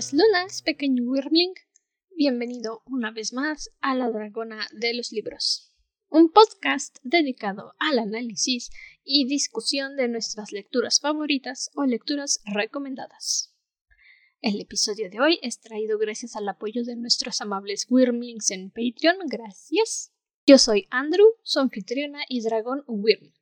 Lunas, 0.00 0.62
pequeño 0.62 1.02
Wyrmling. 1.04 1.52
Bienvenido 2.16 2.82
una 2.86 3.10
vez 3.10 3.34
más 3.34 3.70
a 3.82 3.94
La 3.94 4.08
Dragona 4.08 4.66
de 4.72 4.94
los 4.94 5.12
Libros, 5.12 5.74
un 6.08 6.32
podcast 6.32 6.96
dedicado 7.02 7.74
al 7.78 7.98
análisis 7.98 8.70
y 9.04 9.26
discusión 9.26 9.96
de 9.96 10.08
nuestras 10.08 10.52
lecturas 10.52 11.00
favoritas 11.00 11.70
o 11.74 11.84
lecturas 11.84 12.40
recomendadas. 12.46 13.54
El 14.40 14.58
episodio 14.62 15.10
de 15.10 15.20
hoy 15.20 15.38
es 15.42 15.60
traído 15.60 15.98
gracias 15.98 16.34
al 16.34 16.48
apoyo 16.48 16.82
de 16.82 16.96
nuestros 16.96 17.42
amables 17.42 17.86
Wyrmlings 17.90 18.50
en 18.52 18.70
Patreon. 18.70 19.18
Gracias. 19.26 20.14
Yo 20.46 20.56
soy 20.56 20.86
Andrew, 20.90 21.28
su 21.42 21.60
anfitriona 21.60 22.20
y 22.26 22.40
dragón 22.40 22.84
Wyrm. 22.86 23.34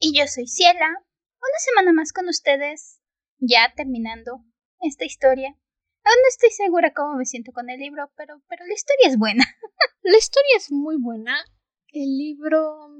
Y 0.00 0.18
yo 0.18 0.26
soy 0.26 0.48
Ciela. 0.48 0.88
Una 0.88 1.58
semana 1.64 1.92
más 1.92 2.12
con 2.12 2.28
ustedes, 2.28 3.00
ya 3.38 3.72
terminando 3.76 4.44
esta 4.80 5.04
historia. 5.04 5.56
Aún 6.06 6.22
no 6.22 6.28
estoy 6.28 6.50
segura 6.52 6.92
cómo 6.94 7.16
me 7.16 7.24
siento 7.24 7.50
con 7.50 7.68
el 7.68 7.80
libro, 7.80 8.12
pero, 8.16 8.40
pero 8.48 8.64
la 8.64 8.74
historia 8.74 9.08
es 9.08 9.18
buena. 9.18 9.44
la 10.02 10.16
historia 10.16 10.56
es 10.56 10.70
muy 10.70 10.96
buena. 11.02 11.44
El 11.88 12.16
libro... 12.16 12.90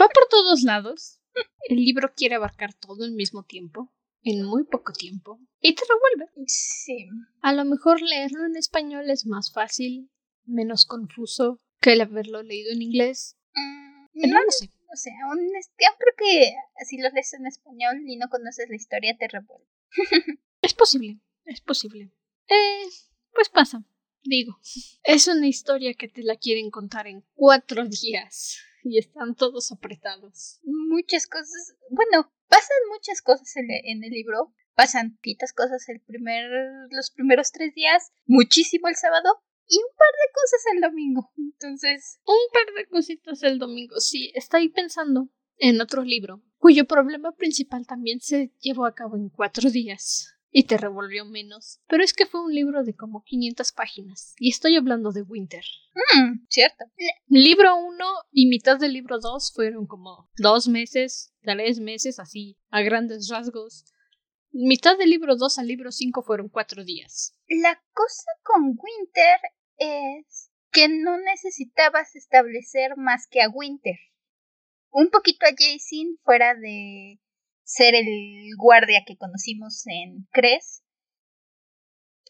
va 0.00 0.08
por 0.08 0.28
todos 0.30 0.62
lados. 0.62 1.20
El 1.68 1.76
libro 1.76 2.14
quiere 2.16 2.36
abarcar 2.36 2.72
todo 2.72 3.04
al 3.04 3.12
mismo 3.12 3.44
tiempo, 3.44 3.92
en 4.22 4.46
muy 4.46 4.64
poco 4.64 4.94
tiempo, 4.94 5.38
y 5.60 5.74
te 5.74 5.82
revuelve. 5.86 6.32
Sí. 6.46 7.08
A 7.42 7.52
lo 7.52 7.66
mejor 7.66 8.00
leerlo 8.00 8.46
en 8.46 8.56
español 8.56 9.10
es 9.10 9.26
más 9.26 9.52
fácil, 9.52 10.10
menos 10.46 10.86
confuso 10.86 11.60
que 11.82 11.92
el 11.92 12.00
haberlo 12.00 12.42
leído 12.42 12.72
en 12.72 12.80
inglés. 12.80 13.36
Mm, 13.54 14.30
no, 14.30 14.42
lo 14.42 14.50
sé. 14.50 14.70
O 14.90 14.96
sea, 14.96 15.12
aún 15.26 15.38
creo 15.76 16.14
que 16.16 16.54
si 16.86 16.98
lo 16.98 17.10
lees 17.10 17.34
en 17.34 17.46
español 17.46 18.02
y 18.06 18.16
no 18.16 18.28
conoces 18.30 18.70
la 18.70 18.76
historia, 18.76 19.16
te 19.18 19.28
revuelve. 19.28 19.66
es 20.62 20.74
posible, 20.74 21.20
es 21.44 21.60
posible. 21.60 22.12
Eh, 22.48 22.88
pues 23.32 23.48
pasa, 23.48 23.84
digo. 24.22 24.58
Es 25.04 25.26
una 25.26 25.48
historia 25.48 25.94
que 25.94 26.08
te 26.08 26.22
la 26.22 26.36
quieren 26.36 26.70
contar 26.70 27.06
en 27.06 27.24
cuatro 27.34 27.84
días 27.88 28.58
y 28.84 28.98
están 28.98 29.34
todos 29.34 29.72
apretados. 29.72 30.60
Muchas 30.64 31.26
cosas, 31.26 31.76
bueno, 31.90 32.32
pasan 32.48 32.76
muchas 32.90 33.22
cosas 33.22 33.54
en, 33.56 34.04
el 34.04 34.10
libro. 34.10 34.54
Pasan 34.74 35.18
pitas 35.18 35.52
cosas 35.52 35.86
el 35.90 36.00
primer, 36.00 36.50
los 36.90 37.10
primeros 37.10 37.52
tres 37.52 37.74
días, 37.74 38.10
muchísimo 38.24 38.88
el 38.88 38.96
sábado, 38.96 39.42
y 39.68 39.76
un 39.76 39.96
par 39.96 40.08
de 40.08 40.32
cosas 40.32 40.62
el 40.74 40.80
domingo. 40.80 41.30
Entonces. 41.36 42.20
Un 42.24 42.52
par 42.52 42.74
de 42.74 42.86
cositas 42.86 43.42
el 43.42 43.58
domingo. 43.58 44.00
Sí, 44.00 44.32
estoy 44.34 44.70
pensando 44.70 45.28
en 45.58 45.80
otro 45.80 46.02
libro, 46.02 46.42
cuyo 46.58 46.86
problema 46.86 47.32
principal 47.32 47.86
también 47.86 48.20
se 48.20 48.52
llevó 48.60 48.86
a 48.86 48.94
cabo 48.94 49.16
en 49.16 49.28
cuatro 49.28 49.70
días. 49.70 50.28
Y 50.54 50.64
te 50.64 50.76
revolvió 50.76 51.24
menos. 51.24 51.80
Pero 51.88 52.04
es 52.04 52.12
que 52.12 52.26
fue 52.26 52.44
un 52.44 52.54
libro 52.54 52.84
de 52.84 52.94
como 52.94 53.24
500 53.24 53.72
páginas. 53.72 54.34
Y 54.38 54.50
estoy 54.50 54.76
hablando 54.76 55.10
de 55.10 55.22
Winter. 55.22 55.64
Mm, 56.14 56.44
cierto. 56.46 56.84
Libro 57.26 57.74
1 57.76 58.04
y 58.32 58.48
mitad 58.48 58.78
del 58.78 58.92
libro 58.92 59.18
2 59.18 59.50
fueron 59.54 59.86
como 59.86 60.28
dos 60.36 60.68
meses, 60.68 61.32
tres 61.40 61.80
meses, 61.80 62.18
así, 62.18 62.58
a 62.68 62.82
grandes 62.82 63.28
rasgos. 63.30 63.86
Mitad 64.50 64.98
del 64.98 65.08
libro 65.08 65.36
2 65.36 65.58
al 65.58 65.66
libro 65.66 65.90
5 65.90 66.22
fueron 66.22 66.50
cuatro 66.50 66.84
días. 66.84 67.34
La 67.48 67.82
cosa 67.94 68.30
con 68.42 68.76
Winter 68.78 69.38
es 69.78 70.50
que 70.70 70.88
no 70.88 71.16
necesitabas 71.18 72.14
establecer 72.14 72.98
más 72.98 73.26
que 73.26 73.40
a 73.40 73.48
Winter. 73.48 73.96
Un 74.92 75.08
poquito 75.10 75.46
a 75.46 75.50
Jason 75.50 76.18
fuera 76.22 76.54
de 76.54 77.18
ser 77.64 77.94
el 77.94 78.50
guardia 78.56 79.02
que 79.06 79.16
conocimos 79.16 79.84
en 79.86 80.26
Cres. 80.30 80.82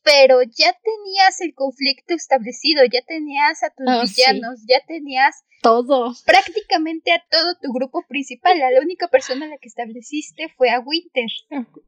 Pero 0.05 0.43
ya 0.43 0.73
tenías 0.83 1.41
el 1.41 1.55
conflicto 1.55 2.15
establecido, 2.15 2.83
ya 2.85 3.03
tenías 3.03 3.63
a 3.63 3.71
tus 3.71 3.87
ah, 3.89 4.03
villanos, 4.03 4.61
ya 4.67 4.81
tenías 4.87 5.45
todo. 5.63 6.13
Prácticamente 6.27 7.13
a 7.13 7.25
todo 7.31 7.57
tu 7.61 7.73
grupo 7.73 8.05
principal. 8.09 8.59
La 8.59 8.81
única 8.81 9.09
persona 9.09 9.47
a 9.47 9.49
la 9.49 9.59
que 9.59 9.69
estableciste 9.69 10.49
fue 10.57 10.71
a 10.71 10.81
Winter. 10.81 11.31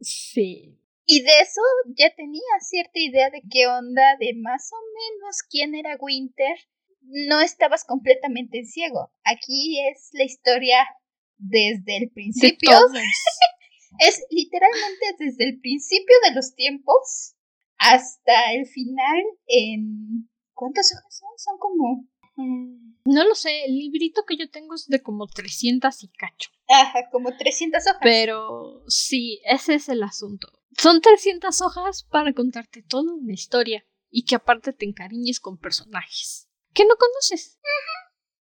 Sí. 0.00 0.78
Y 1.06 1.22
de 1.22 1.40
eso 1.40 1.60
ya 1.96 2.14
tenía 2.14 2.40
cierta 2.60 2.98
idea 2.98 3.30
de 3.30 3.42
qué 3.50 3.66
onda, 3.66 4.16
de 4.18 4.32
más 4.34 4.70
o 4.72 4.76
menos 4.94 5.42
quién 5.42 5.74
era 5.74 5.96
Winter. 6.00 6.56
No 7.06 7.40
estabas 7.40 7.84
completamente 7.84 8.58
en 8.58 8.66
ciego. 8.66 9.10
Aquí 9.24 9.78
es 9.90 10.10
la 10.12 10.24
historia 10.24 10.78
desde 11.38 11.98
el 11.98 12.10
principio. 12.10 12.70
es 13.98 14.22
literalmente 14.30 15.06
desde 15.18 15.44
el 15.44 15.60
principio 15.60 16.16
de 16.28 16.34
los 16.34 16.54
tiempos 16.54 17.34
hasta 17.78 18.52
el 18.52 18.66
final 18.66 19.22
en... 19.46 20.28
¿Cuántas 20.54 20.92
hojas 20.92 21.18
son? 21.18 21.28
Son 21.36 21.58
como... 21.58 22.08
Mm, 22.36 22.94
no 23.06 23.24
lo 23.24 23.34
sé, 23.34 23.64
el 23.64 23.76
librito 23.76 24.24
que 24.24 24.36
yo 24.36 24.48
tengo 24.48 24.74
es 24.74 24.86
de 24.86 25.02
como 25.02 25.26
300 25.26 26.02
y 26.04 26.08
cacho. 26.08 26.50
Ajá, 26.68 27.10
como 27.10 27.36
300 27.36 27.86
hojas. 27.86 27.98
Pero 28.02 28.82
sí, 28.88 29.40
ese 29.44 29.74
es 29.74 29.88
el 29.88 30.02
asunto. 30.02 30.48
Son 30.76 31.00
300 31.00 31.60
hojas 31.60 32.04
para 32.04 32.32
contarte 32.32 32.82
toda 32.82 33.12
una 33.14 33.32
historia 33.32 33.84
y 34.10 34.24
que 34.24 34.36
aparte 34.36 34.72
te 34.72 34.86
encariñes 34.86 35.40
con 35.40 35.58
personajes 35.58 36.48
que 36.74 36.84
no 36.84 36.96
conoces. 36.96 37.58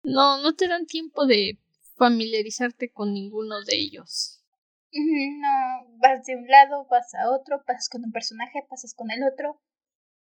No, 0.03 0.41
no 0.41 0.55
te 0.55 0.67
dan 0.67 0.85
tiempo 0.85 1.25
de 1.25 1.59
familiarizarte 1.95 2.91
con 2.91 3.13
ninguno 3.13 3.61
de 3.63 3.75
ellos. 3.75 4.41
No, 4.93 5.97
vas 5.99 6.25
de 6.25 6.35
un 6.35 6.47
lado, 6.47 6.85
vas 6.89 7.13
a 7.13 7.29
otro, 7.31 7.63
pasas 7.65 7.87
con 7.89 8.03
un 8.03 8.11
personaje, 8.11 8.65
pasas 8.69 8.93
con 8.93 9.11
el 9.11 9.23
otro. 9.23 9.61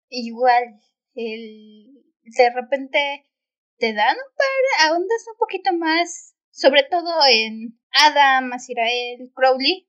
Igual, 0.09 0.81
el, 1.15 2.05
de 2.23 2.51
repente 2.51 3.27
te 3.79 3.95
dan 3.95 4.17
un 4.17 4.37
par, 4.37 4.91
ahondas 4.91 5.27
un 5.33 5.39
poquito 5.39 5.73
más, 5.73 6.37
sobre 6.51 6.85
todo 6.85 7.11
en 7.29 7.81
Adam, 7.91 8.53
Azirael, 8.53 9.33
Crowley. 9.35 9.89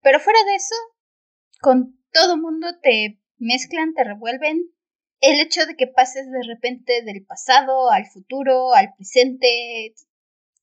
Pero 0.00 0.20
fuera 0.20 0.42
de 0.44 0.54
eso, 0.54 0.74
con 1.60 2.00
todo 2.12 2.36
mundo 2.36 2.68
te 2.80 3.20
mezclan, 3.36 3.94
te 3.94 4.04
revuelven. 4.04 4.72
El 5.20 5.40
hecho 5.40 5.66
de 5.66 5.76
que 5.76 5.86
pases 5.86 6.30
de 6.30 6.42
repente 6.46 7.02
del 7.02 7.24
pasado 7.24 7.90
al 7.90 8.06
futuro, 8.06 8.72
al 8.72 8.94
presente, 8.94 9.94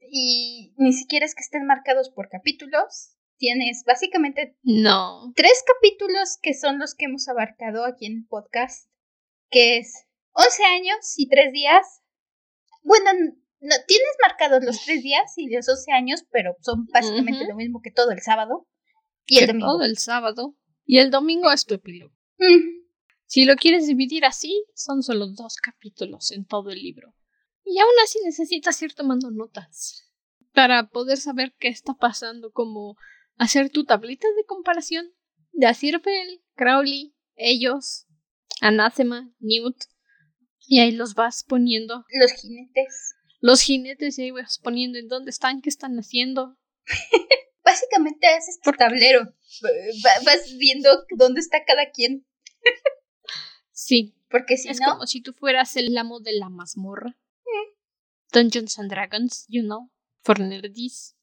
y 0.10 0.74
ni 0.78 0.94
siquiera 0.94 1.26
es 1.26 1.36
que 1.36 1.42
estén 1.42 1.66
marcados 1.66 2.10
por 2.10 2.30
capítulos. 2.30 3.12
Tienes 3.38 3.84
básicamente 3.86 4.56
no. 4.64 5.34
tres 5.36 5.62
capítulos 5.68 6.38
que 6.42 6.54
son 6.54 6.80
los 6.80 6.96
que 6.96 7.06
hemos 7.06 7.28
abarcado 7.28 7.84
aquí 7.84 8.06
en 8.06 8.20
el 8.20 8.26
podcast, 8.28 8.90
que 9.50 9.78
es 9.78 10.06
11 10.32 10.64
años 10.64 11.14
y 11.18 11.28
3 11.28 11.52
días. 11.52 12.02
Bueno, 12.84 13.12
no, 13.60 13.76
tienes 13.88 14.16
marcados 14.22 14.64
los 14.64 14.86
3 14.86 15.04
días 15.04 15.34
y 15.36 15.54
los 15.54 15.68
11 15.68 15.92
años, 15.92 16.26
pero 16.32 16.56
son 16.62 16.86
básicamente 16.94 17.46
lo 17.46 17.56
mismo 17.56 17.82
que 17.82 17.92
todo 17.92 18.12
el 18.12 18.22
sábado 18.22 18.68
y 19.26 19.40
el 19.40 19.48
domingo. 19.48 19.68
Todo 19.68 19.84
el 19.84 19.98
sábado. 19.98 20.56
Y 20.86 21.00
el 21.00 21.12
domingo 21.12 21.52
es 21.52 21.66
tu 21.66 21.74
epílogo. 21.74 22.14
Si 23.26 23.46
lo 23.46 23.56
quieres 23.56 23.88
dividir 23.88 24.26
así, 24.26 24.66
son 24.76 25.02
solo 25.04 25.28
dos 25.28 25.56
capítulos 25.56 26.32
en 26.32 26.46
todo 26.46 26.70
el 26.70 26.82
libro. 26.82 27.16
Y 27.64 27.80
aún 27.80 27.94
así 28.04 28.20
necesitas 28.24 28.82
ir 28.82 28.94
tomando 28.94 29.32
notas 29.32 30.12
para 30.54 30.90
poder 30.90 31.18
saber 31.18 31.54
qué 31.60 31.68
está 31.68 31.96
pasando, 31.96 32.52
como 32.52 32.96
hacer 33.38 33.70
tu 33.70 33.84
tablita 33.84 34.28
de 34.38 34.46
comparación 34.46 35.12
de 35.52 35.68
Azirfel, 35.68 36.44
Crowley, 36.56 37.16
ellos, 37.36 38.06
Anathema, 38.62 39.34
Newt, 39.40 39.76
y 40.68 40.80
ahí 40.80 40.92
los 40.92 41.14
vas 41.14 41.44
poniendo. 41.48 42.06
Los 42.10 42.32
jinetes. 42.34 43.16
Los 43.40 43.62
jinetes 43.62 44.18
y 44.18 44.24
ahí 44.24 44.32
vas 44.32 44.60
poniendo 44.60 44.98
en 44.98 45.08
dónde 45.08 45.32
están, 45.32 45.62
qué 45.62 45.70
están 45.70 45.96
haciendo. 45.98 46.58
Básicamente 47.64 48.28
haces 48.28 48.60
tu 48.62 48.72
tablero. 48.72 49.34
Vas 50.26 50.56
viendo 50.58 50.90
dónde 51.18 51.42
está 51.42 51.64
cada 51.66 51.90
quien. 51.92 52.26
sí. 53.76 54.16
Porque 54.30 54.58
si 54.58 54.70
es 54.70 54.80
no. 54.80 54.94
como 54.94 55.06
si 55.06 55.22
tú 55.22 55.34
fueras 55.34 55.76
el 55.76 55.96
amo 55.98 56.20
de 56.20 56.34
la 56.34 56.50
mazmorra. 56.50 57.12
Mm. 57.46 58.34
Dungeons 58.34 58.80
and 58.80 58.90
Dragons, 58.90 59.46
you 59.48 59.62
know. 59.62 59.92
For 60.24 60.40
nerds. 60.40 61.16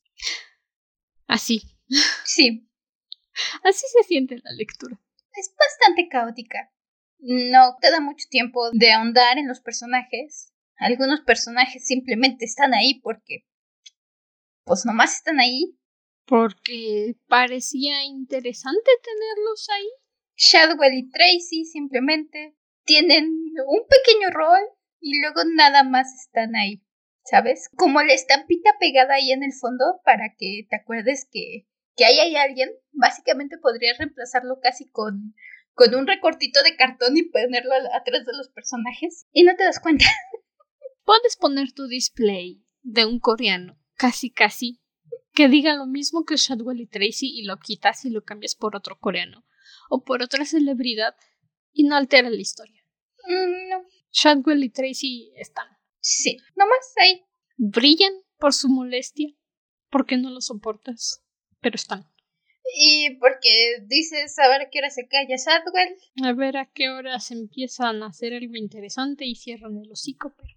Así. 1.27 1.63
Sí. 2.25 2.69
Así 3.65 3.87
se 3.89 4.03
siente 4.05 4.41
la 4.43 4.53
lectura. 4.53 5.01
Es 5.33 5.53
bastante 5.59 6.09
caótica. 6.09 6.73
No 7.19 7.77
te 7.81 7.91
da 7.91 8.01
mucho 8.01 8.27
tiempo 8.29 8.71
de 8.73 8.93
ahondar 8.93 9.39
en 9.39 9.49
los 9.49 9.61
personajes. 9.61 10.53
Algunos 10.77 11.21
personajes 11.21 11.87
simplemente 11.87 12.45
están 12.45 12.75
ahí 12.75 13.01
porque. 13.01 13.47
Pues 14.65 14.85
nomás 14.85 15.17
están 15.17 15.41
ahí 15.41 15.77
porque 16.27 17.17
parecía 17.27 18.05
interesante 18.05 18.91
tenerlos 19.03 19.69
ahí. 19.71 19.89
Shadwell 20.37 20.95
y 20.95 21.11
Tracy 21.11 21.65
simplemente 21.65 22.57
tienen 22.85 23.27
un 23.67 23.81
pequeño 23.89 24.31
rol 24.31 24.61
y 25.01 25.21
luego 25.21 25.43
nada 25.55 25.85
más 25.85 26.13
están 26.21 26.57
ahí, 26.57 26.83
¿sabes? 27.25 27.69
Como 27.77 28.03
la 28.03 28.13
estampita 28.13 28.71
pegada 28.79 29.15
ahí 29.15 29.33
en 29.33 29.43
el 29.43 29.53
fondo 29.53 30.01
para 30.05 30.35
que 30.39 30.67
te 30.69 30.77
acuerdes 30.77 31.29
que 31.31 31.67
que 31.97 32.05
ahí 32.05 32.19
hay 32.19 32.37
alguien, 32.37 32.71
básicamente 32.93 33.59
podrías 33.59 33.99
reemplazarlo 33.99 34.61
casi 34.61 34.89
con, 34.91 35.35
con 35.75 35.95
un 35.95 36.07
recortito 36.07 36.63
de 36.63 36.77
cartón 36.77 37.17
y 37.17 37.25
ponerlo 37.25 37.75
atrás 37.93 38.25
de 38.25 38.33
los 38.37 38.49
personajes 38.49 39.27
y 39.33 39.45
no 39.45 39.55
te 39.57 39.65
das 39.65 39.81
cuenta. 39.81 40.07
Puedes 41.05 41.37
poner 41.37 41.73
tu 41.73 41.87
display 41.89 42.65
de 42.83 43.05
un 43.05 43.19
coreano, 43.19 43.79
casi 43.95 44.31
casi, 44.31 44.81
que 45.35 45.49
diga 45.49 45.75
lo 45.75 45.87
mismo 45.87 46.25
que 46.25 46.37
Shadwell 46.37 46.81
y 46.81 46.87
Tracy 46.87 47.29
y 47.29 47.45
lo 47.45 47.59
quitas 47.59 48.05
y 48.05 48.11
lo 48.11 48.23
cambias 48.23 48.55
por 48.55 48.77
otro 48.77 48.99
coreano 48.99 49.45
o 49.91 50.05
por 50.05 50.23
otra 50.23 50.45
celebridad 50.45 51.15
y 51.73 51.85
no 51.85 51.97
altera 51.97 52.31
la 52.31 52.41
historia. 52.41 52.83
Mm, 53.25 53.69
no. 53.69 53.85
Shadwell 54.11 54.65
y 54.65 54.71
Tracy 54.71 55.33
están. 55.37 55.67
Sí, 56.01 56.37
nomás 56.57 56.95
ahí. 57.01 57.25
Brillan 57.57 58.13
por 58.39 58.53
su 58.53 58.69
molestia, 58.69 59.29
porque 59.91 60.17
no 60.17 60.31
lo 60.31 60.41
soportas, 60.41 61.25
pero 61.61 61.77
están. 61.77 62.11
Y 62.75 63.17
porque 63.17 63.85
dices 63.87 64.39
a 64.39 64.49
ver 64.49 64.63
a 64.63 64.71
qué 64.71 64.79
hora 64.79 64.91
se 64.91 65.07
calla 65.07 65.37
Shadwell. 65.37 65.97
A 66.25 66.33
ver 66.33 66.57
a 66.57 66.71
qué 66.73 66.91
hora 66.91 67.19
se 67.21 67.35
empiezan 67.35 68.03
a 68.03 68.07
hacer 68.07 68.35
algo 68.35 68.57
interesante 68.57 69.25
y 69.27 69.35
cierran 69.35 69.79
el 69.79 69.91
hocico, 69.93 70.35
pero. 70.37 70.55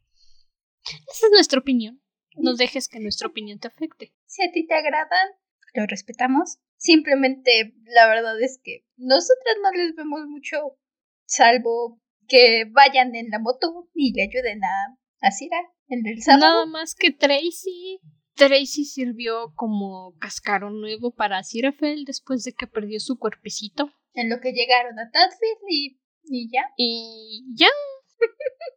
Esa 1.12 1.27
es 1.27 1.31
nuestra 1.31 1.60
opinión. 1.60 2.01
No 2.38 2.54
dejes 2.54 2.88
que 2.88 3.00
nuestra 3.00 3.27
opinión 3.27 3.60
te 3.60 3.68
afecte. 3.68 4.13
Si 4.25 4.44
a 4.44 4.51
ti 4.51 4.68
te 4.68 4.74
agradan, 4.74 5.30
lo 5.74 5.86
respetamos. 5.88 6.60
Simplemente 6.77 7.74
la 7.86 8.07
verdad 8.07 8.42
es 8.42 8.60
que 8.63 8.86
nosotras 8.98 9.56
no 9.63 9.72
les 9.72 9.95
vemos 9.95 10.22
mucho, 10.27 10.77
salvo 11.25 12.01
que 12.27 12.66
vayan 12.72 13.16
en 13.16 13.30
la 13.30 13.39
moto 13.39 13.89
y 13.94 14.13
le 14.13 14.24
ayuden 14.24 14.63
a, 14.63 14.98
a 15.22 15.31
Cira 15.31 15.57
en 15.88 16.06
el 16.06 16.22
sábado. 16.22 16.42
Nada 16.42 16.66
más 16.66 16.95
que 16.95 17.12
Tracy. 17.12 18.00
Tracy 18.36 18.83
sirvió 18.83 19.54
como 19.56 20.13
cascarón 20.19 20.81
nuevo 20.81 21.16
para 21.16 21.44
Sirafel 21.44 22.04
después 22.04 22.44
de 22.44 22.54
que 22.54 22.68
perdió 22.68 23.00
su 23.00 23.18
cuerpecito. 23.18 23.92
En 24.13 24.30
lo 24.30 24.42
que 24.42 24.51
llegaron 24.51 25.00
a 25.00 25.10
Tadfield 25.10 25.60
y, 25.69 26.00
y 26.24 26.51
ya. 26.51 26.63
Y 26.75 27.45
ya. 27.56 27.69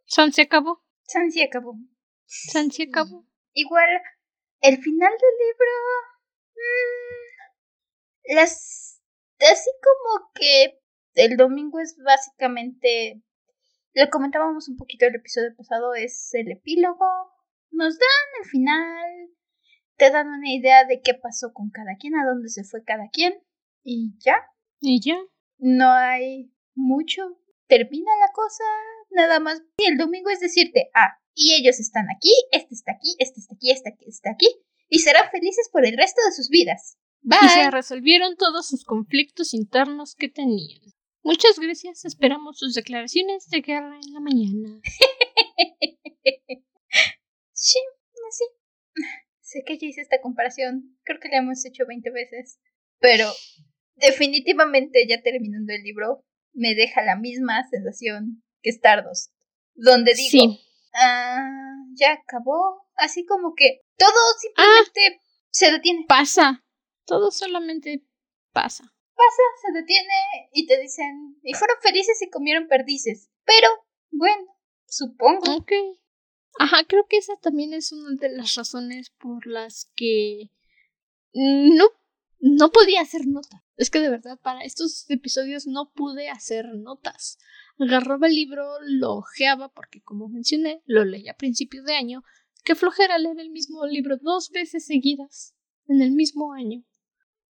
San 0.05 0.31
se 0.31 0.43
acabó. 0.43 0.81
San 1.03 1.31
se 1.31 1.43
acabó. 1.43 1.75
San 2.25 2.71
se 2.71 2.83
acabó. 2.83 3.25
Igual, 3.53 3.89
el 4.61 4.77
final 4.77 5.11
del 5.11 5.35
libro. 5.47 5.71
Mmm, 6.55 7.28
las. 8.25 9.01
Así 9.39 9.69
como 9.81 10.31
que 10.33 10.79
el 11.15 11.37
domingo 11.37 11.79
es 11.79 11.97
básicamente. 12.03 13.21
Lo 13.93 14.09
comentábamos 14.09 14.69
un 14.69 14.77
poquito 14.77 15.05
el 15.05 15.15
episodio 15.15 15.55
pasado, 15.55 15.93
es 15.95 16.33
el 16.33 16.51
epílogo. 16.51 17.05
Nos 17.71 17.97
dan 17.97 18.43
el 18.43 18.49
final. 18.49 19.29
Te 19.97 20.11
dan 20.11 20.27
una 20.27 20.51
idea 20.51 20.85
de 20.85 21.01
qué 21.01 21.13
pasó 21.13 21.51
con 21.53 21.71
cada 21.71 21.95
quien, 21.99 22.15
a 22.15 22.25
dónde 22.25 22.49
se 22.49 22.63
fue 22.63 22.83
cada 22.83 23.09
quien. 23.11 23.41
Y 23.83 24.13
ya. 24.19 24.45
Y 24.79 25.01
ya. 25.01 25.17
No 25.57 25.91
hay 25.91 26.53
mucho. 26.75 27.39
Termina 27.67 28.11
la 28.21 28.31
cosa. 28.33 28.63
Nada 29.09 29.39
más. 29.39 29.61
Y 29.77 29.89
el 29.89 29.97
domingo 29.97 30.29
es 30.29 30.39
decirte, 30.39 30.89
ah, 30.93 31.19
y 31.39 31.53
ellos 31.53 31.79
están 31.79 32.07
aquí, 32.13 32.33
este 32.51 32.75
está 32.75 32.91
aquí, 32.91 33.15
este 33.17 33.39
está 33.39 33.55
aquí, 33.55 33.71
este 33.71 33.89
está 34.07 34.29
aquí, 34.29 34.47
y 34.89 34.99
serán 34.99 35.31
felices 35.31 35.69
por 35.71 35.85
el 35.85 35.95
resto 35.95 36.21
de 36.25 36.33
sus 36.33 36.49
vidas. 36.49 36.97
Bye. 37.21 37.37
Y 37.43 37.49
se 37.49 37.71
resolvieron 37.71 38.35
todos 38.35 38.67
sus 38.67 38.83
conflictos 38.85 39.53
internos 39.53 40.15
que 40.15 40.29
tenían. 40.29 40.81
Muchas 41.21 41.59
gracias, 41.59 42.05
esperamos 42.05 42.57
sus 42.57 42.73
declaraciones 42.73 43.49
de 43.49 43.61
guerra 43.61 43.99
en 44.01 44.13
la 44.13 44.19
mañana. 44.21 44.79
sí, 47.51 47.79
sí. 48.31 48.45
Sé 49.41 49.63
que 49.65 49.77
ya 49.77 49.87
hice 49.87 50.01
esta 50.01 50.21
comparación, 50.21 50.97
creo 51.03 51.19
que 51.19 51.29
la 51.29 51.37
hemos 51.39 51.65
hecho 51.65 51.83
20 51.87 52.09
veces, 52.11 52.59
pero 52.99 53.27
definitivamente 53.95 55.05
ya 55.07 55.21
terminando 55.21 55.73
el 55.73 55.81
libro 55.83 56.23
me 56.53 56.75
deja 56.75 57.01
la 57.01 57.15
misma 57.15 57.67
sensación 57.69 58.43
que 58.61 58.69
Stardust, 58.69 59.33
donde 59.75 60.13
digo, 60.13 60.29
Sí. 60.29 60.59
ah, 60.93 61.75
ya 61.95 62.13
acabó, 62.13 62.87
así 62.95 63.25
como 63.25 63.53
que 63.55 63.81
todo 63.97 64.19
simplemente 64.39 65.21
se 65.51 65.71
detiene, 65.71 66.05
Pasa. 66.07 66.63
Todo 67.09 67.31
solamente 67.31 68.05
pasa. 68.53 68.83
pasa, 68.83 69.41
se 69.65 69.71
detiene 69.73 70.49
y 70.53 70.67
te 70.67 70.79
dicen, 70.79 71.39
y 71.43 71.55
fueron 71.55 71.77
felices 71.81 72.21
y 72.21 72.29
comieron 72.29 72.67
perdices, 72.67 73.31
pero 73.45 73.67
bueno, 74.11 74.45
supongo. 74.87 75.55
Ok. 75.55 75.71
Ajá, 76.59 76.83
creo 76.87 77.07
que 77.07 77.17
esa 77.17 77.35
también 77.37 77.73
es 77.73 77.91
una 77.91 78.15
de 78.15 78.29
las 78.29 78.53
razones 78.53 79.09
por 79.09 79.47
las 79.47 79.91
que 79.95 80.51
no, 81.33 81.85
no 82.39 82.71
podía 82.71 83.01
hacer 83.01 83.25
nota. 83.25 83.65
Es 83.75 83.89
que 83.89 84.01
de 84.01 84.09
verdad, 84.09 84.37
para 84.39 84.61
estos 84.63 85.09
episodios 85.09 85.65
no 85.65 85.91
pude 85.91 86.29
hacer 86.29 86.67
notas. 86.75 87.39
Agarraba 87.79 88.27
el 88.27 88.35
libro, 88.35 88.65
lo 88.81 89.15
ojeaba, 89.15 89.73
porque 89.73 90.01
como 90.01 90.27
mencioné, 90.27 90.83
lo 90.85 91.05
leí 91.05 91.27
a 91.27 91.37
principios 91.37 91.85
de 91.85 91.95
año, 91.95 92.23
que 92.63 92.75
flojera 92.75 93.17
leer 93.17 93.39
el 93.39 93.49
mismo 93.49 93.87
libro 93.87 94.17
dos 94.21 94.51
veces 94.51 94.85
seguidas, 94.85 95.55
en 95.87 96.01
el 96.01 96.11
mismo 96.11 96.53
año. 96.53 96.83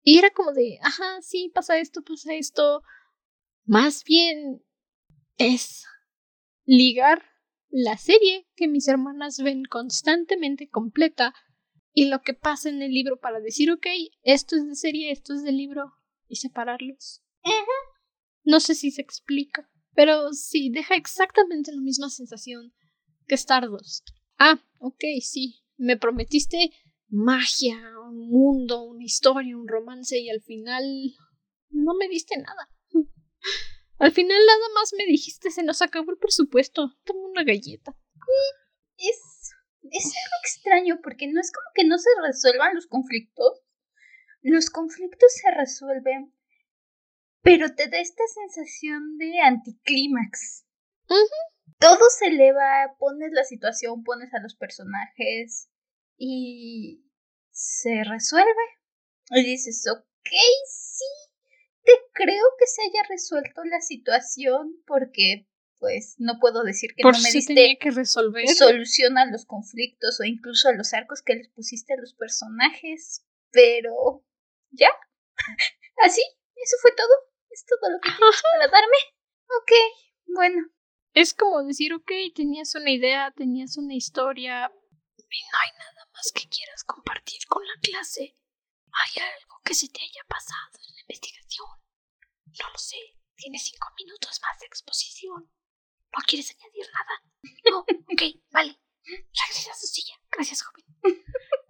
Y 0.04 0.18
era 0.18 0.30
como 0.30 0.52
de, 0.52 0.78
ajá, 0.82 1.22
sí, 1.22 1.50
pasa 1.52 1.78
esto, 1.78 2.02
pasa 2.02 2.34
esto. 2.34 2.82
Más 3.64 4.04
bien 4.04 4.62
es 5.38 5.86
ligar 6.66 7.22
la 7.70 7.96
serie 7.96 8.46
que 8.54 8.68
mis 8.68 8.86
hermanas 8.86 9.38
ven 9.42 9.64
constantemente 9.64 10.68
completa 10.68 11.34
y 11.92 12.08
lo 12.08 12.20
que 12.22 12.34
pasa 12.34 12.68
en 12.68 12.82
el 12.82 12.92
libro 12.92 13.18
para 13.18 13.40
decir, 13.40 13.72
ok, 13.72 13.86
esto 14.22 14.56
es 14.56 14.66
de 14.66 14.74
serie, 14.74 15.10
esto 15.10 15.32
es 15.32 15.42
de 15.42 15.52
libro 15.52 15.92
y 16.28 16.36
separarlos. 16.36 17.22
No 18.44 18.60
sé 18.60 18.74
si 18.74 18.90
se 18.90 19.00
explica, 19.00 19.70
pero 19.94 20.32
sí, 20.34 20.70
deja 20.70 20.96
exactamente 20.96 21.72
la 21.72 21.80
misma 21.80 22.10
sensación 22.10 22.74
que 23.26 23.36
Stardust. 23.36 24.10
Ah, 24.38 24.62
ok, 24.78 25.02
sí, 25.22 25.62
me 25.78 25.96
prometiste 25.96 26.70
magia, 27.08 27.80
un 28.14 28.30
mundo, 28.30 28.82
una 28.82 29.04
historia, 29.04 29.56
un 29.56 29.68
romance 29.68 30.18
y 30.18 30.30
al 30.30 30.40
final 30.42 30.84
no 31.70 31.94
me 31.94 32.08
diste 32.08 32.36
nada. 32.38 32.70
Al 33.98 34.12
final 34.12 34.38
nada 34.44 34.68
más 34.74 34.92
me 34.98 35.06
dijiste 35.06 35.50
se 35.50 35.62
nos 35.62 35.80
acabó 35.80 36.10
el 36.10 36.18
presupuesto. 36.18 36.96
Toma 37.04 37.28
una 37.28 37.44
galleta. 37.44 37.96
Es, 38.96 39.52
es 39.82 40.04
algo 40.04 40.36
extraño 40.42 41.00
porque 41.02 41.28
no 41.28 41.40
es 41.40 41.52
como 41.52 41.66
que 41.74 41.84
no 41.84 41.98
se 41.98 42.10
resuelvan 42.26 42.74
los 42.74 42.86
conflictos. 42.86 43.62
Los 44.42 44.68
conflictos 44.68 45.32
se 45.32 45.50
resuelven, 45.52 46.34
pero 47.40 47.74
te 47.74 47.88
da 47.88 47.98
esta 47.98 48.24
sensación 48.26 49.16
de 49.16 49.40
anticlímax. 49.40 50.66
Todo 51.78 52.10
se 52.18 52.26
eleva, 52.26 52.94
pones 52.98 53.32
la 53.32 53.44
situación, 53.44 54.02
pones 54.02 54.34
a 54.34 54.40
los 54.40 54.54
personajes 54.54 55.70
y 56.18 57.03
se 57.54 58.02
resuelve. 58.04 58.50
Y 59.30 59.42
dices, 59.44 59.86
ok, 59.90 60.28
sí, 60.68 61.04
te 61.84 61.92
creo 62.12 62.44
que 62.58 62.66
se 62.66 62.82
haya 62.82 63.02
resuelto 63.08 63.64
la 63.64 63.80
situación 63.80 64.82
porque 64.86 65.48
pues 65.78 66.14
no 66.18 66.38
puedo 66.40 66.62
decir 66.62 66.94
que 66.96 67.02
Por 67.02 67.14
no 67.14 67.20
me 67.20 67.30
si 67.30 67.38
diste 67.38 67.78
que 67.80 67.90
resolver. 67.90 68.48
solución 68.48 69.18
a 69.18 69.26
los 69.26 69.44
conflictos 69.44 70.18
o 70.20 70.24
incluso 70.24 70.68
a 70.68 70.72
los 70.72 70.92
arcos 70.94 71.22
que 71.22 71.34
les 71.34 71.48
pusiste 71.50 71.92
a 71.94 72.00
los 72.00 72.14
personajes, 72.14 73.24
pero 73.50 74.24
ya, 74.70 74.88
así, 76.04 76.22
eso 76.56 76.76
fue 76.80 76.92
todo, 76.96 77.14
es 77.50 77.64
todo 77.66 77.90
lo 77.90 77.98
que 78.00 78.08
tienes 78.10 78.42
para 78.52 78.68
darme. 78.70 78.96
Ok, 79.60 79.72
bueno, 80.26 80.68
Es 81.12 81.34
como 81.34 81.62
decir, 81.64 81.92
ok, 81.92 82.10
tenías 82.34 82.74
una 82.74 82.90
idea, 82.90 83.32
tenías 83.36 83.76
una 83.76 83.94
historia 83.94 84.70
y 85.18 85.42
no 85.52 85.58
hay 85.62 85.70
nada 85.78 85.93
más 86.14 86.32
que 86.32 86.48
quieras 86.48 86.84
compartir 86.84 87.40
con 87.48 87.64
la 87.66 87.74
clase. 87.82 88.36
¿Hay 88.92 89.22
algo 89.22 89.60
que 89.64 89.74
se 89.74 89.88
te 89.88 90.00
haya 90.00 90.24
pasado 90.28 90.78
en 90.88 90.94
la 90.94 91.00
investigación? 91.02 91.68
No 92.46 92.70
lo 92.72 92.78
sé. 92.78 92.96
Tienes 93.36 93.64
cinco 93.64 93.88
minutos 93.98 94.40
más 94.42 94.58
de 94.60 94.66
exposición. 94.66 95.50
¿No 96.12 96.18
quieres 96.26 96.50
añadir 96.54 96.86
nada? 96.92 97.22
No, 97.70 97.80
ok, 97.80 98.22
vale. 98.52 98.80
Regresa 99.04 99.72
a 99.72 99.74
su. 99.74 99.86
Gracias, 100.30 100.62
joven. 100.62 100.84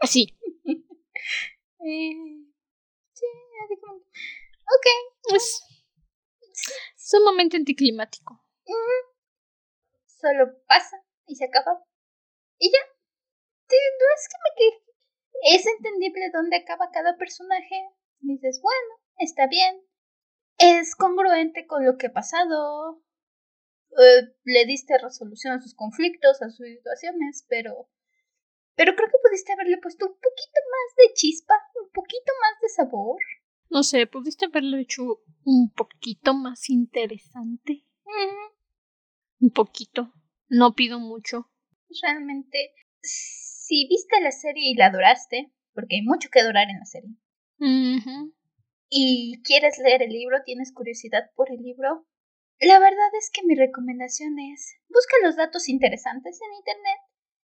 Así. 0.01 0.37
eh, 0.65 2.47
sí, 3.13 3.27
ok, 4.77 4.87
Es 5.35 5.63
sumamente 6.97 7.57
anticlimático. 7.57 8.45
solo 10.07 10.45
pasa 10.69 10.97
y 11.27 11.37
se 11.37 11.45
acaba 11.47 11.83
y 12.59 12.71
ya. 12.71 12.94
Sí, 13.75 13.81
No 13.99 14.07
es 14.15 14.29
que 14.29 14.39
me 14.45 14.51
queje. 14.57 14.85
Es 15.57 15.67
entendible 15.67 16.31
dónde 16.33 16.57
acaba 16.57 16.91
cada 16.93 17.17
personaje. 17.17 17.91
Dices, 18.21 18.61
bueno, 18.63 19.03
está 19.19 19.47
bien. 19.47 19.83
Es 20.59 20.95
congruente 20.95 21.67
con 21.67 21.85
lo 21.85 21.97
que 21.97 22.07
ha 22.07 22.13
pasado. 22.13 23.03
Eh, 23.91 24.35
le 24.45 24.65
diste 24.67 24.97
resolución 24.99 25.55
a 25.55 25.61
sus 25.61 25.75
conflictos, 25.75 26.41
a 26.43 26.51
sus 26.51 26.67
situaciones, 26.67 27.45
pero. 27.49 27.89
Pero 28.77 28.95
creo 28.97 29.09
que 29.09 29.19
pudiste 29.23 29.53
haberle 29.53 29.79
puesto 29.79 30.07
un 30.07 30.15
poquito 30.15 30.61
más 30.71 30.97
de 30.97 31.15
chispa, 31.15 31.55
un 31.81 31.91
poquito 31.91 32.33
más 32.41 32.61
de 32.61 32.69
sabor. 32.69 33.21
No 33.71 33.83
sé, 33.83 34.07
pudiste 34.07 34.47
haberlo 34.47 34.79
hecho 34.79 35.23
un 35.45 35.71
poquito 35.71 36.35
más 36.35 36.71
interesante. 36.71 37.85
Un 39.41 39.51
poquito. 39.51 40.13
No 40.49 40.75
pido 40.75 40.99
mucho. 40.99 41.51
Realmente, 42.03 42.73
si 43.65 43.89
viste 43.89 44.21
la 44.21 44.31
serie 44.31 44.71
y 44.71 44.75
la 44.75 44.87
adoraste, 44.87 45.51
porque 45.73 45.97
hay 45.97 46.03
mucho 46.03 46.29
que 46.31 46.41
adorar 46.41 46.69
en 46.69 46.79
la 46.79 46.85
serie, 46.85 47.17
y 48.91 49.41
quieres 49.43 49.79
leer 49.79 50.03
el 50.03 50.11
libro, 50.11 50.37
tienes 50.45 50.71
curiosidad 50.71 51.31
por 51.35 51.51
el 51.51 51.63
libro, 51.63 52.07
la 52.61 52.79
verdad 52.79 53.11
es 53.19 53.31
que 53.33 53.43
mi 53.43 53.55
recomendación 53.55 54.39
es 54.39 54.77
busca 54.89 55.17
los 55.23 55.37
datos 55.37 55.71
interesantes 55.71 56.39
en 56.43 56.55
internet, 56.59 57.01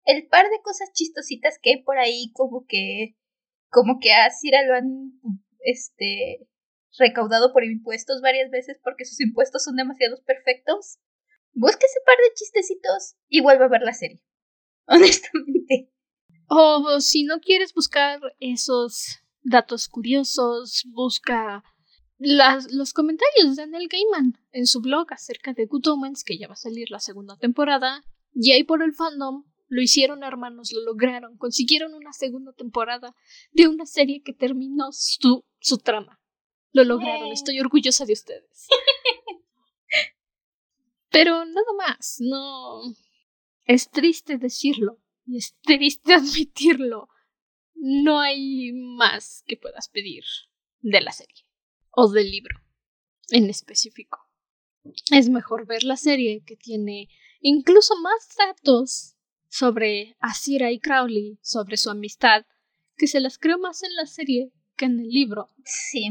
el 0.04 0.28
par 0.28 0.50
de 0.50 0.60
cosas 0.62 0.92
chistositas 0.92 1.58
que 1.62 1.70
hay 1.70 1.82
por 1.82 1.98
ahí, 1.98 2.30
como 2.34 2.66
que 2.68 3.16
como 3.70 3.98
que 3.98 4.12
a 4.12 4.28
Cira 4.30 4.62
lo 4.64 4.74
han 4.74 5.18
este 5.60 6.46
recaudado 6.98 7.54
por 7.54 7.64
impuestos 7.64 8.20
varias 8.20 8.50
veces 8.50 8.78
porque 8.84 9.06
sus 9.06 9.18
impuestos 9.22 9.64
son 9.64 9.76
demasiado 9.76 10.22
perfectos. 10.24 10.98
Busca 11.54 11.86
ese 11.86 12.00
par 12.04 12.16
de 12.18 12.34
chistecitos 12.34 13.16
y 13.28 13.40
vuelve 13.40 13.64
a 13.64 13.68
ver 13.68 13.80
la 13.80 13.94
serie. 13.94 14.22
Honestamente. 14.86 15.92
O 16.54 17.00
si 17.00 17.24
no 17.24 17.40
quieres 17.40 17.72
buscar 17.72 18.20
esos 18.38 19.22
datos 19.42 19.88
curiosos, 19.88 20.84
busca 20.88 21.64
los 22.18 22.92
comentarios 22.92 23.56
de 23.56 23.62
Daniel 23.62 23.88
Gaiman 23.88 24.38
en 24.52 24.66
su 24.66 24.82
blog 24.82 25.06
acerca 25.14 25.54
de 25.54 25.64
Good 25.64 25.88
Omens, 25.88 26.24
que 26.24 26.36
ya 26.36 26.48
va 26.48 26.52
a 26.52 26.56
salir 26.56 26.90
la 26.90 27.00
segunda 27.00 27.38
temporada. 27.38 28.04
Y 28.34 28.52
ahí 28.52 28.64
por 28.64 28.82
el 28.82 28.92
fandom 28.92 29.44
lo 29.68 29.80
hicieron 29.80 30.24
hermanos, 30.24 30.72
lo 30.74 30.82
lograron, 30.82 31.38
consiguieron 31.38 31.94
una 31.94 32.12
segunda 32.12 32.52
temporada 32.52 33.16
de 33.52 33.68
una 33.68 33.86
serie 33.86 34.22
que 34.22 34.34
terminó 34.34 34.92
su, 34.92 35.46
su 35.58 35.78
trama. 35.78 36.20
Lo 36.72 36.84
lograron, 36.84 37.32
estoy 37.32 37.60
orgullosa 37.60 38.04
de 38.04 38.12
ustedes. 38.12 38.68
Pero 41.10 41.46
nada 41.46 41.72
más, 41.78 42.18
no. 42.20 42.94
Es 43.64 43.90
triste 43.90 44.36
decirlo 44.36 45.01
y 45.26 45.38
es 45.38 45.56
triste 45.62 46.14
admitirlo. 46.14 47.08
No 47.74 48.20
hay 48.20 48.72
más 48.72 49.42
que 49.46 49.56
puedas 49.56 49.88
pedir 49.88 50.24
de 50.80 51.00
la 51.00 51.12
serie 51.12 51.46
o 51.90 52.10
del 52.10 52.30
libro 52.30 52.60
en 53.30 53.48
específico. 53.50 54.28
Es 55.10 55.28
mejor 55.28 55.66
ver 55.66 55.84
la 55.84 55.96
serie 55.96 56.42
que 56.44 56.56
tiene 56.56 57.08
incluso 57.40 57.96
más 58.00 58.34
datos 58.36 59.16
sobre 59.48 60.16
Asira 60.20 60.72
y 60.72 60.80
Crowley, 60.80 61.38
sobre 61.42 61.76
su 61.76 61.90
amistad, 61.90 62.46
que 62.96 63.06
se 63.06 63.20
las 63.20 63.38
creo 63.38 63.58
más 63.58 63.82
en 63.82 63.94
la 63.96 64.06
serie 64.06 64.52
que 64.76 64.86
en 64.86 65.00
el 65.00 65.08
libro. 65.08 65.50
Sí. 65.64 66.08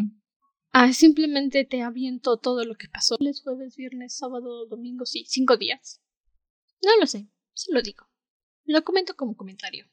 Ah, 0.72 0.94
simplemente 0.94 1.66
te 1.66 1.82
aviento 1.82 2.38
todo 2.38 2.64
lo 2.64 2.76
que 2.76 2.88
pasó. 2.88 3.18
Les 3.20 3.42
jueves, 3.42 3.76
viernes, 3.76 4.16
sábado, 4.16 4.66
domingo, 4.68 5.06
sí, 5.06 5.26
cinco 5.28 5.58
días. 5.58 6.02
No 6.82 6.96
lo 6.98 7.08
sé, 7.08 7.28
se 7.54 7.74
lo 7.74 7.82
digo. 7.82 8.11
Lo 8.66 8.84
comento 8.84 9.16
como 9.16 9.36
comentario. 9.36 9.86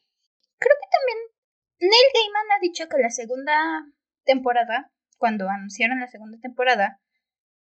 Creo 0.59 0.77
que 0.81 0.89
también 0.91 1.19
Neil 1.81 2.13
Gaiman 2.15 2.57
ha 2.57 2.61
dicho 2.61 2.89
que 2.89 2.99
la 2.99 3.11
segunda 3.11 3.87
temporada, 4.25 4.93
cuando 5.17 5.49
anunciaron 5.49 6.01
la 6.01 6.09
segunda 6.09 6.39
temporada, 6.41 7.01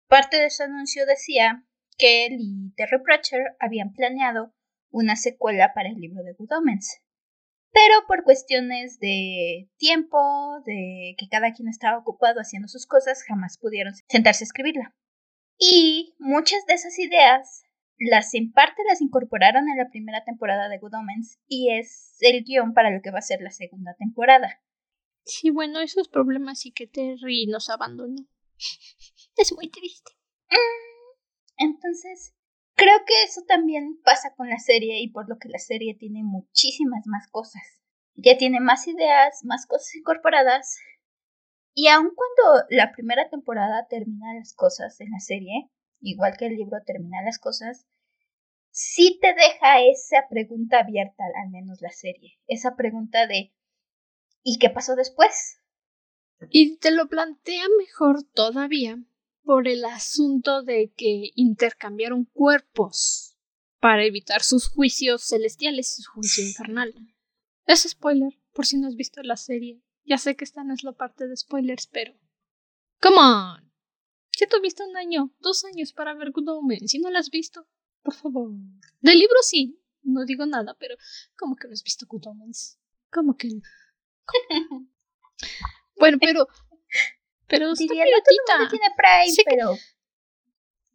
parte 0.07 0.37
de 0.37 0.49
su 0.49 0.63
anuncio 0.63 1.05
decía 1.05 1.63
que 1.97 2.25
él 2.25 2.37
y 2.39 2.73
Terry 2.75 3.01
Pratchett 3.03 3.41
habían 3.59 3.93
planeado 3.93 4.53
una 4.89 5.15
secuela 5.15 5.73
para 5.73 5.89
el 5.89 5.95
libro 5.95 6.23
de 6.23 6.33
Good. 6.33 6.49
Pero 7.71 7.95
por 8.07 8.23
cuestiones 8.23 8.99
de 8.99 9.69
tiempo, 9.77 10.61
de 10.65 11.15
que 11.17 11.27
cada 11.29 11.53
quien 11.53 11.67
estaba 11.67 11.97
ocupado 11.97 12.39
haciendo 12.39 12.67
sus 12.67 12.87
cosas, 12.87 13.23
jamás 13.23 13.57
pudieron 13.57 13.93
sentarse 14.07 14.43
a 14.43 14.47
escribirla. 14.47 14.95
Y 15.59 16.15
muchas 16.17 16.65
de 16.65 16.73
esas 16.73 16.97
ideas 16.97 17.63
las 17.99 18.33
en 18.33 18.51
parte 18.51 18.83
las 18.87 19.01
incorporaron 19.01 19.67
en 19.69 19.77
la 19.77 19.89
primera 19.89 20.23
temporada 20.23 20.69
de 20.69 20.77
Good 20.77 20.93
Omens 20.93 21.39
y 21.47 21.73
es 21.73 22.17
el 22.19 22.43
guion 22.43 22.73
para 22.73 22.91
lo 22.91 23.01
que 23.01 23.11
va 23.11 23.19
a 23.19 23.23
ser 23.23 23.41
la 23.41 23.51
segunda 23.51 23.95
temporada. 23.95 24.61
Sí, 25.25 25.49
bueno, 25.49 25.79
esos 25.81 26.07
problemas 26.07 26.65
y 26.65 26.71
que 26.71 26.87
Terry 26.87 27.47
nos 27.47 27.69
abandonó. 27.69 28.27
Es 29.37 29.53
muy 29.53 29.69
triste. 29.69 30.13
Mm, 30.49 31.67
entonces, 31.69 32.33
creo 32.73 32.97
que 33.05 33.23
eso 33.23 33.41
también 33.47 33.99
pasa 34.03 34.33
con 34.35 34.49
la 34.49 34.57
serie 34.57 34.99
y 34.99 35.11
por 35.11 35.29
lo 35.29 35.37
que 35.37 35.49
la 35.49 35.59
serie 35.59 35.95
tiene 35.95 36.23
muchísimas 36.23 37.05
más 37.05 37.27
cosas. 37.29 37.61
Ya 38.15 38.35
tiene 38.37 38.59
más 38.59 38.87
ideas, 38.87 39.41
más 39.43 39.67
cosas 39.67 39.93
incorporadas. 39.93 40.79
Y 41.75 41.87
aun 41.89 42.09
cuando 42.15 42.65
la 42.69 42.91
primera 42.91 43.29
temporada 43.29 43.85
termina 43.87 44.33
las 44.33 44.55
cosas 44.55 44.99
en 45.01 45.11
la 45.11 45.19
serie, 45.19 45.69
igual 45.99 46.35
que 46.37 46.47
el 46.47 46.55
libro 46.55 46.77
termina 46.85 47.21
las 47.23 47.39
cosas, 47.39 47.87
sí 48.71 49.19
te 49.21 49.33
deja 49.33 49.81
esa 49.81 50.27
pregunta 50.29 50.79
abierta, 50.79 51.23
al 51.43 51.49
menos 51.51 51.81
la 51.81 51.91
serie. 51.91 52.39
Esa 52.47 52.75
pregunta 52.75 53.27
de 53.27 53.53
¿y 54.43 54.59
qué 54.59 54.69
pasó 54.69 54.95
después? 54.95 55.59
Y 56.49 56.77
te 56.77 56.91
lo 56.91 57.07
plantea 57.07 57.63
mejor 57.79 58.23
todavía 58.23 58.99
por 59.43 59.67
el 59.67 59.85
asunto 59.85 60.61
de 60.61 60.93
que 60.95 61.31
intercambiaron 61.35 62.25
cuerpos 62.25 63.37
para 63.79 64.05
evitar 64.05 64.43
sus 64.43 64.67
juicios 64.67 65.23
celestiales 65.23 65.97
y 65.97 66.01
su 66.03 66.11
juicio 66.11 66.45
infernal. 66.45 66.93
Es 67.65 67.83
spoiler, 67.83 68.37
por 68.53 68.65
si 68.65 68.77
no 68.77 68.87
has 68.87 68.95
visto 68.95 69.21
la 69.23 69.37
serie. 69.37 69.81
Ya 70.05 70.17
sé 70.17 70.35
que 70.35 70.43
esta 70.43 70.63
no 70.63 70.73
es 70.73 70.83
la 70.83 70.93
parte 70.93 71.27
de 71.27 71.35
spoilers, 71.35 71.87
pero. 71.87 72.13
¡Come 73.01 73.17
on! 73.17 73.66
Ya 74.39 74.48
tuviste 74.48 74.84
un 74.84 74.96
año, 74.96 75.34
dos 75.39 75.65
años 75.65 75.94
para 75.94 76.13
ver 76.13 76.32
Good. 76.32 76.48
Si 76.86 77.00
no 77.00 77.10
la 77.10 77.20
has 77.20 77.32
visto, 77.32 77.67
por 78.03 78.13
favor. 78.13 78.51
Del 79.01 79.17
libro 79.17 79.38
sí, 79.41 79.82
no 80.03 80.25
digo 80.25 80.46
nada, 80.46 80.75
pero 80.79 80.96
¿cómo 81.38 81.56
que 81.56 81.67
no 81.67 81.74
has 81.74 81.84
visto 81.84 82.06
Good 82.08 82.27
Omens? 82.27 82.79
¿Cómo 83.12 83.36
que 83.36 83.50
no? 83.50 83.62
bueno, 86.00 86.17
pero. 86.22 86.48
Pero 87.48 87.72
está 87.72 87.82
Diría, 87.82 88.03
no 88.06 88.70
tiene 88.70 88.88
Prime, 88.96 89.44
pero, 89.46 89.77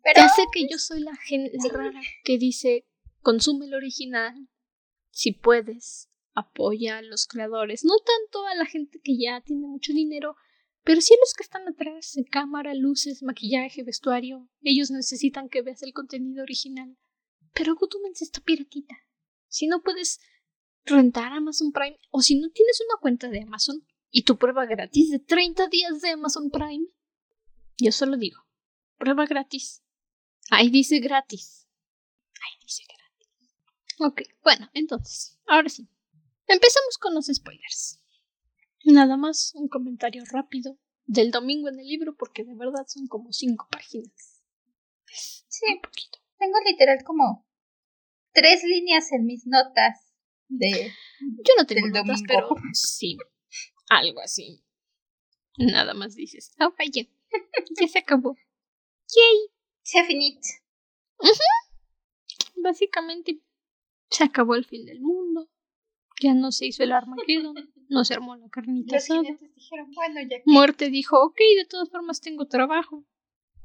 pero. 0.04 0.20
Ya 0.20 0.28
sé 0.28 0.44
que 0.52 0.68
yo 0.70 0.78
soy 0.78 1.00
la 1.00 1.16
gente 1.16 1.56
rara 1.70 2.00
que 2.24 2.38
dice: 2.38 2.86
consume 3.22 3.66
el 3.66 3.74
original. 3.74 4.48
Si 5.10 5.32
puedes, 5.32 6.10
apoya 6.34 6.98
a 6.98 7.02
los 7.02 7.26
creadores. 7.26 7.84
No 7.84 7.94
tanto 7.98 8.46
a 8.46 8.54
la 8.54 8.66
gente 8.66 9.00
que 9.02 9.18
ya 9.18 9.40
tiene 9.40 9.66
mucho 9.66 9.92
dinero 9.92 10.36
pero 10.84 11.00
si 11.00 11.14
los 11.20 11.34
que 11.34 11.44
están 11.44 11.68
atrás, 11.68 12.16
cámara, 12.30 12.74
luces, 12.74 13.22
maquillaje, 13.22 13.84
vestuario, 13.84 14.48
ellos 14.62 14.90
necesitan 14.90 15.48
que 15.48 15.62
veas 15.62 15.82
el 15.82 15.92
contenido 15.92 16.42
original. 16.42 16.96
Pero 17.54 17.74
Omens 17.74 18.22
está 18.22 18.40
piratita. 18.40 18.96
Si 19.48 19.66
no 19.66 19.82
puedes 19.82 20.20
rentar 20.84 21.32
Amazon 21.32 21.70
Prime 21.70 21.98
o 22.10 22.22
si 22.22 22.34
no 22.34 22.50
tienes 22.50 22.82
una 22.88 23.00
cuenta 23.00 23.28
de 23.28 23.42
Amazon 23.42 23.86
y 24.10 24.22
tu 24.22 24.38
prueba 24.38 24.66
gratis 24.66 25.10
de 25.10 25.20
30 25.20 25.68
días 25.68 26.00
de 26.00 26.10
Amazon 26.10 26.50
Prime, 26.50 26.86
yo 27.78 27.92
solo 27.92 28.16
digo, 28.16 28.40
prueba 28.98 29.26
gratis. 29.26 29.82
Ahí 30.50 30.70
dice 30.70 30.98
gratis. 30.98 31.68
Ahí 32.40 32.60
dice 32.60 32.82
gratis. 32.88 33.28
Ok, 34.00 34.22
bueno, 34.42 34.68
entonces, 34.74 35.38
ahora 35.46 35.68
sí. 35.68 35.88
Empezamos 36.48 36.98
con 36.98 37.14
los 37.14 37.26
spoilers. 37.26 38.01
Nada 38.84 39.16
más 39.16 39.52
un 39.54 39.68
comentario 39.68 40.24
rápido 40.30 40.78
del 41.04 41.30
domingo 41.30 41.68
en 41.68 41.78
el 41.78 41.86
libro 41.86 42.16
porque 42.16 42.44
de 42.44 42.54
verdad 42.54 42.84
son 42.86 43.06
como 43.06 43.32
cinco 43.32 43.66
páginas. 43.70 44.42
Sí, 45.06 45.66
un 45.74 45.80
poquito. 45.80 46.18
Tengo 46.38 46.58
literal 46.66 46.98
como 47.04 47.46
tres 48.32 48.64
líneas 48.64 49.12
en 49.12 49.26
mis 49.26 49.46
notas 49.46 50.14
de. 50.48 50.92
Yo 51.20 51.54
no 51.58 51.66
tengo 51.66 51.88
notas, 51.88 52.22
pero 52.26 52.48
sí, 52.72 53.18
algo 53.88 54.20
así. 54.20 54.64
Nada 55.58 55.94
más 55.94 56.14
dices, 56.14 56.54
oh 56.60 56.74
vaya, 56.78 57.06
ya 57.78 57.88
se 57.88 57.98
acabó. 57.98 58.34
Yay. 59.08 59.52
Se 59.82 60.04
finit. 60.04 60.38
Básicamente 62.56 63.42
se 64.10 64.24
acabó 64.24 64.54
el 64.54 64.64
fin 64.64 64.84
del 64.86 65.00
mundo. 65.00 65.50
Ya 66.22 66.34
no 66.34 66.52
se 66.52 66.66
hizo 66.66 66.84
el 66.84 66.92
Armageddon, 66.92 67.54
no 67.92 68.04
se 68.04 68.14
armó 68.14 68.34
la 68.36 68.48
carnita 68.48 68.96
asada. 68.96 69.22
Muerte 70.44 70.90
dijo, 70.90 71.20
ok, 71.22 71.38
de 71.56 71.66
todas 71.68 71.90
formas 71.90 72.20
tengo 72.20 72.46
trabajo. 72.46 73.04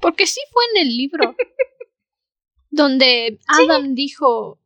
Porque 0.00 0.26
sí 0.26 0.40
fue 0.52 0.62
en 0.74 0.86
el 0.86 0.96
libro. 0.96 1.34
donde 2.70 3.40
Adam 3.46 3.94
dijo 3.94 4.60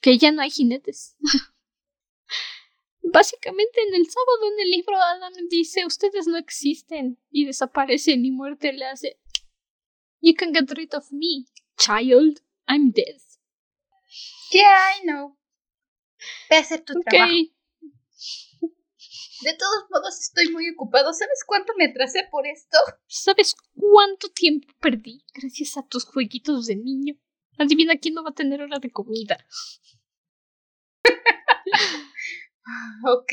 que 0.00 0.18
ya 0.18 0.32
no 0.32 0.42
hay 0.42 0.50
jinetes. 0.50 1.16
Básicamente 3.02 3.82
en 3.88 3.94
el 3.94 4.06
sábado 4.06 4.52
en 4.52 4.60
el 4.60 4.70
libro 4.70 4.96
Adam 4.96 5.32
dice 5.50 5.84
ustedes 5.84 6.26
no 6.28 6.38
existen 6.38 7.18
y 7.30 7.44
desaparecen 7.44 8.24
y 8.24 8.30
muerte 8.30 8.72
le 8.72 8.86
hace 8.86 9.20
You 10.20 10.34
can 10.34 10.54
get 10.54 10.70
rid 10.70 10.94
of 10.94 11.10
me, 11.10 11.46
child. 11.76 12.40
I'm 12.68 12.92
dead. 12.92 13.20
Yeah, 14.52 14.96
I 14.96 15.02
know. 15.04 15.36
Ve 16.48 16.56
a 16.56 16.60
hacer 16.60 16.84
tu 16.84 16.94
trabajo. 17.00 17.32
De 19.44 19.54
todos 19.54 19.90
modos, 19.90 20.20
estoy 20.20 20.52
muy 20.52 20.70
ocupado. 20.70 21.12
¿Sabes 21.12 21.42
cuánto 21.46 21.72
me 21.76 21.86
atrasé 21.86 22.28
por 22.30 22.46
esto? 22.46 22.78
¿Sabes 23.06 23.54
cuánto 23.74 24.28
tiempo 24.30 24.68
perdí 24.80 25.24
gracias 25.34 25.76
a 25.76 25.86
tus 25.86 26.04
jueguitos 26.04 26.66
de 26.66 26.76
niño? 26.76 27.14
Adivina 27.58 27.96
quién 27.96 28.14
no 28.14 28.22
va 28.22 28.30
a 28.30 28.34
tener 28.34 28.62
hora 28.62 28.78
de 28.78 28.90
comida. 28.90 29.44
ok. 33.04 33.32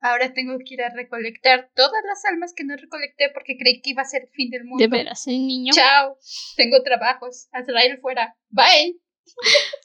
Ahora 0.00 0.32
tengo 0.34 0.58
que 0.58 0.74
ir 0.74 0.82
a 0.82 0.94
recolectar 0.94 1.70
todas 1.74 2.02
las 2.06 2.24
almas 2.26 2.52
que 2.54 2.64
no 2.64 2.76
recolecté 2.76 3.30
porque 3.32 3.56
creí 3.58 3.80
que 3.80 3.90
iba 3.90 4.02
a 4.02 4.06
ser 4.06 4.24
el 4.24 4.28
fin 4.28 4.50
del 4.50 4.64
mundo. 4.64 4.82
De 4.82 4.88
veras, 4.88 5.26
¿eh, 5.26 5.30
niño? 5.30 5.72
Chao. 5.74 6.18
Tengo 6.56 6.82
trabajos. 6.82 7.48
Azrael 7.52 7.98
fuera. 8.00 8.36
Bye. 8.48 9.00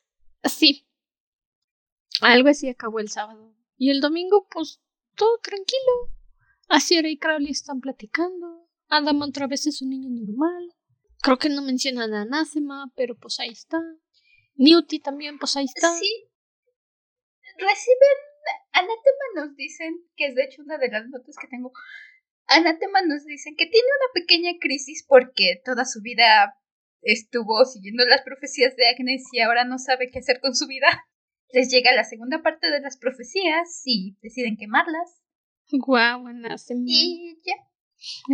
Sí. 0.45 0.87
Algo 2.21 2.47
así 2.47 2.69
acabó 2.69 3.01
el 3.01 3.09
sábado. 3.09 3.53
Y 3.77 3.91
el 3.91 3.99
domingo, 3.99 4.47
pues, 4.49 4.79
todo 5.19 5.37
tranquilo. 5.43 6.15
Asiera 6.69 7.09
y 7.09 7.17
Crowley 7.17 7.51
están 7.51 7.81
platicando. 7.81 8.69
Adam 8.87 9.21
otra 9.21 9.47
vez 9.47 9.67
es 9.67 9.81
un 9.81 9.89
niño 9.89 10.09
normal. 10.09 10.73
Creo 11.21 11.37
que 11.37 11.49
no 11.49 11.61
mencionan 11.61 12.13
a 12.13 12.21
Anathema, 12.21 12.91
pero 12.95 13.15
pues 13.17 13.39
ahí 13.39 13.49
está. 13.49 13.77
Newty 14.55 14.99
también, 14.99 15.37
pues 15.37 15.57
ahí 15.57 15.65
está. 15.65 15.93
Sí. 15.93 16.29
Reciben. 17.57 18.17
Anatema 18.71 19.25
nos 19.35 19.55
dicen, 19.55 19.93
que 20.15 20.27
es 20.27 20.35
de 20.35 20.45
hecho 20.45 20.61
una 20.63 20.77
de 20.77 20.89
las 20.89 21.07
notas 21.09 21.35
que 21.39 21.47
tengo. 21.47 21.71
Anatema 22.47 23.01
nos 23.01 23.25
dicen 23.25 23.55
que 23.57 23.65
tiene 23.65 23.87
una 23.87 24.13
pequeña 24.13 24.51
crisis 24.59 25.05
porque 25.07 25.61
toda 25.65 25.85
su 25.85 26.01
vida 26.01 26.55
estuvo 27.01 27.63
siguiendo 27.65 28.05
las 28.05 28.21
profecías 28.21 28.75
de 28.75 28.87
Agnes 28.87 29.23
y 29.33 29.41
ahora 29.41 29.65
no 29.65 29.77
sabe 29.77 30.09
qué 30.09 30.19
hacer 30.19 30.39
con 30.39 30.55
su 30.55 30.65
vida. 30.67 30.87
Les 31.51 31.71
llega 31.71 31.93
la 31.93 32.03
segunda 32.03 32.41
parte 32.41 32.69
de 32.69 32.79
las 32.79 32.97
profecías 32.97 33.81
y 33.85 34.17
deciden 34.21 34.57
quemarlas. 34.57 35.21
Guau, 35.71 36.27
Anathema. 36.27 36.83
Y 36.85 37.39
ya. 37.43 37.55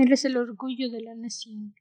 Él 0.01 0.11
es 0.11 0.25
el 0.25 0.37
orgullo 0.37 0.89
de 0.89 1.01
la 1.01 1.15
nación. 1.15 1.75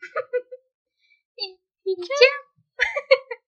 y, 1.36 1.58
y 1.84 1.96
ya. 1.96 2.76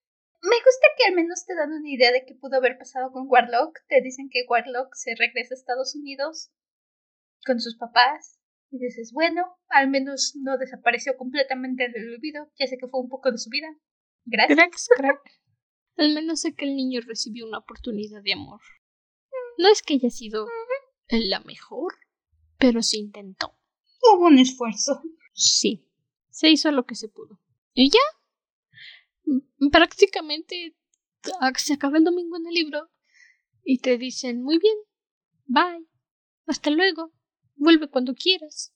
Me 0.43 0.57
gusta 0.57 0.89
que 0.97 1.09
al 1.09 1.15
menos 1.15 1.45
te 1.45 1.55
dan 1.55 1.73
una 1.73 1.89
idea 1.89 2.13
de 2.13 2.25
qué 2.25 2.35
pudo 2.35 2.57
haber 2.57 2.79
pasado 2.79 3.13
con 3.13 3.27
Warlock. 3.29 3.79
Te 3.89 4.01
dicen 4.01 4.29
que 4.31 4.47
Warlock 4.49 4.95
se 4.95 5.15
regresa 5.15 5.55
a 5.55 5.59
Estados 5.59 5.95
Unidos 5.95 6.51
con 7.45 7.61
sus 7.61 7.77
papás. 7.77 8.39
Y 8.71 8.79
dices, 8.79 9.13
bueno, 9.13 9.59
al 9.69 9.91
menos 9.91 10.35
no 10.41 10.57
desapareció 10.57 11.17
completamente 11.17 11.89
del 11.89 12.15
olvido. 12.15 12.51
Ya 12.59 12.67
sé 12.67 12.79
que 12.79 12.89
fue 12.89 13.01
un 13.01 13.09
poco 13.09 13.31
de 13.31 13.39
su 13.39 13.51
vida. 13.51 13.69
Gracias. 14.25 14.57
Cracks, 14.57 14.89
crack. 14.97 15.21
Al 15.97 16.15
menos 16.15 16.41
sé 16.41 16.55
que 16.55 16.65
el 16.65 16.77
niño 16.77 17.01
recibió 17.07 17.47
una 17.47 17.59
oportunidad 17.59 18.23
de 18.23 18.33
amor. 18.33 18.61
No 19.59 19.69
es 19.69 19.83
que 19.83 19.95
haya 19.95 20.11
sido 20.11 20.47
la 21.09 21.41
mejor, 21.41 21.95
pero 22.59 22.83
se 22.83 22.99
intentó. 22.99 23.57
Hubo 24.03 24.27
un 24.27 24.39
esfuerzo. 24.39 25.03
Sí, 25.33 25.87
se 26.31 26.51
hizo 26.51 26.71
lo 26.71 26.87
que 26.87 26.95
se 26.95 27.09
pudo. 27.09 27.41
Y 27.75 27.91
ya. 27.91 28.01
Prácticamente 29.71 30.77
se 31.57 31.75
acaba 31.75 31.99
el 31.99 32.05
domingo 32.05 32.37
en 32.37 32.47
el 32.47 32.55
libro 32.55 32.91
y 33.65 33.79
te 33.79 33.99
dicen 33.99 34.43
muy 34.43 34.59
bien, 34.59 34.77
bye, 35.47 35.87
hasta 36.47 36.71
luego, 36.71 37.13
vuelve 37.57 37.89
cuando 37.89 38.15
quieras. 38.15 38.75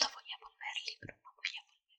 No 0.00 0.06
voy 0.12 0.24
a 0.32 0.38
volver, 0.40 0.74
libro, 0.86 1.14
no 1.22 1.34
voy 1.36 1.50
a 1.58 1.62
volver. 1.68 1.98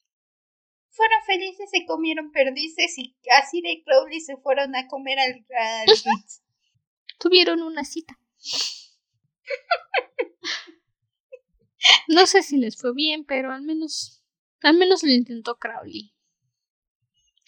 Fueron 0.95 1.21
felices, 1.25 1.69
se 1.69 1.85
comieron 1.85 2.31
perdices 2.31 2.97
y 2.97 3.17
Asira 3.37 3.69
y 3.69 3.83
Crowley 3.83 4.21
se 4.21 4.37
fueron 4.37 4.75
a 4.75 4.87
comer 4.87 5.19
al, 5.19 5.45
al 5.59 5.87
Ritz. 5.87 6.41
Tuvieron 7.19 7.61
una 7.61 7.83
cita. 7.83 8.17
No 12.07 12.25
sé 12.25 12.43
si 12.43 12.57
les 12.57 12.77
fue 12.77 12.93
bien, 12.93 13.25
pero 13.25 13.51
al 13.51 13.61
menos, 13.61 14.23
al 14.61 14.77
menos 14.77 15.03
lo 15.03 15.11
intentó 15.11 15.57
Crowley. 15.57 16.13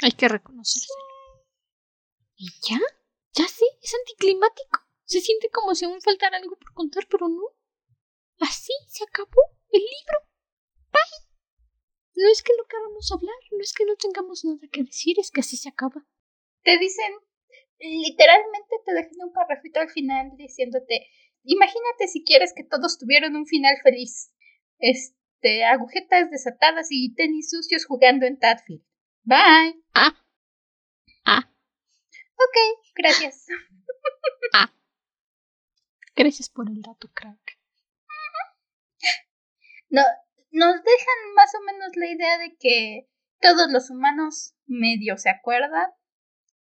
Hay 0.01 0.11
que 0.11 0.27
reconocérselo. 0.27 1.03
¿Y 2.35 2.49
ya? 2.69 2.79
Ya 3.33 3.47
sí, 3.47 3.65
es 3.81 3.93
anticlimático. 3.95 4.79
Se 5.05 5.21
siente 5.21 5.49
como 5.49 5.73
si 5.73 5.85
aún 5.85 6.01
faltara 6.01 6.37
algo 6.37 6.55
por 6.57 6.73
contar, 6.73 7.07
pero 7.09 7.29
no. 7.29 7.43
Así 8.39 8.73
se 8.87 9.03
acabó 9.05 9.41
el 9.69 9.81
libro. 9.81 10.26
No 12.17 12.31
es 12.31 12.41
que 12.41 12.51
no 12.57 12.63
queramos 12.65 13.11
hablar, 13.11 13.35
no 13.51 13.61
es 13.61 13.73
que 13.73 13.85
no 13.85 13.95
tengamos 13.95 14.43
nada 14.43 14.67
que 14.71 14.81
decir, 14.81 15.19
es 15.19 15.29
que 15.29 15.41
así 15.41 15.55
se 15.55 15.69
acaba. 15.69 16.03
Te 16.63 16.79
dicen, 16.79 17.13
literalmente 17.77 18.75
te 18.83 18.93
dejan 18.95 19.21
un 19.23 19.33
parrafito 19.33 19.79
al 19.79 19.91
final 19.91 20.31
diciéndote, 20.35 21.11
imagínate 21.43 22.07
si 22.07 22.23
quieres 22.23 22.53
que 22.55 22.63
todos 22.63 22.97
tuvieran 22.97 23.35
un 23.35 23.45
final 23.45 23.75
feliz. 23.83 24.33
Este, 24.79 25.63
agujetas 25.65 26.31
desatadas 26.31 26.87
y 26.89 27.13
tenis 27.13 27.51
sucios 27.51 27.85
jugando 27.85 28.25
en 28.25 28.39
Tadfield. 28.39 28.83
Bye. 29.21 29.79
Ah. 29.93 30.17
Ah. 31.23 31.53
Ok, 32.33 32.81
gracias. 32.95 33.45
ah. 34.53 34.73
Gracias 36.15 36.49
por 36.49 36.67
el 36.67 36.81
dato, 36.81 37.11
crack. 37.13 37.59
No, 39.89 40.01
nos 40.57 40.75
dejan 40.75 41.33
más 41.35 41.51
o 41.53 41.63
menos 41.71 41.95
la 41.95 42.07
idea 42.07 42.37
de 42.39 42.55
que 42.59 43.07
todos 43.39 43.71
los 43.71 43.91
humanos 43.91 44.55
medio 44.65 45.17
se 45.17 45.29
acuerdan. 45.29 45.91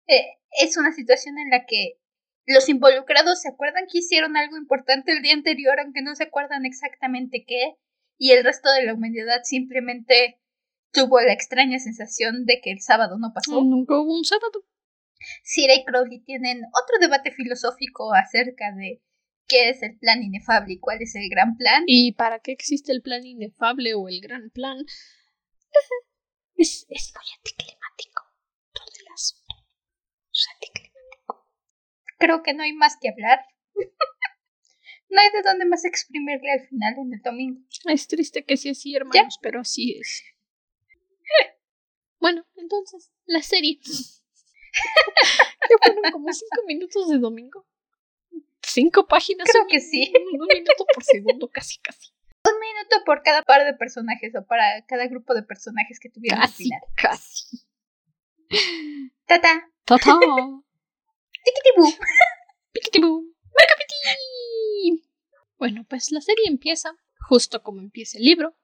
Eh, 0.07 0.39
es 0.61 0.79
una 0.79 0.93
situación 0.93 1.39
en 1.39 1.51
la 1.51 1.67
que 1.67 1.99
los 2.47 2.69
involucrados 2.71 3.43
se 3.43 3.51
acuerdan 3.51 3.85
que 3.91 3.99
hicieron 3.99 4.37
algo 4.37 4.57
importante 4.57 5.13
el 5.13 5.23
día 5.23 5.35
anterior, 5.35 5.79
aunque 5.79 6.01
no 6.01 6.15
se 6.15 6.25
acuerdan 6.25 6.65
exactamente 6.65 7.45
qué, 7.47 7.75
y 8.19 8.33
el 8.33 8.45
resto 8.45 8.73
de 8.73 8.85
la 8.85 8.95
humanidad 8.95 9.43
simplemente 9.45 10.41
tuvo 10.93 11.21
la 11.21 11.33
extraña 11.33 11.79
sensación 11.79 12.47
de 12.47 12.61
que 12.63 12.71
el 12.71 12.81
sábado 12.81 13.19
no 13.19 13.33
pasó. 13.35 13.63
Nunca 13.63 14.01
hubo 14.01 14.17
un 14.17 14.25
sábado. 14.25 14.65
Sira 15.45 15.75
y 15.75 15.85
Crowley 15.85 16.25
tienen 16.25 16.63
otro 16.83 16.99
debate 16.99 17.31
filosófico 17.31 18.13
acerca 18.15 18.73
de 18.73 19.03
qué 19.47 19.71
es 19.71 19.83
el 19.83 19.99
plan 19.99 20.23
inefable 20.23 20.75
y 20.75 20.79
cuál 20.79 21.03
es 21.03 21.15
el 21.15 21.29
gran 21.29 21.57
plan. 21.57 21.85
¿Y 21.87 22.13
para 22.13 22.41
qué 22.41 22.53
existe 22.53 22.93
el 22.93 23.03
plan 23.03 23.25
inefable 23.25 23.95
o 23.95 24.09
el 24.09 24.21
gran 24.21 24.51
plan? 24.51 24.79
Es, 26.55 26.87
es 26.91 27.13
muy 27.15 27.25
anticlimático. 27.39 28.23
Todo 28.73 28.87
el 29.01 29.13
asunto. 29.13 29.55
Es 30.33 30.47
anticlimático. 30.55 31.49
Creo 32.19 32.43
que 32.45 32.55
no 32.55 32.63
hay 32.63 32.73
más 32.73 32.97
que 33.01 33.09
hablar. 33.09 33.41
no 35.09 35.21
hay 35.21 35.31
de 35.33 35.43
dónde 35.43 35.65
más 35.65 35.85
exprimirle 35.85 36.53
al 36.53 36.69
final 36.69 36.95
en 36.99 37.15
el 37.15 37.23
domingo. 37.23 37.61
Es 37.87 38.07
triste 38.07 38.45
que 38.45 38.57
sea 38.57 38.73
así, 38.73 38.95
hermanos, 38.95 39.39
pero 39.43 39.61
así 39.61 39.99
es. 39.99 40.23
Bueno, 42.21 42.47
entonces, 42.55 43.13
la 43.25 43.43
serie. 43.43 43.81
que 43.83 45.75
fueron 45.83 46.13
como 46.13 46.33
cinco 46.33 46.63
minutos 46.69 47.09
de 47.09 47.19
domingo. 47.19 47.67
Cinco 48.63 49.07
páginas. 49.07 49.49
Creo 49.51 49.67
que 49.69 49.81
sí. 49.81 50.13
Un 50.33 50.47
minuto 50.47 50.85
por 50.95 51.03
segundo, 51.05 51.49
casi, 51.51 51.79
casi. 51.81 52.11
Un 52.45 52.59
minuto 52.61 53.05
por 53.05 53.23
cada 53.23 53.43
par 53.43 53.65
de 53.65 53.75
personajes 53.75 54.35
o 54.35 54.45
para 54.47 54.85
cada 54.87 55.07
grupo 55.07 55.35
de 55.35 55.43
personajes 55.43 56.01
que 56.01 56.09
tuvieron 56.11 56.41
al 56.41 56.49
Casi, 56.49 56.65
final. 56.65 56.81
casi. 56.97 57.67
Tata. 59.27 59.71
¡Tata! 59.85 60.11
Tiquitibú. 62.73 63.33
¡Mercapiti! 63.59 63.95
Bueno, 65.59 65.85
pues 65.89 66.11
la 66.11 66.21
serie 66.21 66.45
empieza 66.47 66.95
justo 67.29 67.63
como 67.63 67.81
empieza 67.81 68.19
el 68.19 68.25
libro. 68.25 68.57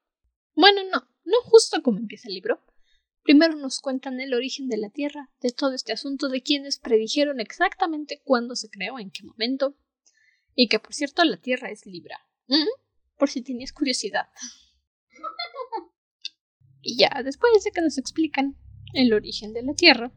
Bueno, 0.55 0.81
no, 0.91 1.07
no 1.23 1.41
justo 1.43 1.81
como 1.81 1.99
empieza 1.99 2.27
el 2.27 2.33
libro. 2.35 2.61
Primero 3.23 3.55
nos 3.55 3.79
cuentan 3.79 4.19
el 4.19 4.33
origen 4.33 4.67
de 4.67 4.77
la 4.77 4.89
Tierra, 4.89 5.29
de 5.41 5.51
todo 5.51 5.73
este 5.73 5.93
asunto 5.93 6.29
de 6.29 6.41
quienes 6.41 6.79
predijeron 6.79 7.39
exactamente 7.39 8.21
cuándo 8.23 8.55
se 8.55 8.69
creó, 8.69 8.97
en 8.99 9.11
qué 9.11 9.23
momento. 9.23 9.75
Y 10.61 10.67
que 10.67 10.77
por 10.77 10.93
cierto 10.93 11.23
la 11.23 11.37
Tierra 11.37 11.71
es 11.71 11.85
Libra. 11.85 12.19
Por 13.17 13.29
si 13.29 13.41
tenías 13.41 13.71
curiosidad. 13.71 14.27
Y 16.81 16.97
ya, 16.97 17.09
después 17.23 17.63
de 17.65 17.71
que 17.71 17.81
nos 17.81 17.97
explican 17.97 18.57
el 18.93 19.13
origen 19.13 19.53
de 19.53 19.63
la 19.63 19.73
Tierra, 19.73 20.13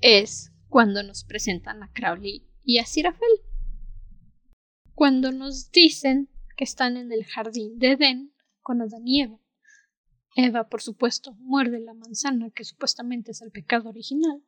es 0.00 0.52
cuando 0.68 1.02
nos 1.02 1.24
presentan 1.24 1.82
a 1.82 1.90
Crowley 1.92 2.46
y 2.62 2.78
a 2.78 2.84
Sirafel. 2.84 3.28
Cuando 4.94 5.32
nos 5.32 5.70
dicen 5.70 6.30
que 6.56 6.64
están 6.64 6.98
en 6.98 7.10
el 7.10 7.24
jardín 7.24 7.78
de 7.78 7.92
Edén 7.92 8.34
con 8.60 8.82
Adán 8.82 9.06
y 9.06 9.22
Eva. 9.22 9.40
Eva, 10.34 10.68
por 10.68 10.82
supuesto, 10.82 11.34
muerde 11.40 11.80
la 11.80 11.94
manzana 11.94 12.50
que 12.50 12.64
supuestamente 12.64 13.32
es 13.32 13.40
el 13.40 13.50
pecado 13.50 13.88
original 13.88 14.42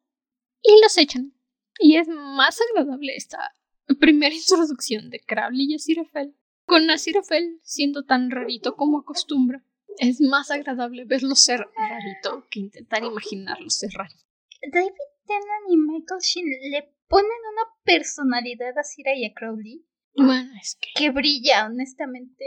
y 0.63 0.81
los 0.83 0.97
echan. 0.99 1.35
Y 1.79 1.97
es 1.97 2.09
más 2.09 2.59
agradable 2.71 3.17
esta 3.17 3.55
primera 4.01 4.35
introducción 4.35 5.11
de 5.11 5.21
Crowley 5.21 5.73
y 5.73 5.75
Aziraphale. 5.75 6.35
Con 6.67 6.91
Aziraphale 6.91 7.59
siendo 7.63 8.05
tan 8.05 8.31
rarito 8.31 8.77
como 8.77 9.01
acostumbra, 9.01 9.65
es 9.99 10.21
más 10.21 10.51
agradable 10.51 11.05
verlo 11.05 11.35
ser 11.35 11.67
rarito 11.77 12.47
que 12.51 12.61
intentar 12.61 13.03
imaginarlo 13.03 13.69
ser 13.71 13.91
rarito. 13.93 14.25
David 14.73 14.91
Tennant 15.27 15.67
y 15.69 15.77
Michael 15.77 16.21
Sheen 16.21 16.47
le 16.71 16.95
ponen 17.09 17.27
una 17.27 17.63
personalidad 17.85 18.79
a 18.79 18.85
Sira 18.85 19.15
y 19.17 19.25
a 19.25 19.33
Crowley 19.35 19.85
Bueno, 20.15 20.51
es 20.61 20.77
que. 20.81 20.91
Que 20.95 21.11
brilla, 21.11 21.67
honestamente. 21.67 22.45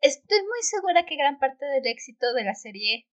Estoy 0.00 0.40
muy 0.40 0.62
segura 0.62 1.06
que 1.06 1.16
gran 1.16 1.38
parte 1.38 1.64
del 1.64 1.86
éxito 1.86 2.32
de 2.34 2.44
la 2.44 2.54
serie 2.54 3.06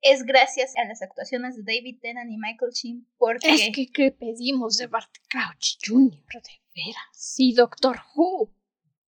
es 0.00 0.24
gracias 0.24 0.74
a 0.76 0.84
las 0.84 1.02
actuaciones 1.02 1.56
de 1.56 1.62
David 1.62 1.98
Tennant 2.00 2.30
y 2.30 2.36
Michael 2.36 2.72
Sheen 2.72 3.06
porque... 3.16 3.52
Es 3.52 3.70
que, 3.74 3.86
¿qué 3.92 4.10
pedimos 4.12 4.76
de 4.76 4.86
Bart 4.86 5.10
Crouch 5.28 5.78
Jr., 5.84 6.42
de 6.42 6.62
veras? 6.74 7.02
Sí, 7.12 7.52
Doctor 7.54 8.00
Who. 8.14 8.54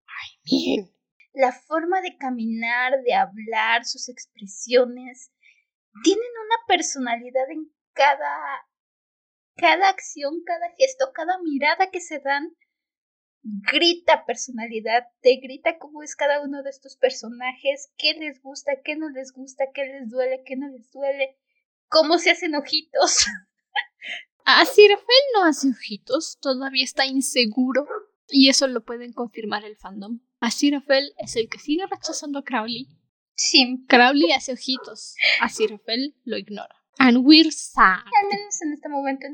Ay, 0.07 0.39
bien. 0.45 0.91
La 1.33 1.53
forma 1.53 2.01
de 2.01 2.17
caminar, 2.17 3.01
de 3.03 3.15
hablar, 3.15 3.85
sus 3.85 4.09
expresiones, 4.09 5.33
tienen 6.03 6.31
una 6.47 6.67
personalidad 6.67 7.51
en 7.51 7.71
cada... 7.93 8.67
Cada 9.57 9.91
acción, 9.91 10.43
cada 10.47 10.71
gesto, 10.79 11.13
cada 11.13 11.39
mirada 11.43 11.91
que 11.91 12.01
se 12.01 12.19
dan 12.21 12.57
grita 13.43 14.25
personalidad, 14.27 15.05
te 15.21 15.37
grita 15.37 15.79
cómo 15.79 16.03
es 16.03 16.15
cada 16.15 16.43
uno 16.43 16.63
de 16.63 16.71
estos 16.71 16.97
personajes, 16.97 17.93
qué 17.97 18.15
les 18.15 18.43
gusta, 18.43 18.73
qué 18.85 18.97
no 18.97 19.09
les 19.09 19.33
gusta, 19.33 19.65
qué 19.75 19.85
les 19.87 20.11
duele, 20.11 20.43
qué 20.45 20.57
no 20.57 20.69
les 20.69 20.91
duele, 20.91 21.39
cómo 21.89 22.19
se 22.19 22.31
hacen 22.31 22.55
ojitos. 22.55 23.27
A 24.45 24.65
Rafael 24.65 25.25
no 25.35 25.45
hace 25.45 25.69
ojitos, 25.69 26.39
todavía 26.41 26.83
está 26.83 27.07
inseguro 27.07 27.87
y 28.29 28.49
eso 28.49 28.67
lo 28.67 28.85
pueden 28.85 29.13
confirmar 29.13 29.65
el 29.65 29.77
fandom. 29.77 30.21
Rafael 30.41 31.13
es 31.19 31.37
el 31.37 31.49
que 31.49 31.59
sigue 31.59 31.87
rechazando 31.87 32.41
a 32.41 32.45
Crowley. 32.45 32.89
Sí. 33.35 33.85
Crowley 33.87 34.33
hace 34.33 34.53
ojitos, 34.53 35.15
Rafael 35.41 36.17
lo 36.25 36.37
ignora. 36.37 36.80
And 37.03 37.25
we're 37.25 37.51
sad. 37.51 38.05
Al 38.05 38.29
menos 38.31 38.61
en 38.61 38.75
este 38.75 38.91
momento 38.91 39.27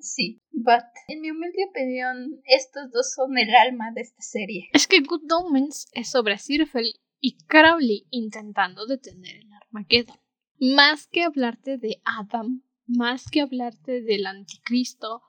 sí. 0.00 0.40
But, 0.52 0.84
en 1.08 1.20
mi 1.20 1.32
humilde 1.32 1.66
opinión, 1.68 2.40
estos 2.44 2.92
dos 2.92 3.12
son 3.12 3.36
el 3.36 3.52
alma 3.52 3.90
de 3.92 4.02
esta 4.02 4.22
serie. 4.22 4.68
Es 4.72 4.86
que 4.86 5.00
Good 5.00 5.28
Omens 5.32 5.88
es 5.92 6.08
sobre 6.08 6.38
Sirfel 6.38 7.00
y 7.18 7.36
Crowley 7.46 8.06
intentando 8.10 8.86
detener 8.86 9.38
el 9.38 9.52
Armageddon. 9.52 10.20
Más 10.60 11.08
que 11.08 11.24
hablarte 11.24 11.78
de 11.78 12.00
Adam, 12.04 12.62
más 12.86 13.28
que 13.28 13.40
hablarte 13.40 14.02
del 14.02 14.26
anticristo, 14.26 15.20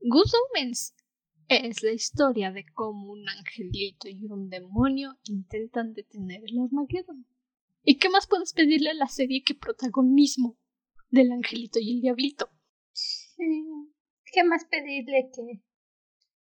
Good 0.00 0.30
Omens 0.48 0.94
es 1.48 1.82
la 1.82 1.92
historia 1.92 2.50
de 2.50 2.64
cómo 2.72 3.12
un 3.12 3.28
angelito 3.28 4.08
y 4.08 4.24
un 4.24 4.48
demonio 4.48 5.18
intentan 5.24 5.92
detener 5.92 6.40
el 6.46 6.60
Armageddon. 6.60 7.26
¿Y 7.82 7.98
qué 7.98 8.08
más 8.08 8.26
puedes 8.26 8.54
pedirle 8.54 8.88
a 8.88 8.94
la 8.94 9.08
serie 9.08 9.42
que 9.42 9.54
protagonismo? 9.54 10.56
Del 11.10 11.32
angelito 11.32 11.78
y 11.80 11.96
el 11.96 12.00
diablito. 12.00 12.50
Sí. 12.92 13.64
¿Qué 14.32 14.44
más 14.44 14.64
pedirle 14.64 15.30
que 15.34 15.62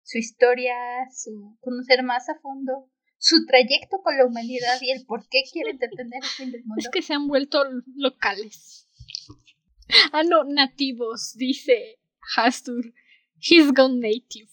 su 0.04 0.18
historia, 0.18 0.76
su 1.14 1.58
conocer 1.62 2.04
más 2.04 2.30
a 2.30 2.40
fondo 2.40 2.90
su 3.20 3.46
trayecto 3.46 4.02
con 4.04 4.16
la 4.16 4.26
humanidad 4.26 4.78
y 4.82 4.92
el 4.92 5.06
por 5.06 5.28
qué 5.28 5.42
quiere 5.52 5.74
detener 5.74 6.24
el 6.24 6.30
fin 6.30 6.52
del 6.52 6.62
mundo? 6.66 6.76
Es 6.78 6.90
que 6.90 7.02
se 7.02 7.14
han 7.14 7.28
vuelto 7.28 7.64
locales. 7.96 8.88
Ah, 10.12 10.24
no, 10.24 10.44
nativos, 10.44 11.34
dice 11.36 12.00
Hastur. 12.36 12.94
He's 13.40 13.72
gone 13.74 14.00
native. 14.00 14.50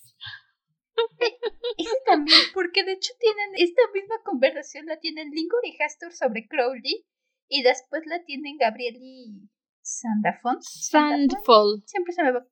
Ese 1.79 1.97
también, 2.07 2.39
porque 2.53 2.85
de 2.85 2.93
hecho 2.93 3.13
tienen 3.19 3.51
esta 3.57 3.83
misma 3.93 4.17
conversación, 4.25 4.87
la 4.87 5.01
tienen 5.01 5.31
Lingor 5.31 5.61
y 5.65 5.77
Hastur 5.83 6.13
sobre 6.13 6.47
Crowley, 6.47 7.05
y 7.49 7.63
después 7.63 8.03
la 8.07 8.23
tienen 8.25 8.57
Gabriel 8.59 8.97
y 9.01 9.49
Sandafon. 9.85 10.63
Sandfold. 10.63 11.85
Siempre 11.87 12.15
se 12.15 12.23
me 12.23 12.33
va. 12.33 12.47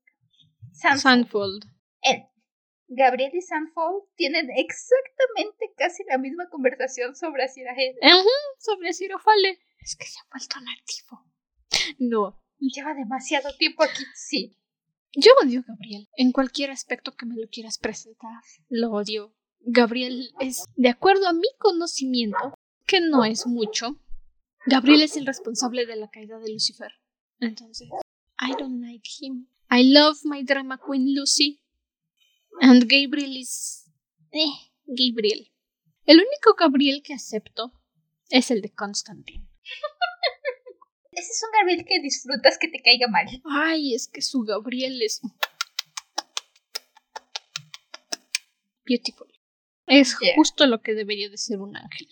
Sandfold. 0.73 1.65
Él. 2.03 2.25
Gabriel 2.89 3.31
y 3.35 3.41
Sandfold 3.41 4.05
tienen 4.17 4.51
exactamente 4.51 5.73
casi 5.77 6.05
la 6.05 6.19
misma 6.19 6.49
conversación 6.51 7.17
sobre 7.17 7.45
Asirahel. 7.45 7.97
sobre 8.59 8.93
Sirofale. 8.93 9.59
Es 9.81 9.97
que 9.97 10.05
se 10.05 10.19
ha 10.19 10.29
vuelto 10.31 10.57
nativo. 10.61 11.25
No. 11.99 12.39
Lleva 12.59 12.95
demasiado 12.95 13.57
tiempo 13.57 13.83
aquí, 13.83 14.05
sí. 14.15 14.59
Yo 15.15 15.33
odio 15.43 15.61
a 15.61 15.65
Gabriel. 15.69 16.09
En 16.17 16.33
cualquier 16.33 16.71
aspecto 16.71 17.17
que 17.17 17.27
me 17.27 17.37
lo 17.37 17.49
quieras 17.49 17.79
presentar, 17.79 18.43
lo 18.69 18.93
odio. 18.93 19.35
Gabriel 19.61 20.31
es, 20.39 20.67
de 20.77 20.91
acuerdo 20.91 21.29
a 21.29 21.33
mi 21.33 21.49
conocimiento, 21.59 22.55
que 22.87 23.01
no 23.01 23.25
es 23.25 23.47
mucho, 23.47 23.99
Gabriel 24.67 25.03
es 25.03 25.17
el 25.17 25.27
responsable 25.27 25.87
de 25.87 25.97
la 25.97 26.11
caída 26.11 26.39
de 26.39 26.53
Lucifer. 26.53 26.93
Entonces, 27.43 27.89
I 28.41 28.55
don't 28.57 28.81
like 28.81 29.09
him. 29.21 29.49
I 29.69 29.83
love 29.83 30.19
my 30.23 30.45
drama 30.45 30.79
queen 30.79 31.13
Lucy. 31.13 31.61
And 32.61 32.89
Gabriel 32.89 33.37
is. 33.37 33.91
Eh, 34.31 34.71
Gabriel. 34.87 35.51
El 36.07 36.19
único 36.19 36.55
Gabriel 36.57 37.03
que 37.03 37.15
acepto 37.15 37.73
es 38.31 38.53
el 38.53 38.63
de 38.63 38.73
Constantine. 38.73 39.49
Ese 41.11 41.33
es 41.33 41.43
un 41.43 41.51
Gabriel 41.59 41.85
que 41.85 42.01
disfrutas 42.01 42.59
que 42.59 42.69
te 42.69 42.81
caiga 42.81 43.09
mal. 43.09 43.27
Ay, 43.45 43.95
es 43.97 44.07
que 44.07 44.23
su 44.23 44.43
Gabriel 44.43 45.03
es. 45.03 45.21
Beautiful. 48.85 49.33
Es 49.87 50.17
justo 50.37 50.67
lo 50.67 50.81
que 50.81 50.95
debería 50.95 51.29
de 51.29 51.39
ser 51.39 51.59
un 51.59 51.77
ángel. 51.77 52.07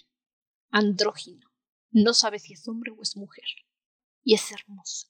Andrógino. 0.70 1.48
No 1.92 2.14
sabe 2.14 2.40
si 2.40 2.54
es 2.54 2.66
hombre 2.66 2.90
o 2.90 3.00
es 3.00 3.16
mujer. 3.16 3.46
Y 4.24 4.34
es 4.34 4.50
hermoso 4.50 5.09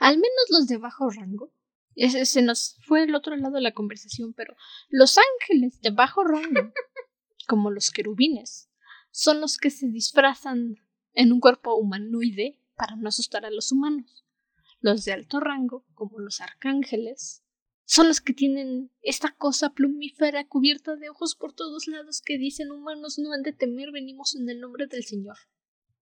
al 0.00 0.16
menos 0.16 0.44
los 0.50 0.66
de 0.66 0.78
bajo 0.78 1.10
rango. 1.10 1.52
Ese, 1.94 2.26
se 2.26 2.42
nos 2.42 2.76
fue 2.82 3.04
el 3.04 3.14
otro 3.14 3.36
lado 3.36 3.56
de 3.56 3.60
la 3.60 3.74
conversación, 3.74 4.32
pero 4.32 4.54
los 4.88 5.18
ángeles 5.18 5.80
de 5.80 5.90
bajo 5.90 6.22
rango, 6.22 6.72
como 7.48 7.70
los 7.70 7.90
querubines, 7.90 8.70
son 9.10 9.40
los 9.40 9.58
que 9.58 9.70
se 9.70 9.88
disfrazan 9.88 10.76
en 11.12 11.32
un 11.32 11.40
cuerpo 11.40 11.74
humanoide 11.74 12.60
para 12.76 12.94
no 12.96 13.08
asustar 13.08 13.44
a 13.44 13.50
los 13.50 13.72
humanos. 13.72 14.24
Los 14.80 15.04
de 15.04 15.12
alto 15.12 15.40
rango, 15.40 15.84
como 15.94 16.20
los 16.20 16.40
arcángeles, 16.40 17.42
son 17.84 18.06
los 18.06 18.20
que 18.20 18.34
tienen 18.34 18.92
esta 19.00 19.34
cosa 19.34 19.70
plumífera 19.70 20.46
cubierta 20.46 20.94
de 20.94 21.08
ojos 21.08 21.34
por 21.34 21.54
todos 21.54 21.88
lados 21.88 22.20
que 22.20 22.38
dicen 22.38 22.70
humanos 22.70 23.18
no 23.18 23.32
han 23.32 23.42
de 23.42 23.54
temer, 23.54 23.90
venimos 23.90 24.36
en 24.36 24.48
el 24.48 24.60
nombre 24.60 24.86
del 24.86 25.04
Señor. 25.04 25.38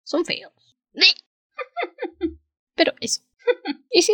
Son 0.04 0.24
feos. 0.24 0.54
Pero 2.76 2.94
eso. 3.02 3.24
Y 3.94 4.04
sí, 4.04 4.14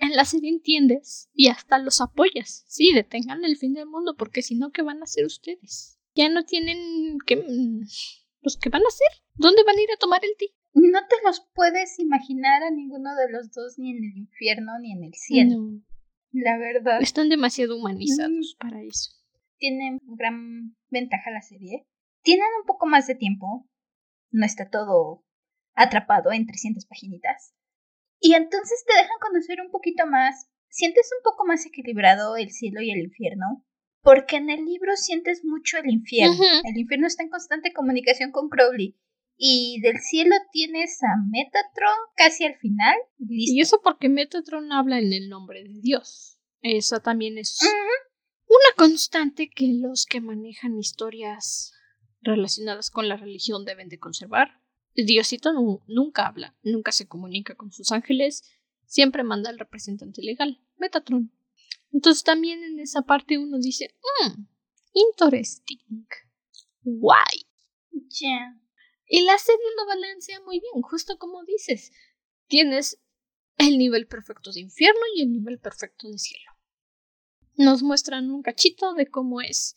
en 0.00 0.14
la 0.14 0.24
serie 0.24 0.50
entiendes 0.50 1.28
y 1.34 1.48
hasta 1.48 1.78
los 1.78 2.00
apoyas. 2.00 2.64
Sí, 2.68 2.92
detengan 2.94 3.44
el 3.44 3.56
fin 3.56 3.74
del 3.74 3.86
mundo 3.86 4.14
porque 4.16 4.40
si 4.40 4.54
no, 4.54 4.70
¿qué 4.70 4.82
van 4.82 5.00
a 5.00 5.04
hacer 5.04 5.26
ustedes? 5.26 5.98
Ya 6.14 6.28
no 6.28 6.44
tienen 6.44 7.18
que... 7.26 7.34
¿Los 8.40 8.56
que 8.56 8.68
van 8.68 8.82
a 8.82 8.88
hacer? 8.88 9.24
¿Dónde 9.34 9.64
van 9.64 9.76
a 9.76 9.82
ir 9.82 9.88
a 9.92 9.98
tomar 9.98 10.24
el 10.24 10.30
té? 10.38 10.54
No 10.74 11.00
te 11.08 11.16
los 11.24 11.40
puedes 11.54 11.98
imaginar 11.98 12.62
a 12.62 12.70
ninguno 12.70 13.10
de 13.16 13.32
los 13.32 13.50
dos 13.50 13.78
ni 13.78 13.90
en 13.90 14.04
el 14.04 14.16
infierno 14.16 14.78
ni 14.80 14.92
en 14.92 15.04
el 15.04 15.14
cielo. 15.14 15.56
La 16.30 16.58
verdad. 16.58 17.00
Están 17.00 17.28
demasiado 17.28 17.76
humanizados 17.76 18.56
mm. 18.56 18.58
para 18.60 18.82
eso. 18.82 19.10
Tienen 19.58 19.98
gran 20.04 20.76
ventaja 20.90 21.30
la 21.30 21.42
serie. 21.42 21.86
Tienen 22.22 22.46
un 22.60 22.66
poco 22.66 22.86
más 22.86 23.06
de 23.06 23.14
tiempo. 23.14 23.68
No 24.30 24.46
está 24.46 24.68
todo 24.68 25.24
atrapado 25.74 26.30
en 26.30 26.46
300 26.46 26.86
paginitas. 26.86 27.55
Y 28.20 28.34
entonces 28.34 28.84
te 28.86 28.94
dejan 28.94 29.18
conocer 29.20 29.60
un 29.60 29.70
poquito 29.70 30.06
más, 30.06 30.48
sientes 30.68 31.10
un 31.18 31.22
poco 31.22 31.46
más 31.46 31.66
equilibrado 31.66 32.36
el 32.36 32.50
cielo 32.50 32.80
y 32.80 32.90
el 32.90 33.00
infierno, 33.00 33.64
porque 34.02 34.36
en 34.36 34.50
el 34.50 34.64
libro 34.64 34.96
sientes 34.96 35.44
mucho 35.44 35.78
el 35.78 35.90
infierno. 35.90 36.42
El 36.64 36.78
infierno 36.78 37.06
está 37.06 37.22
en 37.22 37.30
constante 37.30 37.72
comunicación 37.72 38.30
con 38.30 38.48
Crowley. 38.48 38.96
Y 39.38 39.80
del 39.82 39.98
cielo 39.98 40.34
tienes 40.50 41.02
a 41.02 41.08
Metatron 41.30 41.96
casi 42.16 42.44
al 42.44 42.56
final. 42.56 42.94
Y 43.18 43.60
eso 43.60 43.80
porque 43.82 44.08
Metatron 44.08 44.72
habla 44.72 44.98
en 44.98 45.12
el 45.12 45.28
nombre 45.28 45.62
de 45.62 45.80
Dios. 45.80 46.38
Eso 46.62 47.00
también 47.00 47.36
es 47.36 47.58
una 48.46 48.76
constante 48.76 49.50
que 49.50 49.66
los 49.68 50.06
que 50.06 50.20
manejan 50.20 50.78
historias 50.78 51.72
relacionadas 52.22 52.90
con 52.90 53.08
la 53.08 53.16
religión 53.16 53.64
deben 53.64 53.88
de 53.88 53.98
conservar. 53.98 54.48
Diosito 55.04 55.52
nunca 55.86 56.26
habla, 56.26 56.56
nunca 56.62 56.92
se 56.92 57.06
comunica 57.06 57.54
con 57.54 57.70
sus 57.70 57.92
ángeles, 57.92 58.44
siempre 58.86 59.24
manda 59.24 59.50
al 59.50 59.58
representante 59.58 60.22
legal, 60.22 60.62
Metatron. 60.78 61.32
Entonces 61.92 62.24
también 62.24 62.62
en 62.62 62.78
esa 62.78 63.02
parte 63.02 63.38
uno 63.38 63.58
dice, 63.58 63.94
mmm, 64.24 64.46
interesting. 64.92 66.06
Guay. 66.82 67.46
Ya. 68.20 68.60
Y 69.06 69.22
la 69.24 69.38
serie 69.38 69.64
lo 69.76 69.86
balancea 69.86 70.40
muy 70.40 70.60
bien, 70.60 70.82
justo 70.82 71.18
como 71.18 71.44
dices. 71.44 71.92
Tienes 72.46 73.00
el 73.58 73.78
nivel 73.78 74.06
perfecto 74.06 74.52
de 74.52 74.60
infierno 74.60 75.00
y 75.14 75.22
el 75.22 75.32
nivel 75.32 75.58
perfecto 75.58 76.08
de 76.08 76.18
cielo. 76.18 76.50
Nos 77.56 77.82
muestran 77.82 78.30
un 78.30 78.42
cachito 78.42 78.94
de 78.94 79.08
cómo 79.08 79.40
es 79.40 79.76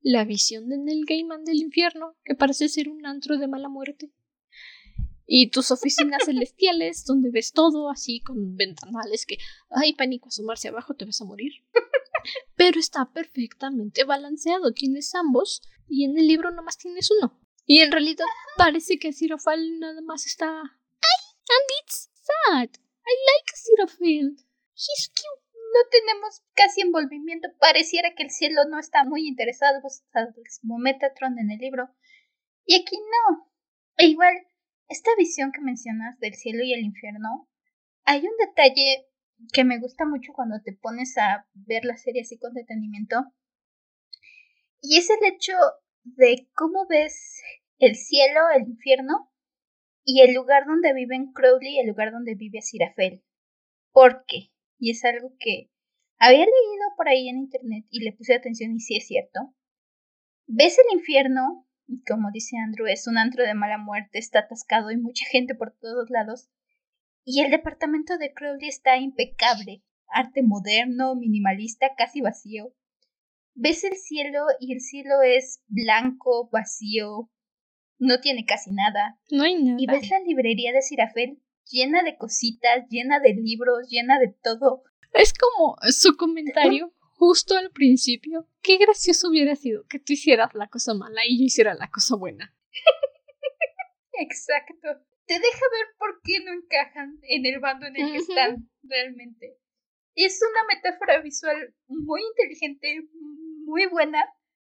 la 0.00 0.24
visión 0.24 0.68
de 0.68 0.78
Neil 0.78 1.04
Gaiman 1.06 1.44
del 1.44 1.58
infierno, 1.58 2.16
que 2.24 2.34
parece 2.34 2.68
ser 2.68 2.88
un 2.88 3.06
antro 3.06 3.38
de 3.38 3.46
mala 3.46 3.68
muerte 3.68 4.12
y 5.34 5.48
tus 5.48 5.70
oficinas 5.70 6.24
celestiales 6.26 7.06
donde 7.06 7.30
ves 7.30 7.52
todo 7.52 7.88
así 7.88 8.20
con 8.20 8.54
ventanales 8.54 9.24
que, 9.24 9.38
ay, 9.70 9.94
pánico, 9.94 10.28
asomarse 10.28 10.68
abajo, 10.68 10.92
te 10.92 11.06
vas 11.06 11.22
a 11.22 11.24
morir. 11.24 11.52
pero 12.54 12.78
está 12.78 13.10
perfectamente 13.10 14.04
balanceado. 14.04 14.74
Tienes 14.74 15.14
ambos 15.14 15.62
y 15.88 16.04
en 16.04 16.18
el 16.18 16.26
libro 16.26 16.50
nomás 16.50 16.76
tienes 16.76 17.10
uno. 17.10 17.40
Y 17.64 17.78
en 17.80 17.92
realidad 17.92 18.26
parece 18.58 18.98
que 18.98 19.14
Sirafal 19.14 19.78
nada 19.78 20.02
más 20.02 20.26
está. 20.26 20.50
¡Ay! 20.50 21.20
And 21.48 21.82
it's 21.82 22.10
sad. 22.12 22.68
I 22.68 23.14
like 23.30 23.52
Sirafal. 23.54 24.36
He's 24.74 25.08
cute. 25.08 25.42
No 25.54 25.88
tenemos 25.90 26.42
casi 26.52 26.82
envolvimiento. 26.82 27.48
Pareciera 27.58 28.14
que 28.14 28.24
el 28.24 28.30
cielo 28.30 28.66
no 28.68 28.78
está 28.78 29.04
muy 29.04 29.26
interesado, 29.26 29.80
como 30.60 30.76
Metatron 30.76 31.38
en 31.38 31.50
el 31.50 31.58
libro. 31.58 31.88
Y 32.66 32.74
aquí 32.74 32.98
no. 32.98 33.50
E 33.96 34.08
igual, 34.08 34.34
esta 34.92 35.10
visión 35.18 35.50
que 35.52 35.60
mencionas 35.60 36.18
del 36.20 36.34
cielo 36.34 36.62
y 36.62 36.72
el 36.72 36.84
infierno, 36.84 37.48
hay 38.04 38.20
un 38.20 38.36
detalle 38.38 39.06
que 39.52 39.64
me 39.64 39.80
gusta 39.80 40.04
mucho 40.06 40.32
cuando 40.32 40.60
te 40.62 40.72
pones 40.72 41.16
a 41.18 41.46
ver 41.54 41.84
la 41.84 41.96
serie 41.96 42.22
así 42.22 42.38
con 42.38 42.54
detenimiento. 42.54 43.16
Y 44.80 44.98
es 44.98 45.10
el 45.10 45.24
hecho 45.24 45.54
de 46.04 46.48
cómo 46.54 46.86
ves 46.88 47.40
el 47.78 47.96
cielo, 47.96 48.40
el 48.54 48.68
infierno 48.68 49.32
y 50.04 50.22
el 50.22 50.34
lugar 50.34 50.64
donde 50.66 50.92
viven 50.92 51.32
Crowley 51.32 51.76
y 51.76 51.80
el 51.80 51.88
lugar 51.88 52.12
donde 52.12 52.34
vive 52.34 52.60
Sirafel. 52.60 53.24
¿Por 53.92 54.24
qué? 54.26 54.50
Y 54.78 54.90
es 54.90 55.04
algo 55.04 55.34
que 55.38 55.70
había 56.18 56.40
leído 56.40 56.84
por 56.96 57.08
ahí 57.08 57.28
en 57.28 57.38
internet 57.38 57.84
y 57.90 58.04
le 58.04 58.12
puse 58.12 58.34
atención 58.34 58.72
y 58.72 58.80
sí 58.80 58.96
es 58.96 59.06
cierto. 59.06 59.54
Ves 60.46 60.78
el 60.78 60.98
infierno, 60.98 61.66
y 61.92 62.02
como 62.04 62.30
dice 62.32 62.56
Andrew, 62.56 62.86
es 62.86 63.06
un 63.06 63.18
antro 63.18 63.44
de 63.44 63.54
mala 63.54 63.76
muerte, 63.76 64.18
está 64.18 64.40
atascado 64.40 64.90
y 64.90 64.96
mucha 64.96 65.26
gente 65.26 65.54
por 65.54 65.76
todos 65.78 66.08
lados. 66.08 66.48
Y 67.24 67.42
el 67.42 67.50
departamento 67.50 68.16
de 68.16 68.32
Crowley 68.32 68.68
está 68.68 68.96
impecable, 68.96 69.82
arte 70.08 70.42
moderno, 70.42 71.14
minimalista, 71.14 71.94
casi 71.96 72.22
vacío. 72.22 72.74
Ves 73.54 73.84
el 73.84 73.96
cielo 73.96 74.46
y 74.58 74.72
el 74.72 74.80
cielo 74.80 75.20
es 75.22 75.62
blanco, 75.68 76.48
vacío, 76.50 77.30
no 77.98 78.20
tiene 78.20 78.46
casi 78.46 78.72
nada. 78.72 79.20
No 79.30 79.44
hay 79.44 79.62
nada. 79.62 79.76
Y 79.78 79.86
ves 79.86 80.08
la 80.08 80.20
librería 80.20 80.72
de 80.72 80.80
Sirafel 80.80 81.42
llena 81.70 82.02
de 82.02 82.16
cositas, 82.16 82.88
llena 82.88 83.20
de 83.20 83.34
libros, 83.34 83.88
llena 83.88 84.18
de 84.18 84.34
todo. 84.42 84.82
Es 85.12 85.34
como 85.34 85.76
su 85.90 86.16
comentario 86.16 86.92
justo 87.22 87.56
al 87.56 87.70
principio. 87.70 88.48
Qué 88.62 88.78
gracioso 88.78 89.28
hubiera 89.28 89.54
sido 89.54 89.86
que 89.86 90.00
tú 90.00 90.12
hicieras 90.14 90.54
la 90.54 90.66
cosa 90.66 90.94
mala 90.94 91.22
y 91.26 91.38
yo 91.38 91.44
hiciera 91.44 91.74
la 91.74 91.88
cosa 91.90 92.16
buena. 92.16 92.54
Exacto 94.12 94.88
te 95.26 95.34
deja 95.34 95.64
ver 95.72 95.86
por 95.98 96.20
qué 96.22 96.40
no 96.44 96.52
encajan 96.52 97.18
en 97.22 97.46
el 97.46 97.60
bando 97.60 97.86
en 97.86 97.96
el 97.96 98.12
que 98.12 98.18
están 98.18 98.68
realmente. 98.82 99.56
Es 100.14 100.40
una 100.42 100.74
metáfora 100.74 101.20
visual 101.22 101.74
muy 101.86 102.20
inteligente, 102.22 103.08
muy 103.64 103.86
buena, 103.86 104.22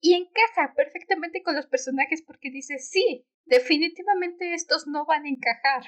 y 0.00 0.14
encaja 0.14 0.74
perfectamente 0.74 1.42
con 1.42 1.54
los 1.54 1.66
personajes 1.66 2.22
porque 2.26 2.50
dice, 2.50 2.78
sí, 2.78 3.26
definitivamente 3.44 4.54
estos 4.54 4.86
no 4.86 5.04
van 5.06 5.26
a 5.26 5.28
encajar. 5.28 5.82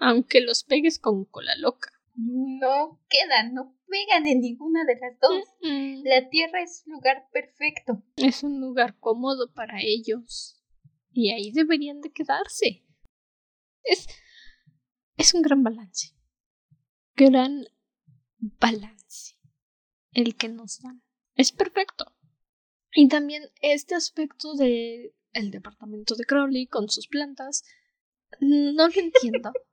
Aunque 0.00 0.40
los 0.40 0.64
pegues 0.64 0.98
con 0.98 1.24
cola 1.24 1.54
loca. 1.56 1.92
No 2.22 3.00
quedan, 3.08 3.54
no 3.54 3.78
pegan 3.88 4.26
en 4.26 4.40
ninguna 4.40 4.84
de 4.84 4.96
las 4.96 5.18
dos. 5.20 5.42
La 6.04 6.28
Tierra 6.28 6.62
es 6.62 6.82
un 6.86 6.94
lugar 6.94 7.28
perfecto. 7.32 8.02
Es 8.16 8.42
un 8.42 8.60
lugar 8.60 8.98
cómodo 8.98 9.52
para 9.52 9.80
ellos. 9.80 10.62
Y 11.12 11.30
ahí 11.30 11.50
deberían 11.52 12.00
de 12.00 12.12
quedarse. 12.12 12.84
Es, 13.82 14.06
es 15.16 15.34
un 15.34 15.42
gran 15.42 15.62
balance. 15.62 16.14
Gran 17.16 17.64
balance. 18.38 19.36
El 20.12 20.36
que 20.36 20.48
nos 20.48 20.80
dan. 20.80 21.02
Es 21.36 21.52
perfecto. 21.52 22.14
Y 22.92 23.08
también 23.08 23.44
este 23.62 23.94
aspecto 23.94 24.54
de 24.54 25.14
el 25.32 25.50
departamento 25.50 26.16
de 26.16 26.24
Crowley 26.24 26.66
con 26.66 26.90
sus 26.90 27.06
plantas. 27.06 27.64
No 28.40 28.88
lo 28.88 28.94
entiendo. 28.94 29.52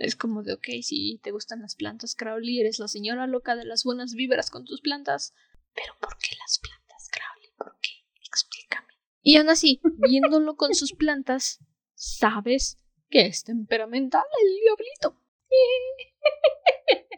es 0.00 0.16
como 0.16 0.42
de, 0.42 0.54
ok, 0.54 0.66
si 0.82 1.20
te 1.22 1.30
gustan 1.30 1.60
las 1.60 1.74
plantas, 1.74 2.14
Crowley, 2.14 2.58
eres 2.58 2.78
la 2.78 2.88
señora 2.88 3.26
loca 3.26 3.54
de 3.54 3.66
las 3.66 3.84
buenas 3.84 4.14
vibras 4.14 4.50
con 4.50 4.64
tus 4.64 4.80
plantas. 4.80 5.34
Pero 5.74 5.92
¿por 6.00 6.16
qué 6.16 6.36
las 6.38 6.58
plantas, 6.58 7.10
Crowley? 7.10 7.50
¿Por 7.58 7.78
qué? 7.82 7.90
Explícame. 8.24 8.88
Y 9.22 9.36
aún 9.36 9.50
así, 9.50 9.80
viéndolo 9.98 10.56
con 10.56 10.74
sus 10.74 10.94
plantas, 10.94 11.60
sabes 11.94 12.78
que 13.10 13.26
es 13.26 13.44
temperamental 13.44 14.24
el 14.42 14.60
diablito. 14.62 15.22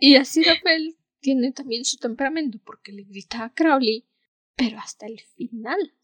y 0.01 0.17
así 0.17 0.43
Rafael 0.43 0.99
tiene 1.21 1.53
también 1.53 1.85
su 1.85 1.99
temperamento 1.99 2.59
porque 2.65 2.91
le 2.91 3.05
grita 3.05 3.45
a 3.45 3.55
Crowley, 3.55 4.09
pero 4.57 4.79
hasta 4.81 5.07
el 5.07 5.21
final. 5.21 5.95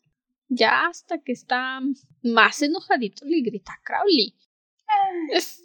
Ya 0.47 0.87
hasta 0.87 1.19
que 1.23 1.33
está 1.33 1.81
más 2.23 2.63
enojadito 2.63 3.27
le 3.27 3.41
grita 3.41 3.73
a 3.73 3.83
Crowley. 3.83 4.37
Es, 5.33 5.63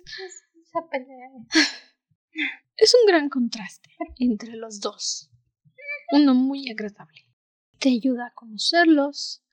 es 2.78 2.94
un 2.94 3.08
gran 3.08 3.30
contraste 3.30 3.90
entre 4.18 4.56
los 4.56 4.80
dos. 4.80 5.30
Uno 6.12 6.34
muy 6.34 6.70
agradable. 6.70 7.28
Te 7.80 7.90
ayuda 7.90 8.28
a 8.28 8.34
conocerlos, 8.34 9.44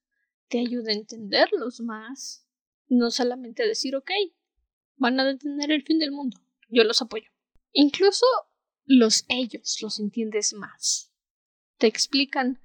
te 0.49 0.61
ayuda 0.61 0.93
a 0.93 0.95
entenderlos 0.97 1.81
más. 1.81 2.47
No 2.89 3.11
solamente 3.11 3.63
a 3.63 3.67
decir, 3.67 3.95
ok, 3.95 4.11
van 4.97 5.21
a 5.21 5.25
detener 5.25 5.71
el 5.71 5.83
fin 5.85 5.99
del 5.99 6.11
mundo. 6.11 6.41
Yo 6.69 6.85
los 6.85 7.03
apoyo. 7.03 7.31
Incluso 7.73 8.27
los 8.85 9.25
ellos 9.29 9.79
los 9.81 10.01
entiendes 10.01 10.53
más. 10.55 11.13
Te 11.79 11.87
explican 11.87 12.61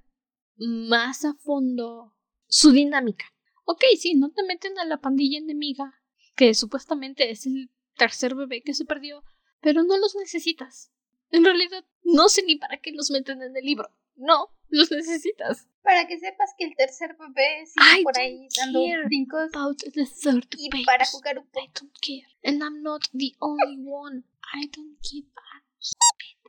más 0.58 1.26
a 1.26 1.34
fondo 1.36 2.16
su 2.48 2.72
dinámica. 2.72 3.26
Ok, 3.66 3.84
sí, 4.00 4.16
no 4.16 4.32
te 4.32 4.44
meten 4.44 4.78
a 4.80 4.86
la 4.86 5.02
pandilla 5.02 5.40
enemiga, 5.40 6.02
que 6.36 6.54
supuestamente 6.54 7.32
es 7.32 7.46
el 7.46 7.72
tercer 7.96 8.36
bebé 8.36 8.62
que 8.62 8.74
se 8.74 8.86
perdió, 8.86 9.24
pero 9.62 9.84
no 9.84 9.98
los 9.98 10.16
necesitas. 10.16 10.92
En 11.32 11.44
realidad, 11.44 11.84
no 12.04 12.30
sé 12.30 12.44
ni 12.44 12.56
para 12.56 12.78
qué 12.78 12.92
los 12.92 13.12
meten 13.12 13.42
en 13.42 13.56
el 13.56 13.66
libro. 13.66 13.90
No, 14.16 14.50
los 14.70 14.92
necesitas. 14.92 15.68
Para 15.82 16.08
que 16.08 16.18
sepas 16.20 16.54
que 16.58 16.66
el 16.66 16.76
tercer 16.76 17.16
bebé 17.20 17.66
sigue 17.66 18.04
por 18.04 18.18
ahí 18.18 18.48
dando 18.58 18.80
brincos. 19.06 19.50
About 19.54 19.78
the 19.78 20.06
third 20.06 20.48
y 20.58 20.86
para 20.86 21.06
jugar 21.06 21.40
un 21.40 21.46
I 21.46 21.70
don't 21.80 21.94
care. 22.02 22.28
And 22.44 22.62
I'm 22.64 22.82
not 22.82 23.04
the 23.14 23.36
only 23.40 23.78
one. 23.86 24.24
I 24.54 24.68
don't 24.68 24.98
give 25.02 25.28
a 25.36 25.62
shit 25.80 25.96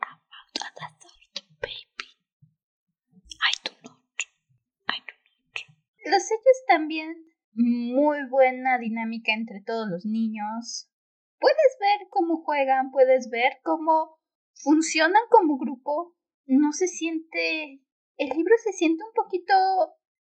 about 0.00 0.52
the 0.54 0.86
third 1.00 1.44
baby. 1.60 2.16
I 3.40 3.52
do 3.64 3.72
not. 3.82 3.98
I 4.88 4.98
do 5.00 5.14
not. 5.24 6.12
Los 6.12 6.22
sellos 6.22 6.64
también. 6.68 7.26
Muy 7.58 8.18
buena 8.28 8.78
dinámica 8.78 9.32
entre 9.32 9.62
todos 9.62 9.88
los 9.88 10.04
niños. 10.04 10.90
Puedes 11.38 11.76
ver 11.80 12.08
cómo 12.10 12.42
juegan, 12.42 12.90
puedes 12.90 13.30
ver 13.30 13.58
cómo 13.62 14.18
funcionan 14.54 15.22
como 15.30 15.58
grupo 15.58 16.16
no 16.46 16.72
se 16.72 16.86
siente, 16.86 17.82
el 18.16 18.28
libro 18.30 18.54
se 18.62 18.72
siente 18.72 19.02
un 19.04 19.12
poquito, 19.14 19.52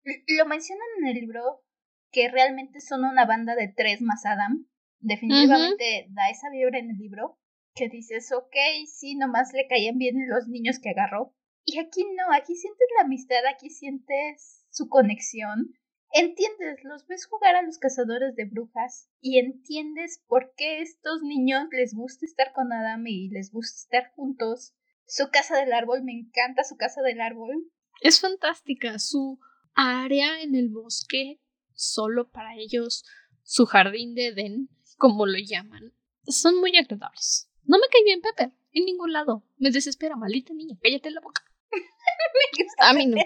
lo 0.04 0.46
mencionan 0.46 0.86
en 0.98 1.06
el 1.08 1.14
libro, 1.14 1.62
que 2.10 2.28
realmente 2.28 2.80
son 2.80 3.04
una 3.04 3.26
banda 3.26 3.54
de 3.54 3.68
tres 3.68 4.00
más 4.00 4.24
Adam. 4.24 4.66
Definitivamente 4.98 6.06
da 6.10 6.30
esa 6.30 6.50
vibra 6.50 6.78
en 6.78 6.90
el 6.90 6.96
libro, 6.96 7.38
que 7.74 7.88
dices, 7.88 8.32
ok, 8.32 8.56
sí, 8.86 9.14
nomás 9.16 9.52
le 9.52 9.68
caían 9.68 9.98
bien 9.98 10.14
los 10.28 10.48
niños 10.48 10.78
que 10.80 10.90
agarró. 10.90 11.34
Y 11.64 11.78
aquí 11.78 12.04
no, 12.04 12.32
aquí 12.32 12.54
sientes 12.54 12.88
la 12.96 13.04
amistad, 13.04 13.44
aquí 13.46 13.68
sientes 13.70 14.64
su 14.70 14.88
conexión. 14.88 15.74
Entiendes, 16.18 16.82
los 16.82 17.06
ves 17.06 17.26
jugar 17.26 17.56
a 17.56 17.62
los 17.62 17.76
cazadores 17.76 18.34
de 18.36 18.46
brujas 18.46 19.10
y 19.20 19.38
entiendes 19.38 20.24
por 20.26 20.54
qué 20.56 20.80
estos 20.80 21.20
niños 21.20 21.66
les 21.72 21.92
gusta 21.92 22.24
estar 22.24 22.54
con 22.54 22.72
Adam 22.72 23.06
y 23.06 23.28
les 23.28 23.52
gusta 23.52 23.76
estar 23.76 24.12
juntos 24.14 24.72
su 25.06 25.28
casa 25.30 25.58
del 25.58 25.74
árbol, 25.74 26.04
me 26.04 26.12
encanta 26.12 26.64
su 26.64 26.78
casa 26.78 27.02
del 27.02 27.20
árbol. 27.20 27.70
Es 28.00 28.18
fantástica. 28.18 28.98
Su 28.98 29.38
área 29.74 30.40
en 30.40 30.54
el 30.54 30.70
bosque, 30.70 31.38
solo 31.74 32.30
para 32.30 32.56
ellos, 32.56 33.04
su 33.42 33.66
jardín 33.66 34.14
de 34.14 34.28
Edén, 34.28 34.70
como 34.96 35.26
lo 35.26 35.36
llaman, 35.36 35.92
son 36.26 36.58
muy 36.60 36.78
agradables. 36.78 37.50
No 37.64 37.76
me 37.76 37.88
cae 37.92 38.02
bien 38.04 38.22
Pepper, 38.22 38.54
en 38.72 38.86
ningún 38.86 39.12
lado. 39.12 39.44
Me 39.58 39.70
desespera, 39.70 40.16
maldita 40.16 40.54
niña, 40.54 40.78
cállate 40.82 41.10
la 41.10 41.20
boca. 41.20 41.44
a 42.78 42.94
mí 42.94 43.04
no. 43.04 43.18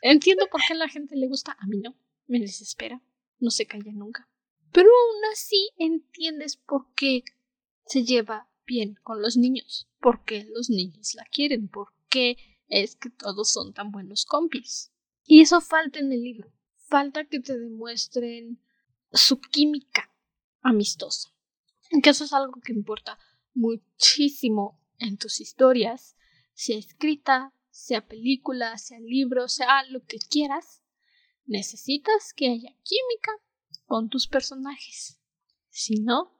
Entiendo 0.00 0.46
por 0.46 0.60
qué 0.64 0.74
a 0.74 0.76
la 0.76 0.88
gente 0.88 1.16
le 1.16 1.26
gusta, 1.26 1.56
a 1.58 1.66
mí 1.66 1.78
no. 1.78 1.96
Me 2.26 2.40
desespera, 2.40 3.02
no 3.38 3.50
se 3.50 3.66
calla 3.66 3.92
nunca. 3.92 4.28
Pero 4.72 4.88
aún 4.88 5.24
así 5.32 5.70
entiendes 5.78 6.56
por 6.56 6.92
qué 6.94 7.24
se 7.86 8.04
lleva 8.04 8.48
bien 8.66 8.98
con 9.02 9.22
los 9.22 9.36
niños, 9.36 9.88
por 10.00 10.24
qué 10.24 10.44
los 10.52 10.68
niños 10.68 11.14
la 11.14 11.24
quieren, 11.24 11.68
por 11.68 11.92
qué 12.08 12.36
es 12.68 12.96
que 12.96 13.10
todos 13.10 13.50
son 13.50 13.72
tan 13.72 13.90
buenos 13.90 14.24
compis. 14.24 14.92
Y 15.24 15.40
eso 15.40 15.60
falta 15.60 15.98
en 15.98 16.12
el 16.12 16.22
libro. 16.22 16.52
Falta 16.76 17.24
que 17.24 17.40
te 17.40 17.58
demuestren 17.58 18.60
su 19.12 19.40
química 19.40 20.12
amistosa. 20.60 21.30
Que 22.02 22.10
eso 22.10 22.24
es 22.24 22.32
algo 22.32 22.60
que 22.60 22.72
importa 22.72 23.18
muchísimo 23.54 24.80
en 24.98 25.16
tus 25.16 25.40
historias, 25.40 26.16
sea 26.54 26.78
escrita, 26.78 27.52
sea 27.70 28.06
película, 28.06 28.76
sea 28.78 29.00
libro, 29.00 29.48
sea 29.48 29.84
lo 29.84 30.04
que 30.04 30.18
quieras, 30.18 30.82
necesitas 31.46 32.32
que 32.34 32.46
haya 32.46 32.76
química 32.82 33.32
con 33.86 34.08
tus 34.08 34.28
personajes. 34.28 35.20
Si 35.70 36.00
no, 36.00 36.36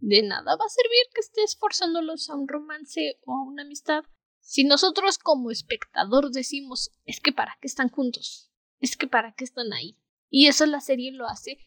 de 0.00 0.22
nada 0.22 0.56
va 0.56 0.64
a 0.64 0.68
servir 0.68 1.06
que 1.14 1.20
estés 1.20 1.56
forzándolos 1.56 2.28
a 2.30 2.34
un 2.34 2.48
romance 2.48 3.18
o 3.24 3.34
a 3.34 3.42
una 3.42 3.62
amistad. 3.62 4.04
Si 4.40 4.64
nosotros 4.64 5.18
como 5.18 5.50
espectador 5.50 6.30
decimos, 6.30 6.90
es 7.04 7.20
que 7.20 7.32
para 7.32 7.56
qué 7.60 7.66
están 7.66 7.88
juntos, 7.88 8.52
es 8.80 8.96
que 8.96 9.06
para 9.06 9.34
qué 9.34 9.44
están 9.44 9.72
ahí. 9.72 9.98
Y 10.28 10.48
eso 10.48 10.66
la 10.66 10.80
serie 10.80 11.12
lo 11.12 11.26
hace. 11.26 11.58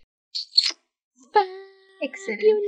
Excelente. 2.01 2.67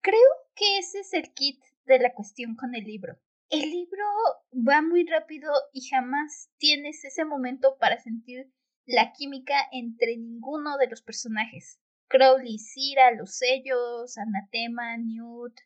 Creo 0.00 0.30
que 0.54 0.78
ese 0.78 1.00
es 1.00 1.12
el 1.12 1.32
kit 1.34 1.60
de 1.84 1.98
la 1.98 2.14
cuestión 2.14 2.56
con 2.56 2.74
el 2.74 2.84
libro. 2.84 3.18
El 3.48 3.70
libro 3.70 4.04
va 4.52 4.82
muy 4.82 5.04
rápido 5.06 5.52
y 5.72 5.86
jamás 5.88 6.50
tienes 6.58 7.04
ese 7.04 7.24
momento 7.24 7.76
para 7.78 8.00
sentir 8.00 8.52
la 8.86 9.12
química 9.12 9.54
entre 9.72 10.16
ninguno 10.16 10.78
de 10.78 10.88
los 10.88 11.02
personajes. 11.02 11.80
Crowley, 12.08 12.58
Cira, 12.58 13.10
los 13.10 13.36
sellos, 13.36 14.16
Anatema, 14.16 14.96
Newt. 14.96 15.58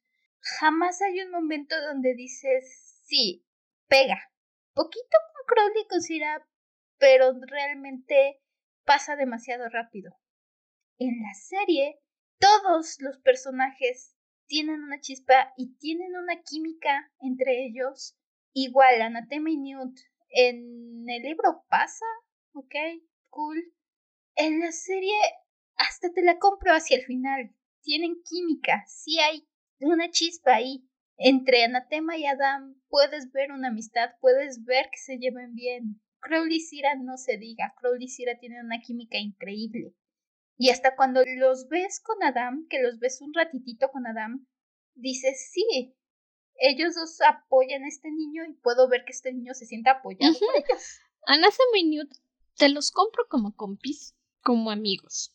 Jamás 0.59 1.03
hay 1.03 1.21
un 1.21 1.31
momento 1.31 1.79
donde 1.83 2.15
dices, 2.15 3.01
sí, 3.05 3.45
pega. 3.89 4.19
Poquito 4.73 5.17
con 5.35 5.47
Crowley 5.47 5.87
con 5.87 6.01
Cira, 6.01 6.49
pero 6.99 7.33
realmente 7.47 8.41
pasa 8.85 9.17
demasiado 9.17 9.69
rápido. 9.69 10.17
En 10.99 11.21
la 11.21 11.35
serie, 11.35 12.01
todos 12.39 12.97
los 13.01 13.19
personajes 13.19 14.17
tienen 14.47 14.83
una 14.83 15.01
chispa 15.01 15.53
y 15.57 15.77
tienen 15.77 16.17
una 16.17 16.41
química 16.43 17.13
entre 17.21 17.67
ellos. 17.67 18.17
Igual, 18.55 19.03
Anatema 19.03 19.51
y 19.51 19.59
Newt. 19.59 19.99
En 20.31 21.09
el 21.09 21.23
libro 21.23 21.65
pasa, 21.69 22.07
ok, 22.53 22.75
cool. 23.31 23.73
En 24.37 24.61
la 24.61 24.73
serie 24.73 25.15
hasta 25.77 26.13
te 26.13 26.23
la 26.23 26.39
compro 26.39 26.73
hacia 26.73 26.97
el 26.97 27.05
final. 27.05 27.55
Tienen 27.83 28.23
química, 28.23 28.85
sí 28.87 29.19
hay 29.19 29.49
una 29.81 30.11
chispa 30.11 30.55
ahí. 30.55 30.87
Entre 31.17 31.65
Anatema 31.65 32.17
y 32.17 32.27
Adam 32.27 32.81
puedes 32.89 33.31
ver 33.33 33.53
una 33.53 33.69
amistad, 33.69 34.11
puedes 34.21 34.65
ver 34.65 34.87
que 34.91 34.99
se 34.99 35.19
lleven 35.19 35.55
bien. 35.55 36.01
Crowley 36.21 36.57
y 36.57 36.61
Cira 36.61 36.95
no 36.97 37.17
se 37.17 37.39
diga, 37.39 37.75
Crowley 37.79 38.05
y 38.05 38.09
Cira 38.09 38.39
tienen 38.39 38.65
una 38.65 38.81
química 38.81 39.19
increíble. 39.19 39.95
Y 40.59 40.69
hasta 40.71 40.95
cuando 40.97 41.23
los 41.39 41.69
ves 41.69 42.01
con 42.01 42.23
Adam, 42.23 42.67
que 42.69 42.83
los 42.83 42.99
ves 42.99 43.21
un 43.23 43.33
ratitito 43.33 43.89
con 43.91 44.07
Adam, 44.07 44.47
dices, 44.95 45.51
sí, 45.53 45.95
ellos 46.57 46.95
dos 46.95 47.19
apoyan 47.23 47.85
a 47.85 47.89
este 47.89 48.11
niño 48.11 48.45
y 48.45 48.53
puedo 48.55 48.89
ver 48.89 49.05
que 49.05 49.13
este 49.13 49.33
niño 49.33 49.55
se 49.55 49.65
sienta 49.65 49.93
apoyado 49.93 50.35
por 50.39 50.57
ellos. 50.57 51.01
Anatema 51.27 51.79
y 51.79 51.89
Newt 51.89 52.13
te 52.61 52.69
los 52.69 52.91
compro 52.91 53.27
como 53.27 53.57
compis, 53.57 54.15
como 54.43 54.71
amigos. 54.71 55.35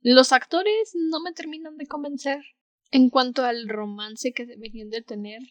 Los 0.00 0.32
actores 0.32 0.96
no 0.96 1.20
me 1.20 1.32
terminan 1.32 1.76
de 1.76 1.86
convencer 1.86 2.44
en 2.90 3.08
cuanto 3.08 3.44
al 3.44 3.68
romance 3.68 4.32
que 4.32 4.46
deberían 4.46 4.90
de 4.90 5.00
tener, 5.00 5.42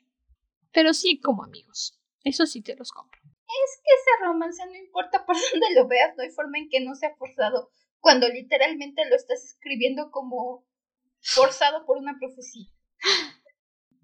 pero 0.74 0.94
sí 0.94 1.22
como 1.22 1.46
amigos. 1.46 1.98
Eso 2.26 2.46
sí 2.46 2.62
te 2.62 2.76
los 2.76 2.92
compro. 2.92 3.22
Es 3.24 3.82
que 3.82 3.94
ese 3.94 4.26
romance 4.26 4.62
no 4.66 4.76
importa 4.76 5.26
por 5.26 5.38
dónde 5.54 5.74
lo 5.74 5.88
veas, 5.88 6.18
no 6.18 6.24
hay 6.24 6.32
forma 6.32 6.58
en 6.58 6.68
que 6.68 6.82
no 6.82 6.96
sea 6.96 7.16
forzado 7.16 7.72
cuando 8.02 8.28
literalmente 8.28 9.06
lo 9.10 9.16
estás 9.16 9.42
escribiendo 9.46 10.12
como 10.12 10.68
forzado 11.22 11.86
por 11.86 11.98
una 11.98 12.18
profecía. 12.20 12.68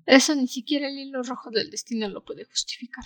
Eso 0.06 0.34
ni 0.34 0.48
siquiera 0.48 0.88
el 0.88 0.98
hilo 0.98 1.24
rojo 1.24 1.52
del 1.52 1.72
destino 1.72 2.08
lo 2.08 2.24
puede 2.24 2.46
justificar. 2.46 3.04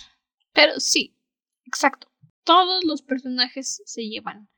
Pero 0.52 0.78
sí, 0.78 1.18
exacto. 1.64 2.08
Todos 2.46 2.84
los 2.84 3.02
personajes 3.02 3.82
se 3.84 4.08
llevan 4.08 4.48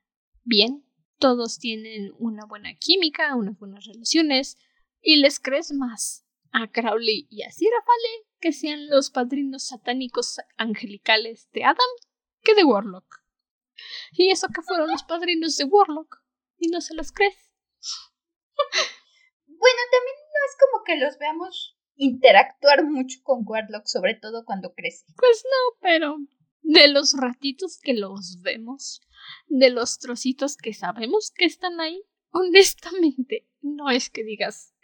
bien 0.44 0.88
todos 1.18 1.58
tienen 1.58 2.12
una 2.18 2.44
buena 2.46 2.74
química, 2.74 3.34
unas 3.34 3.58
buenas 3.58 3.84
relaciones, 3.84 4.56
y 5.00 5.16
les 5.16 5.40
crees 5.40 5.72
más 5.72 6.24
a 6.52 6.70
Crowley 6.70 7.26
y 7.30 7.42
a 7.42 7.50
Sir 7.50 7.70
que 8.40 8.52
sean 8.52 8.88
los 8.88 9.10
padrinos 9.10 9.66
satánicos 9.66 10.36
angelicales 10.56 11.50
de 11.52 11.64
Adam 11.64 11.88
que 12.42 12.54
de 12.54 12.64
Warlock. 12.64 13.22
Y 14.12 14.30
eso 14.30 14.48
que 14.54 14.62
fueron 14.62 14.90
los 14.90 15.02
padrinos 15.02 15.56
de 15.56 15.64
Warlock, 15.64 16.22
y 16.56 16.68
no 16.68 16.80
se 16.80 16.94
los 16.94 17.10
crees. 17.10 17.36
bueno, 19.46 19.78
también 19.90 20.16
no 20.16 20.40
es 20.48 20.56
como 20.60 20.84
que 20.84 20.96
los 20.96 21.18
veamos 21.18 21.76
interactuar 21.96 22.84
mucho 22.84 23.18
con 23.24 23.42
Warlock, 23.44 23.86
sobre 23.86 24.14
todo 24.14 24.44
cuando 24.44 24.72
crece. 24.72 25.04
Pues 25.16 25.44
no, 25.44 25.78
pero 25.80 26.16
de 26.62 26.88
los 26.88 27.14
ratitos 27.14 27.78
que 27.80 27.94
los 27.94 28.40
vemos, 28.40 29.00
de 29.46 29.70
los 29.70 29.98
trocitos 29.98 30.56
que 30.56 30.74
sabemos 30.74 31.32
que 31.34 31.44
están 31.44 31.80
ahí, 31.80 32.02
honestamente, 32.30 33.48
no 33.60 33.90
es 33.90 34.10
que 34.10 34.24
digas, 34.24 34.74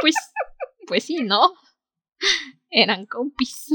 pues, 0.00 0.14
pues 0.86 1.04
sí, 1.04 1.22
¿no? 1.22 1.54
Eran 2.70 3.06
compis. 3.06 3.66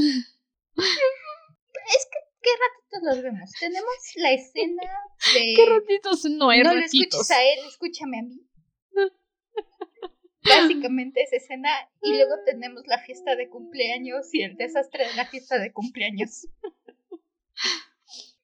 Es 0.76 2.06
que, 2.10 2.18
¿qué 2.42 2.50
ratitos 2.60 3.02
los 3.02 3.22
vemos? 3.22 3.50
Tenemos 3.58 3.94
la 4.16 4.32
escena 4.32 4.82
de... 5.34 5.54
¿Qué 5.54 5.66
ratitos 5.66 6.24
no 6.24 6.50
hay 6.50 6.62
no 6.62 6.74
ratitos? 6.74 6.92
lo 6.92 7.22
escuches 7.22 7.30
a 7.30 7.42
él, 7.42 7.58
escúchame 7.68 8.18
a 8.18 8.22
mí. 8.22 8.40
Básicamente 10.42 11.22
esa 11.22 11.36
escena 11.36 11.70
y 12.02 12.10
luego 12.10 12.34
tenemos 12.44 12.86
la 12.86 12.98
fiesta 12.98 13.34
de 13.34 13.48
cumpleaños 13.48 14.32
y 14.32 14.42
el 14.42 14.56
desastre 14.56 15.08
de 15.08 15.14
la 15.14 15.26
fiesta 15.26 15.58
de 15.58 15.72
cumpleaños. 15.72 16.46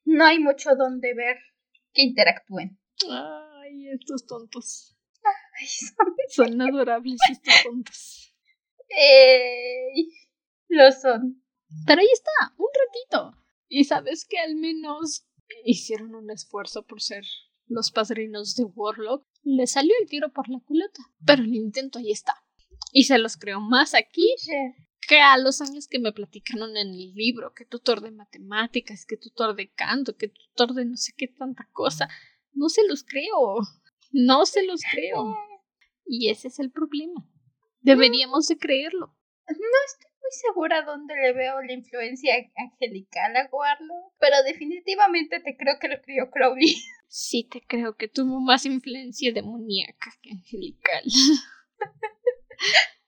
No 0.05 0.25
hay 0.25 0.38
mucho 0.38 0.75
donde 0.77 1.14
ver 1.14 1.38
que 1.92 2.03
interactúen. 2.03 2.79
Ay, 3.09 3.88
estos 3.88 4.27
tontos. 4.27 4.96
Ay, 5.59 5.66
son... 5.66 6.16
Son 6.29 6.62
adorables 6.62 7.20
estos 7.31 7.55
tontos. 7.62 8.35
Ey, 8.88 10.11
lo 10.68 10.90
son. 10.92 11.42
Pero 11.87 12.01
ahí 12.01 12.09
está, 12.12 12.55
un 12.59 12.68
ratito. 12.87 13.38
Y 13.68 13.85
sabes 13.85 14.27
que 14.29 14.38
al 14.38 14.57
menos 14.57 15.27
hicieron 15.64 16.14
un 16.14 16.31
esfuerzo 16.31 16.85
por 16.85 17.01
ser 17.01 17.25
los 17.66 17.90
padrinos 17.90 18.55
de 18.57 18.64
Warlock. 18.64 19.27
Le 19.44 19.66
salió 19.66 19.94
el 20.01 20.09
tiro 20.09 20.33
por 20.33 20.48
la 20.48 20.61
culata. 20.61 21.01
Pero 21.25 21.42
el 21.42 21.55
intento 21.55 21.98
ahí 21.98 22.11
está. 22.11 22.35
Y 22.92 23.05
se 23.05 23.18
los 23.18 23.37
creo 23.37 23.61
más 23.61 23.94
aquí 23.94 24.35
que 25.06 25.20
a 25.20 25.36
los 25.36 25.60
años 25.60 25.88
que 25.88 25.98
me 25.98 26.12
platicaron 26.12 26.76
en 26.76 26.88
el 26.88 27.14
libro, 27.14 27.52
que 27.54 27.64
tutor 27.64 28.00
de 28.00 28.10
matemáticas, 28.10 29.04
que 29.06 29.16
tutor 29.16 29.56
de 29.56 29.70
canto, 29.70 30.16
que 30.16 30.28
tutor 30.28 30.74
de 30.74 30.84
no 30.84 30.96
sé 30.96 31.12
qué 31.16 31.28
tanta 31.28 31.68
cosa. 31.72 32.08
No 32.52 32.68
se 32.68 32.86
los 32.86 33.04
creo. 33.04 33.58
No 34.12 34.46
se 34.46 34.64
los 34.64 34.82
creo. 34.90 35.34
Y 36.04 36.30
ese 36.30 36.48
es 36.48 36.58
el 36.58 36.70
problema. 36.70 37.26
Deberíamos 37.80 38.46
de 38.46 38.58
creerlo. 38.58 39.16
No 39.48 39.54
estoy 39.86 40.10
muy 40.20 40.30
segura 40.30 40.82
dónde 40.82 41.14
le 41.16 41.32
veo 41.32 41.60
la 41.62 41.72
influencia 41.72 42.34
angelical 42.56 43.36
a 43.36 43.48
Warlock, 43.50 44.14
pero 44.18 44.36
definitivamente 44.44 45.40
te 45.40 45.56
creo 45.56 45.78
que 45.80 45.88
lo 45.88 46.00
crió 46.00 46.30
Crowley. 46.30 46.76
Sí, 47.08 47.44
te 47.50 47.60
creo 47.60 47.96
que 47.96 48.08
tuvo 48.08 48.40
más 48.40 48.64
influencia 48.64 49.32
demoníaca 49.32 50.10
que 50.22 50.30
angelical. 50.30 51.02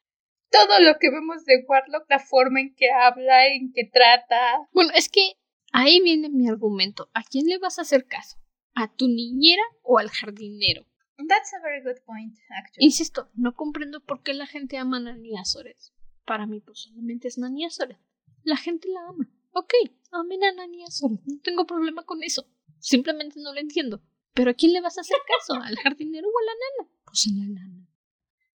Todo 0.55 0.81
lo 0.81 0.99
que 0.99 1.11
vemos 1.11 1.45
de 1.45 1.65
Warlock, 1.67 2.09
la 2.09 2.19
forma 2.21 2.61
en 2.61 2.75
que 2.75 2.91
habla, 2.91 3.47
en 3.49 3.73
que 3.73 3.85
trata. 3.85 4.69
Bueno, 4.73 4.91
es 4.95 5.09
que 5.09 5.35
ahí 5.73 6.01
viene 6.01 6.29
mi 6.29 6.49
argumento. 6.49 7.11
¿A 7.15 7.23
quién 7.23 7.47
le 7.47 7.59
vas 7.59 7.79
a 7.79 7.83
hacer 7.83 8.07
caso? 8.07 8.37
¿A 8.75 8.93
tu 8.93 9.09
niñera 9.09 9.63
o 9.83 9.99
al 9.99 10.11
jardinero? 10.11 10.87
That's 11.29 11.55
a 11.55 11.61
very 11.61 11.83
good 11.83 12.03
point, 12.05 12.37
actually. 12.51 12.87
Insisto, 12.87 13.31
no 13.35 13.55
comprendo 13.55 14.01
por 14.01 14.23
qué 14.23 14.35
la 14.35 14.47
gente 14.47 14.79
ama 14.79 14.97
a 14.99 15.01
Nani 15.01 15.37
Azores. 15.39 15.93
Para 16.25 16.47
mí, 16.47 16.61
pues 16.61 16.81
solamente 16.81 17.29
es 17.29 17.39
Nani 17.39 17.65
Azores. 17.65 17.99
La 18.43 18.57
gente 18.57 18.89
la 18.89 19.09
ama. 19.09 19.29
Ok, 19.53 19.75
amen 20.11 20.45
a 20.45 20.53
Nani 20.53 20.85
Azores. 20.85 21.21
No 21.25 21.41
tengo 21.43 21.67
problema 21.67 22.05
con 22.05 22.23
eso. 22.23 22.47
Simplemente 22.79 23.41
no 23.41 23.53
lo 23.53 23.61
entiendo. 23.61 24.03
¿Pero 24.35 24.51
a 24.51 24.55
quién 24.55 24.73
le 24.73 24.81
vas 24.81 24.99
a 24.99 25.03
hacer 25.03 25.19
caso? 25.27 25.61
¿Al 25.63 25.77
jardinero 25.77 26.29
o 26.29 26.39
a 26.39 26.45
la 26.45 26.53
nana? 26.53 26.91
Pues 27.05 27.27
a 27.29 27.39
la 27.39 27.47
nana. 27.47 27.89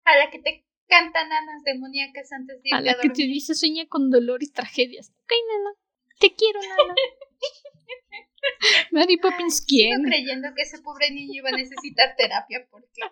A 0.05 0.18
la 0.18 0.30
que 0.30 0.40
te 0.40 0.67
canta 0.89 1.26
nanas 1.26 1.62
demoníacas 1.64 2.32
antes 2.32 2.62
de 2.62 2.70
irte 2.70 2.76
A 2.76 2.80
la 2.80 3.01
que 3.01 3.11
te 3.11 3.22
dice 3.22 3.55
sueña 3.55 3.86
con 3.86 4.11
dolor 4.11 4.43
y 4.43 4.51
tragedias. 4.51 5.11
Ok, 5.22 5.32
nana. 5.49 5.76
Te 6.18 6.34
quiero, 6.34 6.61
nana. 6.61 6.95
Mary 8.93 9.16
Poppins, 9.18 9.64
¿quién? 9.66 9.97
Sigo 9.99 10.09
creyendo 10.09 10.49
que 10.55 10.62
ese 10.62 10.80
pobre 10.80 11.11
niño 11.11 11.34
iba 11.34 11.51
a 11.51 11.53
necesitar 11.53 12.14
terapia 12.16 12.66
porque 12.70 13.03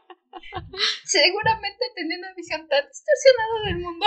seguramente 1.04 1.84
tenía 1.94 2.18
una 2.18 2.34
visión 2.34 2.66
tan 2.68 2.84
distorsionada 2.88 3.66
del 3.66 3.78
mundo. 3.78 4.06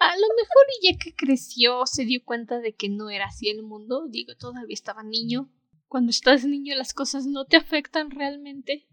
A 0.00 0.16
lo 0.16 0.26
mejor 0.36 0.66
y 0.80 0.92
ya 0.92 0.98
que 0.98 1.14
creció 1.14 1.86
se 1.86 2.04
dio 2.04 2.24
cuenta 2.24 2.58
de 2.58 2.74
que 2.74 2.88
no 2.88 3.10
era 3.10 3.26
así 3.26 3.48
el 3.48 3.62
mundo. 3.62 4.06
Digo, 4.08 4.34
todavía 4.36 4.74
estaba 4.74 5.02
niño. 5.02 5.50
Cuando 5.86 6.10
estás 6.10 6.44
niño 6.44 6.74
las 6.74 6.94
cosas 6.94 7.26
no 7.26 7.44
te 7.44 7.56
afectan 7.56 8.10
realmente. 8.10 8.88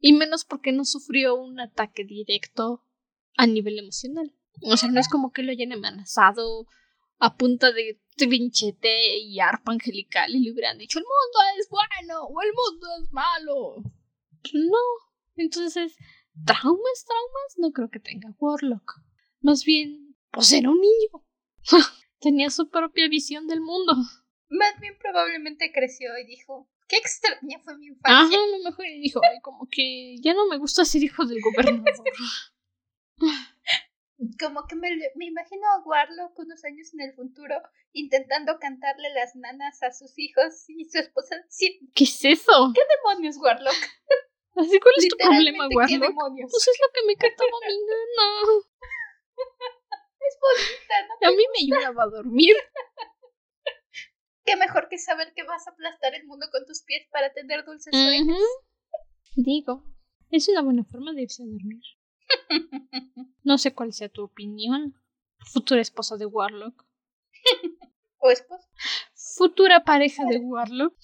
Y 0.00 0.12
menos 0.12 0.44
porque 0.44 0.72
no 0.72 0.84
sufrió 0.84 1.36
un 1.36 1.60
ataque 1.60 2.04
directo 2.04 2.84
a 3.38 3.46
nivel 3.46 3.78
emocional. 3.78 4.34
O 4.62 4.76
sea, 4.76 4.90
no 4.90 5.00
es 5.00 5.08
como 5.08 5.32
que 5.32 5.42
lo 5.42 5.52
hayan 5.52 5.72
amenazado 5.72 6.66
a 7.20 7.36
punta 7.36 7.72
de 7.72 8.00
trinchete 8.16 9.18
y 9.18 9.38
arpa 9.38 9.72
angelical 9.72 10.34
y 10.34 10.40
le 10.40 10.52
hubieran 10.52 10.78
dicho 10.78 10.98
el 10.98 11.04
mundo 11.04 11.60
es 11.60 11.68
bueno 11.70 12.24
o 12.24 12.42
el 12.42 12.52
mundo 12.52 12.86
es 13.00 13.12
malo. 13.12 13.76
No. 14.52 14.78
Entonces, 15.36 15.96
traumas, 16.44 17.04
traumas, 17.06 17.54
no 17.58 17.70
creo 17.70 17.88
que 17.90 18.00
tenga 18.00 18.34
Warlock. 18.38 19.00
Más 19.40 19.64
bien, 19.64 20.16
pues 20.32 20.52
era 20.52 20.68
un 20.68 20.80
niño. 20.80 21.24
Tenía 22.20 22.50
su 22.50 22.68
propia 22.68 23.08
visión 23.08 23.46
del 23.46 23.60
mundo. 23.60 23.94
Más 24.48 24.80
bien 24.80 24.96
probablemente 25.00 25.70
creció 25.72 26.10
y 26.18 26.26
dijo, 26.26 26.68
qué 26.88 26.96
extraña 26.96 27.60
fue 27.62 27.78
mi 27.78 27.86
infancia. 27.86 28.36
Ajá, 28.36 28.44
a 28.44 28.58
lo 28.58 28.64
mejor 28.64 28.84
dijo, 29.00 29.20
Ay, 29.22 29.38
como 29.42 29.68
que 29.70 30.16
ya 30.20 30.34
no 30.34 30.48
me 30.48 30.58
gusta 30.58 30.84
ser 30.84 31.04
hijo 31.04 31.24
del 31.24 31.38
gobernador. 31.40 31.94
Como 34.40 34.66
que 34.66 34.74
me, 34.74 34.90
me 35.14 35.26
imagino 35.26 35.62
a 35.68 35.82
Warlock 35.84 36.38
unos 36.38 36.64
años 36.64 36.92
en 36.94 37.02
el 37.02 37.14
futuro 37.14 37.54
intentando 37.92 38.58
cantarle 38.58 39.10
las 39.14 39.34
nanas 39.36 39.82
a 39.82 39.92
sus 39.92 40.18
hijos 40.18 40.68
y 40.68 40.84
su 40.86 40.98
esposa 40.98 41.36
diciendo, 41.44 41.90
¿Qué 41.94 42.04
es 42.04 42.24
eso? 42.24 42.72
¿qué 42.74 42.82
demonios, 42.96 43.36
Warlock? 43.38 43.76
Así, 44.56 44.80
¿cuál 44.80 44.94
es 44.96 45.08
tu 45.08 45.16
problema, 45.16 45.68
Literalmente, 45.68 45.74
¿qué 45.86 45.94
Warlock? 45.98 46.08
demonios? 46.08 46.50
Pues 46.50 46.68
es 46.68 46.78
lo 46.80 46.88
que 46.92 47.06
me 47.06 47.14
cantaba 47.16 47.58
mi 47.66 47.78
nana. 47.88 48.28
Es 50.20 50.36
bonita, 50.42 50.94
¿no? 51.06 51.28
A 51.28 51.30
mí 51.30 51.44
me 51.54 51.76
ayudaba 51.76 52.02
a 52.02 52.06
dormir. 52.08 52.56
Qué 54.44 54.56
mejor 54.56 54.88
que 54.88 54.98
saber 54.98 55.32
que 55.34 55.42
vas 55.44 55.66
a 55.68 55.70
aplastar 55.72 56.14
el 56.14 56.26
mundo 56.26 56.46
con 56.50 56.64
tus 56.66 56.82
pies 56.82 57.06
para 57.12 57.32
tener 57.34 57.64
dulces 57.64 57.92
sueños. 57.92 58.40
Digo, 59.36 59.84
es 60.30 60.48
una 60.48 60.62
buena 60.62 60.84
forma 60.84 61.12
de 61.12 61.22
irse 61.22 61.42
a 61.42 61.46
dormir. 61.46 61.82
No 63.44 63.56
sé 63.56 63.72
cuál 63.74 63.92
sea 63.94 64.08
tu 64.10 64.22
opinión. 64.24 64.94
Futura 65.38 65.80
esposa 65.80 66.16
de 66.16 66.26
Warlock. 66.26 66.84
¿O 68.18 68.30
esposa? 68.30 68.68
Futura 69.36 69.84
pareja 69.84 70.24
de 70.26 70.38
Warlock. 70.38 70.94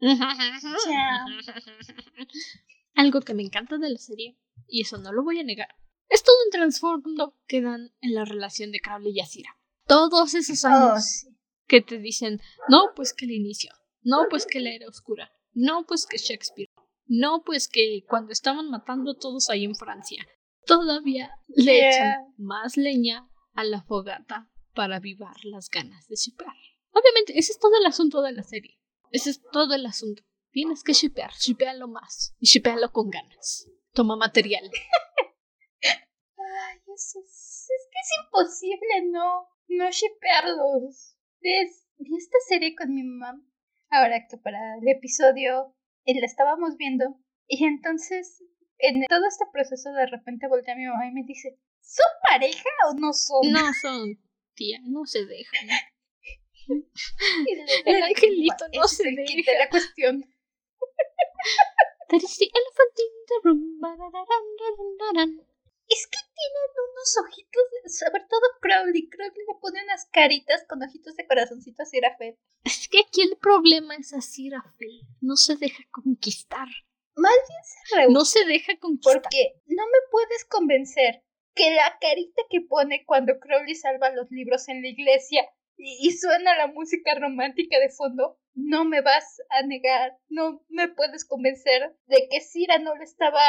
Algo 2.94 3.20
que 3.20 3.34
me 3.34 3.42
encanta 3.42 3.78
de 3.78 3.90
la 3.90 3.98
serie, 3.98 4.38
y 4.68 4.82
eso 4.82 4.98
no 4.98 5.12
lo 5.12 5.22
voy 5.24 5.40
a 5.40 5.44
negar, 5.44 5.68
es 6.08 6.22
todo 6.22 6.36
el 6.46 6.52
trasfondo 6.52 7.36
que 7.46 7.60
dan 7.60 7.92
en 8.00 8.14
la 8.14 8.24
relación 8.24 8.70
de 8.72 8.80
Crowley 8.80 9.12
y 9.14 9.20
Asira. 9.20 9.56
Todos 9.86 10.34
esos 10.34 10.64
años 10.64 10.92
Oh, 10.94 11.00
sí. 11.00 11.28
que 11.66 11.80
te 11.80 11.98
dicen, 11.98 12.40
no, 12.68 12.90
pues 12.94 13.12
que 13.12 13.24
el 13.26 13.32
inicio, 13.32 13.72
no, 14.02 14.26
pues 14.30 14.46
que 14.46 14.60
la 14.60 14.70
era 14.70 14.88
oscura, 14.88 15.30
no, 15.52 15.84
pues 15.86 16.06
que 16.06 16.18
Shakespeare, 16.18 16.69
no, 17.12 17.42
pues 17.44 17.66
que 17.68 18.04
cuando 18.08 18.30
estaban 18.32 18.70
matando 18.70 19.10
a 19.10 19.18
todos 19.18 19.50
ahí 19.50 19.64
en 19.64 19.74
Francia, 19.74 20.24
todavía 20.64 21.30
le 21.48 21.72
Yeah. 21.74 21.88
echan 21.90 22.34
más 22.38 22.76
leña 22.76 23.28
a 23.54 23.64
la 23.64 23.82
fogata 23.82 24.48
para 24.74 24.96
avivar 24.96 25.34
las 25.44 25.68
ganas 25.68 26.06
de 26.06 26.14
shipear. 26.14 26.54
Obviamente, 26.92 27.36
ese 27.36 27.50
es 27.52 27.58
todo 27.58 27.72
el 27.80 27.86
asunto 27.86 28.22
de 28.22 28.30
la 28.32 28.44
serie. 28.44 28.78
Ese 29.10 29.30
es 29.30 29.42
todo 29.50 29.74
el 29.74 29.86
asunto. 29.86 30.22
Tienes 30.52 30.84
que 30.84 30.92
shipear, 30.92 31.32
shipealo 31.32 31.88
más 31.88 32.34
y 32.38 32.46
shipealo 32.46 32.92
con 32.92 33.10
ganas. 33.10 33.68
Toma 33.92 34.14
material. 34.16 34.70
Ay, 35.82 36.78
eso 36.94 37.18
es, 37.18 37.68
es 37.70 37.88
que 37.90 37.98
es 38.00 38.10
imposible 38.24 39.10
no, 39.10 39.48
no 39.68 39.90
shippearlos. 39.90 41.16
Es, 41.40 41.86
vi 41.98 42.16
esta 42.16 42.38
serie 42.48 42.74
con 42.76 42.94
mi 42.94 43.02
mamá, 43.02 43.42
ahora 43.90 44.26
que 44.28 44.36
para 44.36 44.58
el 44.80 44.88
episodio 44.88 45.74
eh, 46.04 46.20
la 46.20 46.26
estábamos 46.26 46.76
viendo, 46.76 47.04
y 47.46 47.64
entonces 47.64 48.42
en 48.78 49.04
todo 49.08 49.26
este 49.28 49.44
proceso 49.52 49.90
de 49.92 50.06
repente 50.06 50.48
voltea 50.48 50.74
a 50.74 50.76
mi 50.76 50.86
mamá 50.86 51.06
y 51.06 51.12
me 51.12 51.22
dice, 51.24 51.58
¿son 51.80 52.06
pareja 52.28 52.68
o 52.88 52.94
no 52.94 53.12
son? 53.12 53.50
No 53.52 53.72
son, 53.80 54.18
tía, 54.54 54.78
no 54.84 55.04
se 55.04 55.24
dejan. 55.26 55.68
Y 56.68 57.54
le- 57.56 57.82
El 57.96 58.02
angelito 58.04 58.64
no 58.74 58.84
ese 58.84 58.96
se 58.96 59.08
el 59.08 59.16
de 59.16 59.22
deja. 59.22 59.58
la 59.58 59.68
cuestión. 59.68 60.20
That 62.10 62.16
is 62.22 62.38
the 62.38 62.44
elephant 62.46 62.98
in 62.98 63.12
the 63.26 63.34
room. 63.44 63.80
Es 65.90 66.06
que 66.06 66.18
tienen 66.18 66.70
unos 66.92 67.16
ojitos, 67.26 67.62
de- 67.82 67.90
sobre 67.90 68.22
todo 68.28 68.40
Crowley. 68.60 69.08
Crowley 69.10 69.44
le 69.46 69.54
pone 69.60 69.82
unas 69.84 70.06
caritas 70.12 70.64
con 70.68 70.82
ojitos 70.82 71.16
de 71.16 71.26
corazoncito 71.26 71.82
a 71.82 71.86
Sirafet. 71.86 72.36
Es 72.64 72.88
que 72.88 73.00
aquí 73.00 73.22
el 73.22 73.36
problema 73.38 73.96
es 73.96 74.12
así, 74.14 74.48
Rafael. 74.50 75.00
No 75.20 75.36
se 75.36 75.56
deja 75.56 75.82
conquistar. 75.90 76.68
Más 77.16 77.32
bien 77.48 77.64
se 77.64 77.96
rehúsa. 77.96 78.12
No 78.12 78.24
se 78.24 78.44
deja 78.44 78.78
conquistar. 78.78 79.20
Porque 79.20 79.60
no 79.66 79.84
me 79.84 79.98
puedes 80.10 80.44
convencer 80.44 81.22
que 81.54 81.74
la 81.74 81.98
carita 82.00 82.42
que 82.48 82.60
pone 82.60 83.04
cuando 83.04 83.38
Crowley 83.40 83.74
salva 83.74 84.10
los 84.10 84.30
libros 84.30 84.68
en 84.68 84.82
la 84.82 84.88
iglesia 84.88 85.42
y, 85.82 86.08
y 86.08 86.12
suena 86.12 86.56
la 86.56 86.66
música 86.68 87.14
romántica 87.18 87.78
de 87.78 87.90
fondo, 87.90 88.38
no 88.54 88.84
me 88.84 89.00
vas 89.00 89.40
a 89.50 89.62
negar, 89.66 90.16
no 90.28 90.62
me 90.68 90.88
puedes 90.88 91.24
convencer 91.24 91.96
de 92.06 92.28
que 92.30 92.40
Cira 92.40 92.78
no 92.78 92.94
le 92.96 93.04
estaba, 93.04 93.40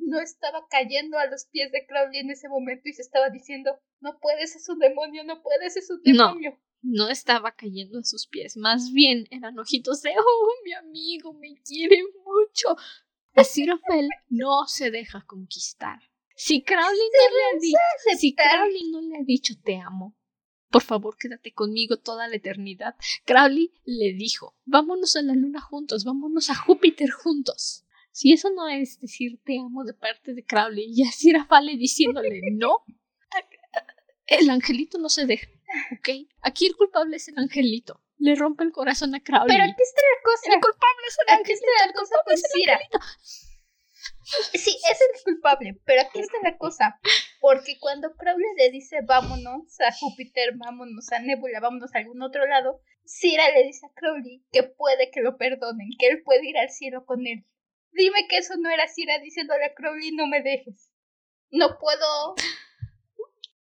no 0.00 0.20
estaba 0.20 0.66
cayendo 0.70 1.18
a 1.18 1.26
los 1.26 1.46
pies 1.46 1.72
de 1.72 1.86
Crowley 1.86 2.20
en 2.20 2.30
ese 2.30 2.48
momento 2.48 2.88
y 2.88 2.92
se 2.92 3.02
estaba 3.02 3.30
diciendo, 3.30 3.78
no 4.00 4.18
puedes, 4.20 4.54
es 4.56 4.68
un 4.68 4.78
demonio, 4.78 5.24
no 5.24 5.42
puedes, 5.42 5.76
es 5.76 5.90
un 5.90 6.00
No. 6.04 6.28
demonio. 6.28 6.58
No 6.82 7.10
estaba 7.10 7.52
cayendo 7.54 7.98
a 7.98 8.04
sus 8.04 8.26
pies. 8.26 8.56
Más 8.56 8.90
bien 8.92 9.26
eran 9.30 9.58
ojitos 9.58 10.00
de, 10.00 10.12
oh, 10.18 10.48
mi 10.64 10.72
amigo 10.72 11.34
me 11.34 11.54
quiere 11.62 11.98
mucho. 12.24 12.74
Así 13.34 13.66
Rafael 13.66 14.08
no 14.30 14.66
se 14.66 14.90
deja 14.90 15.22
conquistar. 15.26 15.98
Si 16.34 16.62
Crowley 16.62 16.86
no 16.88 17.36
le 17.36 17.44
ha 17.44 17.60
dicho, 17.60 17.78
si. 18.18 18.34
Crowley 18.34 18.90
no 18.90 19.00
le 19.02 19.18
ha 19.18 19.22
dicho 19.24 19.54
te 19.62 19.76
amo, 19.76 20.16
por 20.70 20.82
favor 20.82 21.16
quédate 21.18 21.52
conmigo 21.52 21.96
toda 21.98 22.28
la 22.28 22.36
eternidad. 22.36 22.94
Crowley 23.24 23.72
le 23.84 24.12
dijo, 24.14 24.56
vámonos 24.64 25.16
a 25.16 25.22
la 25.22 25.34
luna 25.34 25.60
juntos, 25.60 26.04
vámonos 26.04 26.50
a 26.50 26.54
Júpiter 26.54 27.10
juntos. 27.10 27.84
Si 28.12 28.32
eso 28.32 28.50
no 28.50 28.68
es 28.68 29.00
decir 29.00 29.40
te 29.44 29.58
amo 29.58 29.84
de 29.84 29.94
parte 29.94 30.34
de 30.34 30.44
Crowley 30.44 30.86
y 30.94 31.04
así 31.06 31.32
Rafael 31.32 31.78
diciéndole 31.78 32.40
no, 32.52 32.84
el 34.26 34.48
angelito 34.50 34.98
no 34.98 35.08
se 35.08 35.26
deja, 35.26 35.48
¿ok? 35.92 36.08
Aquí 36.42 36.66
el 36.66 36.76
culpable 36.76 37.16
es 37.16 37.28
el 37.28 37.38
angelito. 37.38 38.00
Le 38.18 38.34
rompe 38.34 38.64
el 38.64 38.72
corazón 38.72 39.14
a 39.14 39.20
Crowley. 39.20 39.48
Pero 39.48 39.64
aquí 39.64 39.82
está 39.82 40.02
la 40.02 40.22
cosa. 40.22 40.54
el 40.54 40.60
culpable 40.60 41.06
es 41.08 41.16
el 41.18 41.32
Aquí 41.32 41.40
angelito. 41.40 41.64
está 41.66 41.84
la 41.84 41.86
el 41.90 41.94
cosa 41.94 42.14
culpable 42.16 42.34
es 42.34 42.54
el 42.54 42.70
angelito. 42.70 42.98
Sí, 44.52 44.78
es 44.90 45.00
el 45.00 45.24
culpable, 45.24 45.80
pero 45.84 46.02
aquí 46.02 46.20
está 46.20 46.36
la 46.42 46.56
cosa. 46.56 47.00
Porque 47.40 47.78
cuando 47.78 48.14
Crowley 48.16 48.46
le 48.56 48.70
dice 48.70 49.00
vámonos 49.06 49.80
a 49.80 49.92
Júpiter, 49.92 50.54
vámonos 50.56 51.10
a 51.12 51.18
Nebula, 51.20 51.60
vámonos 51.60 51.94
a 51.94 51.98
algún 51.98 52.22
otro 52.22 52.46
lado, 52.46 52.80
Cira 53.04 53.50
le 53.50 53.64
dice 53.64 53.86
a 53.86 53.94
Crowley 53.94 54.44
que 54.52 54.62
puede 54.62 55.10
que 55.10 55.20
lo 55.20 55.36
perdonen, 55.36 55.90
que 55.98 56.08
él 56.08 56.22
puede 56.22 56.48
ir 56.48 56.58
al 56.58 56.70
cielo 56.70 57.04
con 57.04 57.26
él. 57.26 57.44
Dime 57.92 58.28
que 58.28 58.38
eso 58.38 58.54
no 58.58 58.70
era 58.70 58.86
Cira 58.86 59.18
diciéndole 59.18 59.64
a 59.64 59.74
Crowley 59.74 60.12
no 60.12 60.26
me 60.26 60.42
dejes. 60.42 60.90
No 61.50 61.78
puedo. 61.78 62.34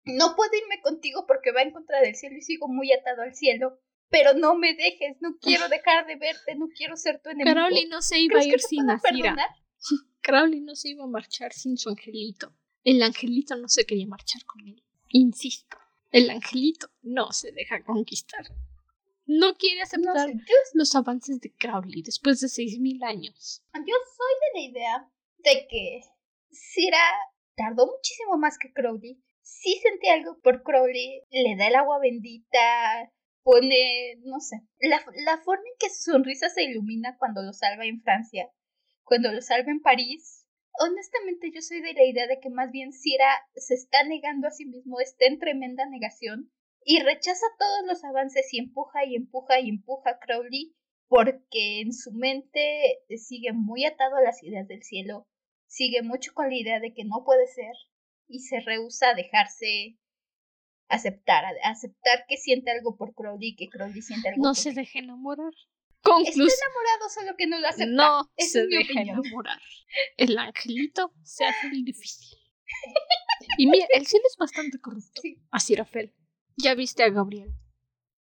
No 0.04 0.34
puedo 0.36 0.50
irme 0.62 0.80
contigo 0.82 1.26
porque 1.26 1.52
va 1.52 1.62
en 1.62 1.72
contra 1.72 2.00
del 2.00 2.14
cielo 2.14 2.36
y 2.36 2.42
sigo 2.42 2.68
muy 2.68 2.92
atado 2.92 3.22
al 3.22 3.34
cielo. 3.34 3.78
Pero 4.08 4.34
no 4.34 4.54
me 4.54 4.74
dejes, 4.74 5.16
no 5.20 5.36
quiero 5.40 5.68
dejar 5.68 6.06
de 6.06 6.14
verte, 6.14 6.54
no 6.54 6.68
quiero 6.76 6.96
ser 6.96 7.20
tu 7.20 7.30
enemigo. 7.30 7.54
Crowley 7.54 7.86
no 7.88 8.02
se 8.02 8.20
iba 8.20 8.38
a 8.38 8.42
¿Crees 8.42 8.46
que 8.46 8.54
ir 8.54 8.60
sin 8.60 8.86
perdonar? 8.86 9.50
Crowley 10.26 10.60
no 10.60 10.74
se 10.74 10.88
iba 10.88 11.04
a 11.04 11.06
marchar 11.06 11.52
sin 11.52 11.78
su 11.78 11.88
angelito. 11.88 12.52
El 12.82 13.00
angelito 13.00 13.54
no 13.54 13.68
se 13.68 13.86
quería 13.86 14.08
marchar 14.08 14.44
con 14.44 14.66
él. 14.66 14.82
Insisto, 15.10 15.76
el 16.10 16.28
angelito 16.30 16.88
no 17.02 17.30
se 17.30 17.52
deja 17.52 17.84
conquistar. 17.84 18.44
No 19.24 19.54
quiere 19.54 19.76
No 19.76 19.82
aceptar 19.84 20.28
sé, 20.28 20.34
yo 20.34 20.54
los 20.74 20.96
avances 20.96 21.40
de 21.40 21.54
Crowley 21.54 22.02
después 22.02 22.40
de 22.40 22.48
seis 22.48 22.76
mil 22.80 23.04
años. 23.04 23.62
Yo 23.72 23.94
soy 24.16 24.34
de 24.42 24.60
la 24.60 24.66
idea 24.66 25.10
de 25.38 25.68
que 25.68 26.00
Cira 26.50 26.98
tardó 27.54 27.86
muchísimo 27.86 28.36
más 28.36 28.58
que 28.58 28.72
Crowley. 28.72 29.22
Sí 29.42 29.78
sentí 29.80 30.08
algo 30.08 30.40
por 30.42 30.64
Crowley, 30.64 31.22
le 31.30 31.54
da 31.56 31.68
el 31.68 31.76
agua 31.76 32.00
bendita, 32.00 33.12
pone, 33.44 34.16
no 34.24 34.40
sé, 34.40 34.56
la, 34.80 35.04
la 35.24 35.38
forma 35.38 35.62
en 35.62 35.78
que 35.78 35.88
su 35.88 36.10
sonrisa 36.10 36.48
se 36.48 36.64
ilumina 36.64 37.16
cuando 37.16 37.42
lo 37.42 37.52
salva 37.52 37.86
en 37.86 38.02
Francia, 38.02 38.50
cuando 39.06 39.32
lo 39.32 39.40
salva 39.40 39.70
en 39.70 39.80
París. 39.80 40.44
Honestamente 40.78 41.50
yo 41.54 41.62
soy 41.62 41.80
de 41.80 41.94
la 41.94 42.04
idea 42.04 42.26
de 42.26 42.38
que 42.38 42.50
más 42.50 42.70
bien 42.70 42.92
Cira 42.92 43.30
se 43.54 43.74
está 43.74 44.04
negando 44.04 44.46
a 44.46 44.50
sí 44.50 44.66
mismo, 44.66 45.00
está 45.00 45.24
en 45.24 45.38
tremenda 45.38 45.88
negación 45.88 46.52
y 46.84 47.00
rechaza 47.00 47.46
todos 47.58 47.86
los 47.86 48.04
avances 48.04 48.52
y 48.52 48.58
empuja 48.58 49.06
y 49.06 49.16
empuja 49.16 49.58
y 49.60 49.70
empuja 49.70 50.10
a 50.10 50.18
Crowley 50.18 50.74
porque 51.08 51.80
en 51.80 51.94
su 51.94 52.12
mente 52.12 52.98
sigue 53.16 53.52
muy 53.54 53.84
atado 53.86 54.16
a 54.16 54.22
las 54.22 54.42
ideas 54.42 54.68
del 54.68 54.82
cielo, 54.82 55.26
sigue 55.66 56.02
mucho 56.02 56.34
con 56.34 56.48
la 56.50 56.56
idea 56.56 56.80
de 56.80 56.92
que 56.92 57.04
no 57.04 57.24
puede 57.24 57.46
ser 57.46 57.72
y 58.28 58.40
se 58.40 58.60
rehúsa 58.60 59.10
a 59.10 59.14
dejarse 59.14 59.96
aceptar, 60.88 61.44
a 61.44 61.70
aceptar 61.70 62.24
que 62.28 62.36
siente 62.36 62.70
algo 62.70 62.96
por 62.96 63.14
Crowley, 63.14 63.56
que 63.56 63.68
Crowley 63.68 64.02
siente 64.02 64.28
algo 64.28 64.42
No 64.42 64.50
por 64.50 64.56
se 64.56 64.70
él. 64.70 64.74
deja 64.74 65.00
Está 66.24 66.42
enamorado, 66.42 67.08
solo 67.12 67.36
que 67.36 67.46
no 67.46 67.58
lo 67.58 67.68
acepta. 67.68 67.86
No 67.86 68.30
se 68.36 68.64
mi 68.64 68.76
deja 68.76 68.92
opinión. 68.92 69.20
enamorar. 69.24 69.60
El 70.16 70.38
angelito 70.38 71.12
se 71.22 71.44
hace 71.44 71.68
el 71.68 71.84
difícil. 71.84 72.38
Y 73.58 73.66
mira, 73.66 73.86
el 73.94 74.06
cielo 74.06 74.24
es 74.28 74.36
bastante 74.36 74.78
corrupto. 74.80 75.20
Sí. 75.22 75.38
Así 75.50 75.74
Rafael. 75.74 76.14
Ya 76.56 76.74
viste 76.74 77.02
a 77.02 77.10
Gabriel. 77.10 77.54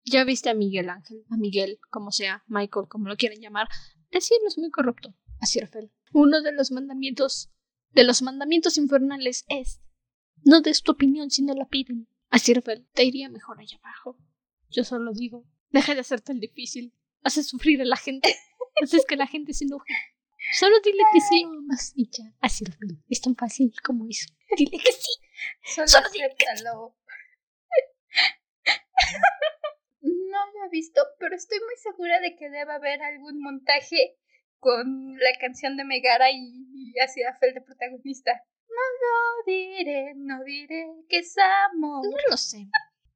Ya 0.05 0.23
viste 0.25 0.49
a 0.49 0.53
Miguel 0.53 0.89
Ángel, 0.89 1.23
a 1.29 1.37
Miguel, 1.37 1.79
como 1.89 2.11
sea, 2.11 2.43
Michael, 2.47 2.87
como 2.89 3.07
lo 3.07 3.15
quieran 3.15 3.39
llamar. 3.39 3.69
El 4.11 4.21
cielo 4.21 4.43
es 4.47 4.57
muy 4.57 4.69
corrupto. 4.69 5.15
Así 5.39 5.59
Rafael. 5.59 5.91
Uno 6.11 6.41
de 6.41 6.51
los 6.51 6.71
mandamientos, 6.71 7.51
de 7.91 8.03
los 8.03 8.21
mandamientos 8.21 8.77
infernales 8.77 9.45
es 9.47 9.81
no 10.43 10.61
des 10.61 10.83
tu 10.83 10.91
opinión 10.91 11.31
si 11.31 11.43
no 11.43 11.53
la 11.53 11.67
piden. 11.67 12.07
Así 12.29 12.53
Rafael, 12.53 12.85
te 12.93 13.05
iría 13.05 13.29
mejor 13.29 13.59
allá 13.59 13.77
abajo. 13.77 14.17
Yo 14.69 14.83
solo 14.83 15.13
digo, 15.13 15.45
deja 15.69 15.93
de 15.93 16.01
hacer 16.01 16.21
tan 16.21 16.39
difícil. 16.39 16.93
Haces 17.23 17.47
sufrir 17.47 17.81
a 17.81 17.85
la 17.85 17.97
gente. 17.97 18.35
Haces 18.81 19.05
que 19.05 19.15
la 19.15 19.27
gente 19.27 19.53
se 19.53 19.65
enoje. 19.65 19.93
Solo 20.59 20.75
dile 20.83 21.03
que 21.13 21.21
sí 21.21 21.45
más 21.67 21.93
y 21.95 22.09
ya. 22.11 22.25
Así 22.41 22.65
Rafael. 22.65 23.01
Es 23.09 23.21
tan 23.21 23.35
fácil 23.35 23.73
como 23.83 24.07
eso. 24.09 24.27
Dile 24.57 24.77
que 24.77 24.91
sí. 24.91 25.11
Solo, 25.63 25.87
Solo 25.87 26.09
dile 26.09 26.35
que. 26.37 26.45
No 30.01 30.45
lo 30.53 30.65
he 30.65 30.69
visto, 30.69 31.01
pero 31.19 31.35
estoy 31.35 31.59
muy 31.59 31.75
segura 31.77 32.19
de 32.19 32.35
que 32.35 32.49
debe 32.49 32.73
haber 32.73 33.01
algún 33.01 33.39
montaje 33.39 34.17
con 34.59 35.17
la 35.17 35.37
canción 35.39 35.77
de 35.77 35.85
Megara 35.85 36.31
y, 36.31 36.93
así 37.03 37.21
Fel 37.39 37.53
de 37.53 37.61
protagonista. 37.61 38.31
No 38.67 38.75
lo 39.01 39.45
diré, 39.45 40.13
no 40.15 40.43
diré 40.43 40.87
que 41.07 41.19
es 41.19 41.35
amor. 41.71 42.03
No 42.05 42.17
lo 42.29 42.37
sé. 42.37 42.67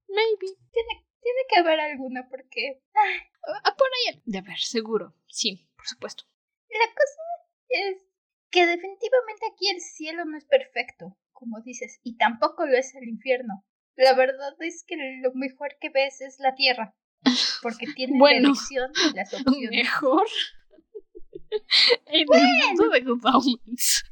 Maybe. 0.08 0.56
Tiene 0.72 1.07
que 1.50 1.60
haber 1.60 1.80
alguna 1.80 2.28
porque 2.30 2.82
Ah, 3.64 3.76
por 3.78 3.88
ahí. 3.88 4.22
De 4.26 4.40
haber, 4.40 4.58
seguro. 4.60 5.14
Sí, 5.28 5.70
por 5.76 5.88
supuesto. 5.88 6.24
la 6.70 6.86
cosa 6.88 7.22
es 7.70 7.98
que 8.52 8.66
definitivamente 8.66 9.46
aquí 9.52 9.70
el 9.70 9.80
cielo 9.82 10.26
no 10.26 10.38
es 10.38 10.46
perfecto, 10.46 11.18
como 11.32 11.62
dices, 11.62 12.00
y 12.04 12.18
tampoco 12.18 12.66
lo 12.66 12.78
es 12.78 12.94
el 12.96 13.08
infierno. 13.08 13.66
La 13.96 14.14
verdad 14.14 14.54
es 14.60 14.84
que 14.88 14.96
lo 15.22 15.34
mejor 15.34 15.78
que 15.80 15.90
ves 15.90 16.22
es 16.22 16.40
la 16.40 16.56
tierra, 16.56 16.96
porque 17.62 17.86
tiene 17.96 18.18
Bueno. 18.18 18.42
la 18.42 18.48
elección 18.50 18.92
y 19.12 19.16
las 19.16 19.34
opciones. 19.34 19.72
Mejor. 19.72 20.28
en 22.08 22.20
el 22.34 22.68
mundo 22.68 22.90
de 22.90 23.02
Good 23.02 23.26
Omens. 23.26 24.04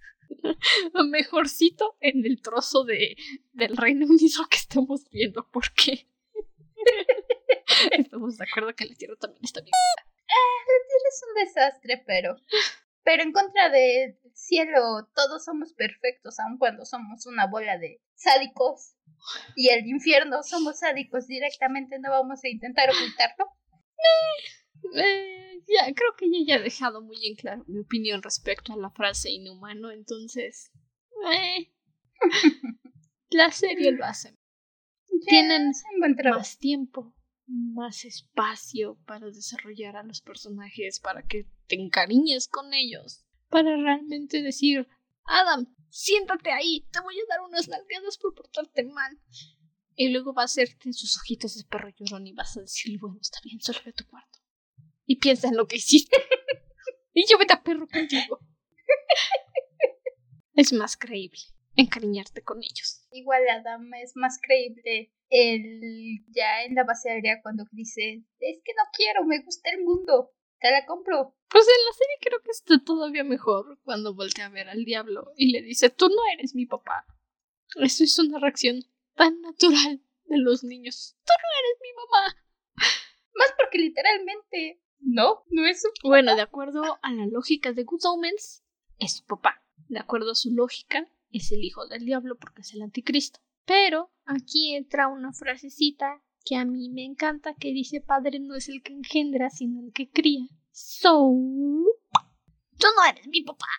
Mejorcito 1.10 1.98
en 2.00 2.26
el 2.26 2.42
trozo 2.42 2.84
de, 2.84 3.16
del 3.54 3.76
Reino 3.78 4.06
Unido 4.06 4.46
que 4.50 4.58
estamos 4.58 5.08
viendo, 5.10 5.48
porque 5.52 6.08
estamos 7.92 8.38
de 8.38 8.46
acuerdo 8.46 8.76
que 8.76 8.86
la 8.86 8.96
Tierra 8.96 9.16
también 9.20 9.44
está 9.44 9.62
bien. 9.62 9.74
es 11.10 11.24
un 11.28 11.46
desastre, 11.46 12.04
pero. 12.06 12.36
Pero 13.04 13.22
en 13.22 13.32
contra 13.34 13.70
del 13.70 14.18
cielo, 14.34 15.08
todos 15.14 15.46
somos 15.46 15.74
perfectos, 15.74 16.40
aun 16.40 16.58
cuando 16.58 16.86
somos 16.86 17.28
una 17.28 17.46
bola 17.46 17.78
de 17.78 18.02
sádicos. 18.16 18.96
Y 19.56 19.70
el 19.70 19.86
infierno 19.88 20.42
somos 20.44 20.80
sádicos 20.80 21.28
directamente, 21.28 22.00
no 22.00 22.10
vamos 22.10 22.44
a 22.44 22.50
intentar 22.50 22.90
ocultarlo. 22.90 23.46
Eh, 24.96 25.62
ya, 25.68 25.94
creo 25.94 26.16
que 26.18 26.30
ya, 26.32 26.40
ya 26.46 26.56
he 26.56 26.64
dejado 26.64 27.02
muy 27.02 27.18
en 27.26 27.36
claro 27.36 27.64
mi 27.68 27.80
opinión 27.80 28.22
respecto 28.22 28.74
a 28.74 28.78
la 28.78 28.92
frase 28.92 29.32
inhumano, 29.32 29.92
entonces. 29.92 30.72
eh, 31.32 31.72
la 33.30 33.52
serie 33.52 33.92
lo 33.92 34.06
hace. 34.06 34.36
Tienen 35.28 35.72
más 36.32 36.58
tiempo, 36.58 37.14
más 37.48 38.06
espacio 38.06 38.98
para 39.06 39.28
desarrollar 39.28 39.98
a 39.98 40.04
los 40.04 40.22
personajes, 40.22 41.00
para 41.00 41.24
que 41.24 41.48
te 41.68 41.76
encariñes 41.76 42.48
con 42.48 42.74
ellos, 42.74 43.26
para 43.50 43.76
realmente 43.76 44.42
decir, 44.42 44.88
Adam, 45.26 45.74
siéntate 45.90 46.52
ahí, 46.52 46.88
te 46.92 47.00
voy 47.02 47.16
a 47.16 47.26
dar 47.30 47.42
unas 47.42 47.68
nalgadas 47.68 48.18
por 48.18 48.34
portarte 48.34 48.84
mal. 48.84 49.20
Y 49.98 50.10
luego 50.10 50.34
va 50.34 50.42
a 50.42 50.46
hacerte 50.46 50.92
sus 50.92 51.18
ojitos 51.18 51.56
de 51.56 51.64
perro 51.64 51.90
llorón 51.98 52.28
y 52.28 52.34
vas 52.34 52.58
a 52.58 52.62
decirle, 52.62 52.98
bueno, 53.00 53.18
está 53.22 53.40
bien, 53.44 53.62
solo 53.62 53.80
ve 53.86 53.92
a 53.92 53.94
tu 53.94 54.06
cuarto. 54.06 54.40
Y 55.06 55.18
piensa 55.18 55.48
en 55.48 55.56
lo 55.56 55.68
que 55.68 55.78
hiciste. 55.78 56.18
y 57.14 57.26
llévate 57.26 57.54
a 57.54 57.64
perro 57.64 57.88
contigo. 57.88 58.40
es 60.54 60.74
más 60.74 60.98
creíble 60.98 61.40
encariñarte 61.76 62.42
con 62.42 62.62
ellos. 62.62 63.05
Igual 63.16 63.48
Adam 63.48 63.94
es 63.94 64.12
más 64.16 64.40
creíble 64.42 65.14
el 65.30 66.26
ya 66.28 66.64
en 66.64 66.76
la 66.76 66.84
base 66.84 67.10
aérea 67.10 67.42
cuando 67.42 67.64
dice 67.72 68.26
es 68.40 68.62
que 68.62 68.74
no 68.74 68.84
quiero, 68.92 69.24
me 69.24 69.42
gusta 69.42 69.70
el 69.72 69.84
mundo, 69.84 70.34
te 70.60 70.70
la 70.70 70.86
compro. 70.86 71.34
Pues 71.50 71.66
en 71.66 71.86
la 71.86 71.94
serie 71.94 72.18
creo 72.20 72.42
que 72.42 72.52
está 72.52 72.84
todavía 72.84 73.24
mejor 73.24 73.80
cuando 73.84 74.14
voltea 74.14 74.48
a 74.48 74.50
ver 74.50 74.68
al 74.68 74.84
diablo 74.84 75.32
y 75.38 75.54
le 75.54 75.62
dice, 75.62 75.90
tú 75.90 76.10
no 76.10 76.22
eres 76.34 76.56
mi 76.56 76.66
papá. 76.66 77.06
Eso 77.78 78.04
es 78.04 78.20
una 78.20 78.38
reacción 78.40 78.82
tan 79.16 79.40
natural 79.40 80.02
de 80.26 80.38
los 80.38 80.66
niños. 80.66 81.16
Tú 81.26 81.32
no 81.32 81.60
eres 81.64 81.80
mi 81.82 81.94
mamá. 81.94 82.44
Más 83.36 83.54
porque 83.58 83.78
literalmente 83.78 84.82
no, 85.00 85.46
no 85.48 85.66
es 85.66 85.82
su 85.82 85.88
Bueno, 86.04 86.36
de 86.36 86.42
acuerdo 86.42 87.00
a 87.02 87.12
la 87.14 87.28
lógica 87.28 87.72
de 87.72 87.86
Good 87.86 88.06
Omens, 88.06 88.66
es 89.00 89.18
su 89.18 89.26
papá. 89.26 89.62
De 89.88 90.00
acuerdo 90.00 90.32
a 90.32 90.36
su 90.36 90.52
lógica, 90.52 91.08
es 91.38 91.52
el 91.52 91.64
hijo 91.64 91.88
del 91.88 92.06
diablo 92.06 92.38
porque 92.38 92.62
es 92.62 92.74
el 92.74 92.82
anticristo. 92.82 93.40
Pero 93.66 94.12
aquí 94.26 94.76
entra 94.76 95.08
una 95.08 95.34
frasecita 95.34 96.22
que 96.46 96.56
a 96.56 96.66
mí 96.66 96.90
me 96.90 97.04
encanta 97.04 97.56
que 97.56 97.70
dice 97.74 98.02
padre 98.02 98.40
no 98.40 98.56
es 98.56 98.70
el 98.70 98.84
que 98.84 98.94
engendra, 98.94 99.50
sino 99.50 99.82
el 99.82 99.92
que 99.94 100.10
cría. 100.10 100.48
So... 100.72 101.32
Tú 102.78 102.88
no 102.96 103.10
eres 103.10 103.28
mi 103.28 103.42
papá. 103.42 103.66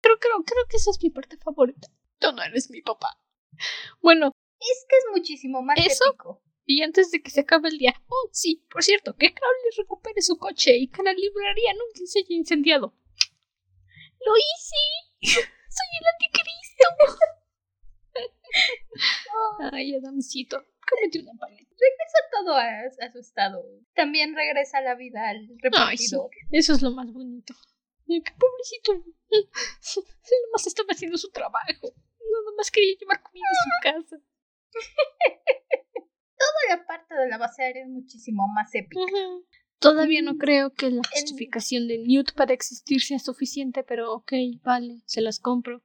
Creo, 0.00 0.18
creo, 0.18 0.44
creo 0.44 0.66
que 0.68 0.76
esa 0.76 0.90
es 0.90 1.02
mi 1.02 1.10
parte 1.10 1.36
favorita. 1.38 1.88
Tú 2.18 2.32
no 2.32 2.42
eres 2.42 2.70
mi 2.70 2.82
papá. 2.82 3.08
Bueno, 4.02 4.32
Es 4.60 4.86
que 4.88 4.96
es 4.98 5.04
muchísimo 5.12 5.62
más 5.62 5.78
Eso- 5.78 6.04
épico. 6.10 6.42
y 6.66 6.82
antes 6.82 7.10
de 7.10 7.22
que 7.22 7.30
se 7.30 7.40
acabe 7.40 7.68
el 7.68 7.78
día, 7.78 7.94
oh, 8.06 8.28
sí, 8.32 8.64
por 8.70 8.82
cierto, 8.82 9.14
que 9.16 9.34
Crowley 9.34 9.70
recupere 9.78 10.20
su 10.22 10.36
coche 10.38 10.76
y 10.76 10.88
que 10.88 11.02
la 11.02 11.12
librería 11.12 11.72
nunca 11.74 12.06
se 12.06 12.20
haya 12.20 12.34
incendiado. 12.36 12.94
¡Lo 14.24 14.32
hice! 14.36 15.40
¡Soy 15.40 15.90
el 16.00 16.06
anticristo! 16.12 16.86
Ay, 19.72 19.94
Adamcito, 19.96 20.64
cómete 20.88 21.20
una 21.20 21.32
paleta. 21.38 21.70
Regresa 21.70 22.18
todo 22.30 22.54
a, 22.56 22.68
a 23.06 23.12
su 23.12 23.18
estado. 23.18 23.64
También 23.94 24.34
regresa 24.36 24.80
la 24.80 24.94
vida 24.94 25.28
al 25.28 25.38
Ay, 25.38 25.46
sí, 25.48 25.58
repartidor. 25.62 26.30
eso 26.52 26.72
es 26.74 26.82
lo 26.82 26.92
más 26.92 27.12
bonito. 27.12 27.54
Qué 28.06 28.22
pobrecito. 28.38 28.92
Nada 29.30 30.46
más 30.52 30.66
estaba 30.66 30.88
haciendo 30.90 31.18
su 31.18 31.30
trabajo. 31.30 31.64
Nada 32.20 32.56
más 32.56 32.70
quería 32.70 32.94
llevar 32.98 33.22
comida 33.22 33.44
a 33.50 33.54
su 33.64 33.70
casa. 33.82 34.16
Toda 36.36 36.76
la 36.76 36.86
parte 36.86 37.14
de 37.14 37.28
la 37.28 37.38
base 37.38 37.62
aérea 37.64 37.82
es 37.84 37.88
muchísimo 37.88 38.46
más 38.54 38.72
épica. 38.74 39.00
Todavía 39.84 40.22
no 40.22 40.38
creo 40.38 40.72
que 40.72 40.90
la 40.90 41.02
justificación 41.12 41.86
de 41.88 41.98
Newt 41.98 42.32
para 42.32 42.54
existir 42.54 43.02
sea 43.02 43.18
suficiente, 43.18 43.84
pero 43.84 44.14
ok, 44.14 44.32
vale, 44.62 45.02
se 45.04 45.20
las 45.20 45.38
compro. 45.38 45.82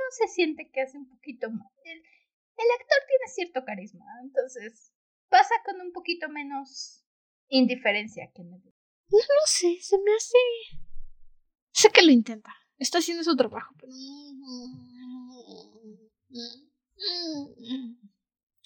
No 0.00 0.16
se 0.16 0.28
siente 0.28 0.70
que 0.72 0.80
hace 0.80 0.96
un 0.96 1.08
poquito 1.08 1.50
más. 1.50 1.66
El, 1.84 1.98
el 1.98 2.70
actor 2.80 2.98
tiene 3.08 3.32
cierto 3.34 3.64
carisma, 3.64 4.04
entonces 4.22 4.92
pasa 5.28 5.54
con 5.64 5.80
un 5.80 5.92
poquito 5.92 6.28
menos 6.28 7.04
indiferencia 7.48 8.30
que 8.34 8.42
me 8.44 8.58
No 8.58 9.18
sé, 9.46 9.78
se 9.80 9.98
me 9.98 10.14
hace. 10.16 10.38
Sé 11.72 11.90
que 11.90 12.02
lo 12.02 12.12
intenta. 12.12 12.54
Está 12.78 12.98
haciendo 12.98 13.24
su 13.24 13.36
trabajo, 13.36 13.74
pero. 13.78 13.92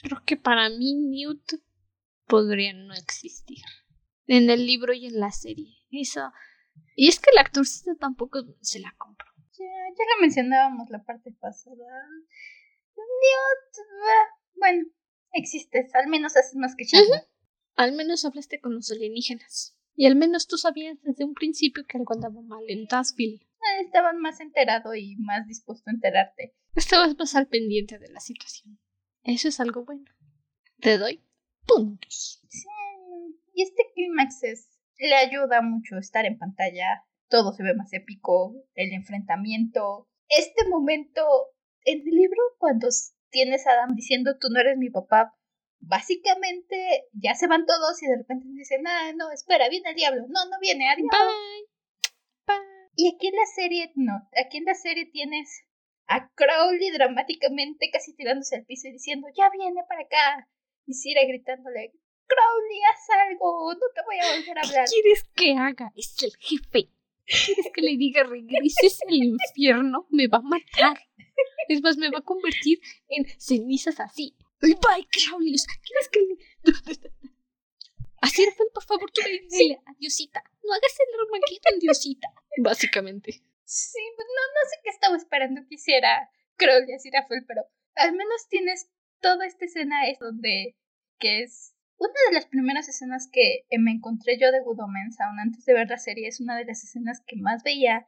Creo 0.02 0.22
que 0.24 0.36
para 0.36 0.68
mí 0.68 0.94
Newt 0.94 1.54
podría 2.26 2.72
no 2.72 2.94
existir. 2.94 3.58
En 4.26 4.50
el 4.50 4.66
libro 4.66 4.92
y 4.92 5.06
en 5.06 5.20
la 5.20 5.30
serie. 5.30 5.76
Eso. 5.90 6.32
Y 6.96 7.08
es 7.08 7.20
que 7.20 7.30
el 7.30 7.38
actorcito 7.38 7.96
tampoco 7.96 8.42
se 8.60 8.80
la 8.80 8.94
compro. 8.96 9.26
Ya, 9.52 9.64
ya 9.64 10.04
lo 10.14 10.20
mencionábamos 10.20 10.88
la 10.90 11.02
parte 11.04 11.30
pasada. 11.40 11.76
Newt, 12.96 13.78
eh, 13.78 14.40
bueno, 14.56 14.86
existes, 15.32 15.94
al 15.94 16.08
menos 16.08 16.36
haces 16.36 16.56
más 16.56 16.74
que 16.76 16.84
Shatner. 16.84 17.28
Al 17.76 17.92
menos 17.92 18.24
hablaste 18.24 18.60
con 18.60 18.74
los 18.74 18.90
alienígenas. 18.90 19.76
Y 19.96 20.06
al 20.06 20.16
menos 20.16 20.46
tú 20.46 20.56
sabías 20.56 21.00
desde 21.02 21.24
un 21.24 21.34
principio 21.34 21.84
que 21.86 21.98
algo 21.98 22.14
andaba 22.14 22.40
mal 22.40 22.64
en 22.68 22.86
Tasville. 22.86 23.44
Eh, 23.44 23.84
Estaban 23.84 24.20
más 24.20 24.40
enterado 24.40 24.94
y 24.94 25.16
más 25.16 25.46
dispuesto 25.46 25.90
a 25.90 25.92
enterarte. 25.92 26.54
Estabas 26.74 27.16
más 27.16 27.34
al 27.34 27.46
pendiente 27.46 27.98
de 27.98 28.10
la 28.10 28.20
situación. 28.20 28.80
Eso 29.22 29.48
es 29.48 29.60
algo 29.60 29.84
bueno. 29.84 30.04
Te 30.80 30.98
doy 30.98 31.22
puntos. 31.66 32.42
Sí, 32.48 32.68
y 33.54 33.62
este 33.62 33.82
clímax 33.94 34.42
es, 34.42 34.68
le 34.98 35.14
ayuda 35.14 35.62
mucho 35.62 35.96
estar 35.98 36.24
en 36.26 36.38
pantalla. 36.38 37.04
Todo 37.28 37.52
se 37.52 37.62
ve 37.62 37.74
más 37.74 37.92
épico, 37.92 38.54
el 38.74 38.92
enfrentamiento. 38.92 40.08
Este 40.28 40.68
momento 40.68 41.22
en 41.84 42.00
el 42.00 42.14
libro, 42.14 42.40
cuando 42.58 42.88
tienes 43.30 43.66
a 43.66 43.72
Adam 43.72 43.94
diciendo 43.94 44.38
tú 44.38 44.48
no 44.50 44.60
eres 44.60 44.76
mi 44.76 44.90
papá, 44.90 45.34
básicamente 45.80 47.04
ya 47.12 47.34
se 47.34 47.46
van 47.46 47.66
todos 47.66 48.02
y 48.02 48.06
de 48.06 48.16
repente 48.18 48.46
dicen, 48.48 48.86
ah, 48.86 49.12
no, 49.16 49.30
espera, 49.30 49.68
viene 49.68 49.90
el 49.90 49.96
diablo. 49.96 50.22
No, 50.28 50.44
no 50.50 50.58
viene, 50.60 50.88
adiós. 50.88 51.08
Bye. 51.10 51.68
Bye. 52.46 52.90
Y 52.96 53.14
aquí 53.14 53.26
en 53.28 53.36
la 53.36 53.46
serie, 53.54 53.92
no, 53.96 54.12
aquí 54.44 54.58
en 54.58 54.64
la 54.64 54.74
serie 54.74 55.06
tienes 55.06 55.64
a 56.06 56.28
Crowley 56.34 56.90
dramáticamente 56.90 57.90
casi 57.92 58.14
tirándose 58.14 58.56
al 58.56 58.64
piso 58.64 58.88
y 58.88 58.92
diciendo, 58.92 59.26
ya 59.36 59.50
viene 59.50 59.82
para 59.88 60.02
acá. 60.02 60.48
Y 60.86 60.94
Sira 60.94 61.22
gritándole, 61.24 61.92
Crowley, 62.26 62.80
haz 62.90 63.10
algo, 63.28 63.72
no 63.74 63.86
te 63.94 64.02
voy 64.04 64.18
a 64.18 64.36
volver 64.36 64.58
a 64.58 64.60
hablar. 64.62 64.84
¿Qué 64.86 65.00
quieres 65.00 65.24
que 65.34 65.52
haga? 65.52 65.92
Es 65.94 66.14
el 66.22 66.32
jefe. 66.38 66.90
¿Quieres 67.26 67.66
que 67.74 67.80
le 67.80 67.96
diga 67.96 68.22
regreses 68.24 69.00
al 69.08 69.14
infierno? 69.14 70.06
Me 70.10 70.26
va 70.28 70.38
a 70.38 70.42
matar. 70.42 70.98
Es 71.68 71.80
más, 71.80 71.96
me 71.96 72.10
va 72.10 72.18
a 72.18 72.22
convertir 72.22 72.80
en 73.08 73.24
cenizas 73.38 73.98
así. 74.00 74.36
Bye, 74.60 75.08
Crowley. 75.10 75.54
¿Quieres 75.82 76.08
que 76.10 76.20
le... 76.20 77.10
Así, 78.20 78.46
por 78.72 78.84
favor, 78.84 79.10
tú 79.10 79.20
le 79.22 79.46
dile 79.50 79.80
a 79.86 79.92
Diosita. 79.98 80.42
No 80.62 80.72
hagas 80.72 80.96
el 80.98 81.20
Armageddon, 81.20 81.78
Diosita. 81.78 82.28
Básicamente. 82.58 83.42
Sí, 83.64 83.98
no, 84.16 84.24
no 84.24 84.70
sé 84.70 84.80
qué 84.82 84.90
estaba 84.90 85.16
esperando 85.16 85.62
que 85.68 85.74
hiciera 85.74 86.30
Crowley 86.56 86.94
a 86.94 86.98
Sirafel, 86.98 87.44
pero 87.46 87.62
al 87.96 88.12
menos 88.12 88.48
tienes 88.48 88.88
toda 89.24 89.46
esta 89.46 89.64
escena 89.64 90.06
es 90.06 90.18
donde 90.18 90.76
que 91.18 91.42
es 91.42 91.74
una 91.96 92.12
de 92.28 92.34
las 92.34 92.44
primeras 92.44 92.86
escenas 92.90 93.26
que 93.32 93.64
me 93.78 93.92
encontré 93.92 94.38
yo 94.38 94.52
de 94.52 94.60
Good 94.60 94.80
Omens, 94.80 95.18
aún 95.18 95.40
antes 95.40 95.64
de 95.64 95.72
ver 95.72 95.88
la 95.88 95.96
serie, 95.96 96.28
es 96.28 96.40
una 96.40 96.58
de 96.58 96.66
las 96.66 96.84
escenas 96.84 97.22
que 97.26 97.36
más 97.36 97.62
veía 97.62 98.06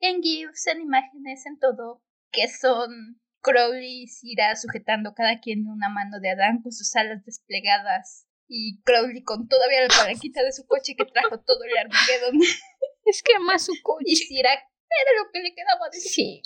en 0.00 0.20
GIFs, 0.22 0.66
en 0.66 0.82
imágenes, 0.82 1.46
en 1.46 1.58
todo, 1.58 2.02
que 2.30 2.46
son 2.48 3.18
Crowley 3.40 4.02
y 4.02 4.08
Sira 4.08 4.54
sujetando 4.54 5.14
cada 5.14 5.40
quien 5.40 5.66
una 5.66 5.88
mano 5.88 6.20
de 6.20 6.28
Adán 6.28 6.60
con 6.60 6.72
sus 6.72 6.94
alas 6.94 7.24
desplegadas 7.24 8.26
y 8.46 8.82
Crowley 8.82 9.22
con 9.22 9.48
todavía 9.48 9.80
la 9.80 9.88
palanquita 9.88 10.42
de 10.42 10.52
su 10.52 10.66
coche 10.66 10.94
que 10.94 11.06
trajo 11.06 11.40
todo 11.40 11.64
el 11.64 11.78
Armageddon. 11.78 12.38
Es 13.06 13.22
que 13.22 13.34
ama 13.34 13.58
su 13.58 13.72
coche. 13.82 14.04
Y 14.04 14.16
Sira 14.16 14.52
era 14.52 15.22
lo 15.22 15.30
que 15.32 15.40
le 15.40 15.54
quedaba 15.54 15.88
de 15.90 16.00
sí. 16.00 16.42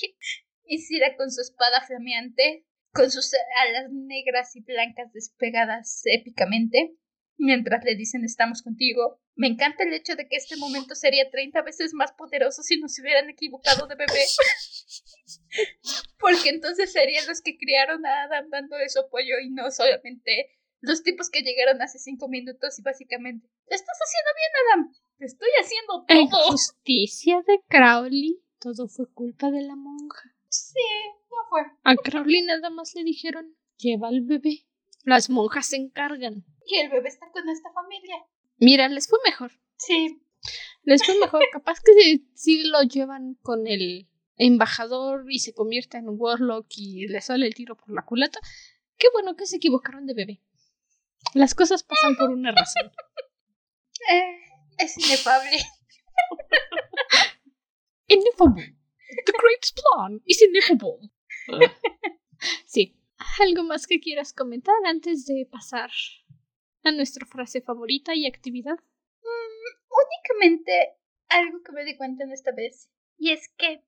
Y 0.64 0.78
Sira 0.78 1.16
con 1.16 1.32
su 1.32 1.40
espada 1.40 1.80
flameante, 1.80 2.64
con 2.94 3.10
sus 3.10 3.32
alas 3.66 3.90
negras 3.90 4.54
y 4.56 4.60
blancas 4.62 5.12
despegadas 5.12 6.02
épicamente, 6.04 6.94
mientras 7.36 7.84
le 7.84 7.96
dicen 7.96 8.24
estamos 8.24 8.62
contigo. 8.62 9.20
Me 9.34 9.48
encanta 9.48 9.82
el 9.82 9.92
hecho 9.92 10.14
de 10.14 10.28
que 10.28 10.36
este 10.36 10.56
momento 10.56 10.94
sería 10.94 11.28
30 11.28 11.60
veces 11.62 11.92
más 11.92 12.12
poderoso 12.12 12.62
si 12.62 12.78
nos 12.80 12.98
hubieran 13.00 13.28
equivocado 13.28 13.88
de 13.88 13.96
bebé. 13.96 14.24
Porque 16.20 16.50
entonces 16.50 16.92
serían 16.92 17.26
los 17.26 17.40
que 17.40 17.58
criaron 17.58 18.06
a 18.06 18.22
Adam 18.22 18.48
dándole 18.50 18.88
su 18.88 19.00
apoyo 19.00 19.34
y 19.42 19.50
no 19.50 19.70
solamente 19.72 20.50
los 20.80 21.02
tipos 21.02 21.30
que 21.30 21.42
llegaron 21.42 21.82
hace 21.82 21.98
cinco 21.98 22.28
minutos 22.28 22.78
y 22.78 22.82
básicamente, 22.82 23.48
¿te 23.66 23.74
estás 23.74 23.98
haciendo 24.04 24.30
bien, 24.36 24.52
Adam? 24.62 24.94
Te 25.18 25.24
estoy 25.24 25.48
haciendo 25.60 26.04
todo. 26.06 26.18
En 26.18 26.50
justicia 26.52 27.42
de 27.46 27.60
Crowley, 27.68 28.40
todo 28.60 28.86
fue 28.86 29.10
culpa 29.12 29.50
de 29.50 29.62
la 29.62 29.74
monja. 29.74 30.34
Sí, 30.48 30.78
no 31.34 31.48
fue. 31.48 31.62
A 31.82 31.96
Crowley 31.96 32.42
nada 32.42 32.70
más 32.70 32.94
le 32.94 33.04
dijeron, 33.04 33.56
lleva 33.76 34.08
al 34.08 34.22
bebé. 34.22 34.66
Las 35.04 35.28
monjas 35.28 35.66
se 35.66 35.76
encargan. 35.76 36.44
Y 36.66 36.78
el 36.78 36.90
bebé 36.90 37.08
está 37.08 37.30
con 37.32 37.48
esta 37.48 37.70
familia. 37.72 38.16
Mira, 38.58 38.88
les 38.88 39.08
fue 39.08 39.18
mejor. 39.24 39.52
Sí. 39.76 40.22
Les 40.82 41.04
fue 41.04 41.18
mejor. 41.18 41.42
Capaz 41.52 41.80
que 41.80 42.20
sí, 42.34 42.64
lo 42.64 42.82
llevan 42.82 43.34
con 43.42 43.66
el 43.66 44.08
embajador 44.36 45.26
y 45.28 45.40
se 45.40 45.54
convierte 45.54 45.98
en 45.98 46.08
un 46.08 46.16
warlock 46.18 46.66
y 46.70 47.06
le 47.06 47.20
sale 47.20 47.46
el 47.46 47.54
tiro 47.54 47.76
por 47.76 47.90
la 47.90 48.02
culata. 48.02 48.40
Qué 48.96 49.08
bueno 49.12 49.36
que 49.36 49.46
se 49.46 49.56
equivocaron 49.56 50.06
de 50.06 50.14
bebé. 50.14 50.40
Las 51.34 51.54
cosas 51.54 51.82
pasan 51.82 52.16
por 52.16 52.30
una 52.30 52.52
razón. 52.52 52.90
Eh, 54.10 54.36
es 54.76 54.98
inefable. 54.98 55.48
ineffable. 58.08 58.76
The 59.24 59.32
great 59.32 59.66
plan 59.74 60.20
is 60.26 60.42
ineffable. 60.42 61.10
sí. 62.66 62.96
¿Algo 63.40 63.62
más 63.62 63.86
que 63.86 64.00
quieras 64.00 64.32
comentar 64.32 64.74
antes 64.86 65.24
de 65.26 65.48
pasar 65.50 65.90
a 66.82 66.92
nuestra 66.92 67.26
frase 67.26 67.60
favorita 67.60 68.14
y 68.14 68.26
actividad? 68.26 68.74
Mm, 68.74 69.76
únicamente 69.88 70.72
algo 71.28 71.62
que 71.62 71.72
me 71.72 71.84
di 71.84 71.96
cuenta 71.96 72.24
en 72.24 72.32
esta 72.32 72.52
vez. 72.52 72.90
Y 73.16 73.30
es 73.30 73.48
que, 73.56 73.84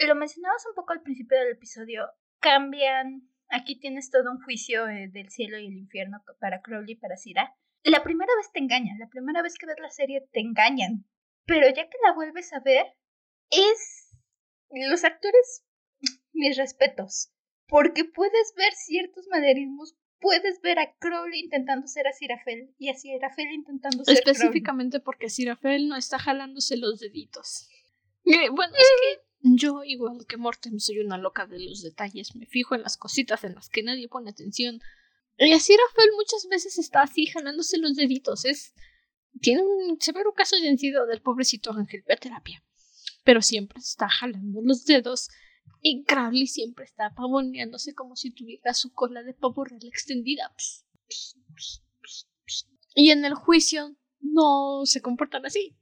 lo 0.00 0.14
mencionabas 0.14 0.66
un 0.66 0.74
poco 0.74 0.92
al 0.92 1.02
principio 1.02 1.38
del 1.38 1.52
episodio, 1.52 2.08
cambian 2.40 3.28
Aquí 3.54 3.78
tienes 3.78 4.10
todo 4.10 4.30
un 4.30 4.42
juicio 4.42 4.88
eh, 4.88 5.08
del 5.12 5.30
cielo 5.30 5.58
y 5.58 5.66
el 5.66 5.76
infierno 5.76 6.24
para 6.40 6.60
Crowley 6.60 6.94
y 6.94 6.96
para 6.96 7.16
Sira. 7.16 7.54
La 7.84 8.02
primera 8.02 8.32
vez 8.36 8.50
te 8.52 8.58
engañan, 8.58 8.98
la 8.98 9.08
primera 9.08 9.42
vez 9.42 9.54
que 9.58 9.66
ves 9.66 9.76
la 9.80 9.90
serie 9.90 10.26
te 10.32 10.40
engañan, 10.40 11.04
pero 11.44 11.68
ya 11.68 11.88
que 11.88 11.98
la 12.04 12.14
vuelves 12.14 12.52
a 12.52 12.60
ver, 12.60 12.86
es... 13.50 14.10
Los 14.70 15.04
actores, 15.04 15.64
mis 16.34 16.56
respetos, 16.56 17.30
porque 17.66 18.04
puedes 18.04 18.54
ver 18.56 18.72
ciertos 18.74 19.26
maderismos, 19.28 19.94
puedes 20.20 20.60
ver 20.60 20.78
a 20.78 20.94
Crowley 20.98 21.40
intentando 21.40 21.86
ser 21.86 22.06
a 22.06 22.12
Sirafel 22.12 22.74
y 22.78 22.90
a 22.90 22.94
Sirafel 22.94 23.52
intentando 23.52 24.04
ser 24.04 24.14
Específicamente 24.14 25.00
porque 25.00 25.30
Sirafel 25.30 25.88
no 25.88 25.96
está 25.96 26.18
jalándose 26.18 26.76
los 26.76 27.00
deditos. 27.00 27.68
Eh, 28.24 28.48
bueno, 28.50 28.74
es 28.74 28.88
que 29.02 29.24
yo, 29.46 29.84
igual 29.84 30.24
que 30.26 30.38
Morten, 30.38 30.80
soy 30.80 31.00
una 31.00 31.18
loca 31.18 31.46
de 31.46 31.60
los 31.60 31.82
detalles, 31.82 32.34
me 32.34 32.46
fijo 32.46 32.74
en 32.74 32.80
las 32.82 32.96
cositas 32.96 33.44
en 33.44 33.54
las 33.54 33.68
que 33.68 33.82
nadie 33.82 34.08
pone 34.08 34.30
atención. 34.30 34.80
Y 35.36 35.52
así 35.52 35.76
Rafael 35.76 36.10
muchas 36.16 36.46
veces 36.48 36.78
está 36.78 37.02
así 37.02 37.26
jalándose 37.26 37.76
los 37.76 37.94
deditos. 37.94 38.46
Es. 38.46 38.72
Tiene 39.40 39.62
un 39.62 40.00
severo 40.00 40.32
caso 40.32 40.56
de 40.56 40.68
ansiedad 40.68 41.06
del 41.06 41.20
pobrecito 41.20 41.72
Ángel, 41.72 42.04
ve 42.06 42.16
terapia. 42.16 42.64
Pero 43.24 43.42
siempre 43.42 43.80
está 43.80 44.08
jalando 44.08 44.62
los 44.62 44.86
dedos. 44.86 45.28
Y 45.80 46.04
Crowley 46.04 46.46
siempre 46.46 46.84
está 46.84 47.14
pavoneándose 47.14 47.94
como 47.94 48.16
si 48.16 48.30
tuviera 48.30 48.72
su 48.72 48.92
cola 48.92 49.22
de 49.22 49.34
pavo 49.34 49.64
real 49.64 49.84
extendida. 49.84 50.54
y 52.94 53.10
en 53.10 53.24
el 53.24 53.34
juicio 53.34 53.96
no 54.20 54.86
se 54.86 55.02
comportan 55.02 55.44
así. 55.44 55.76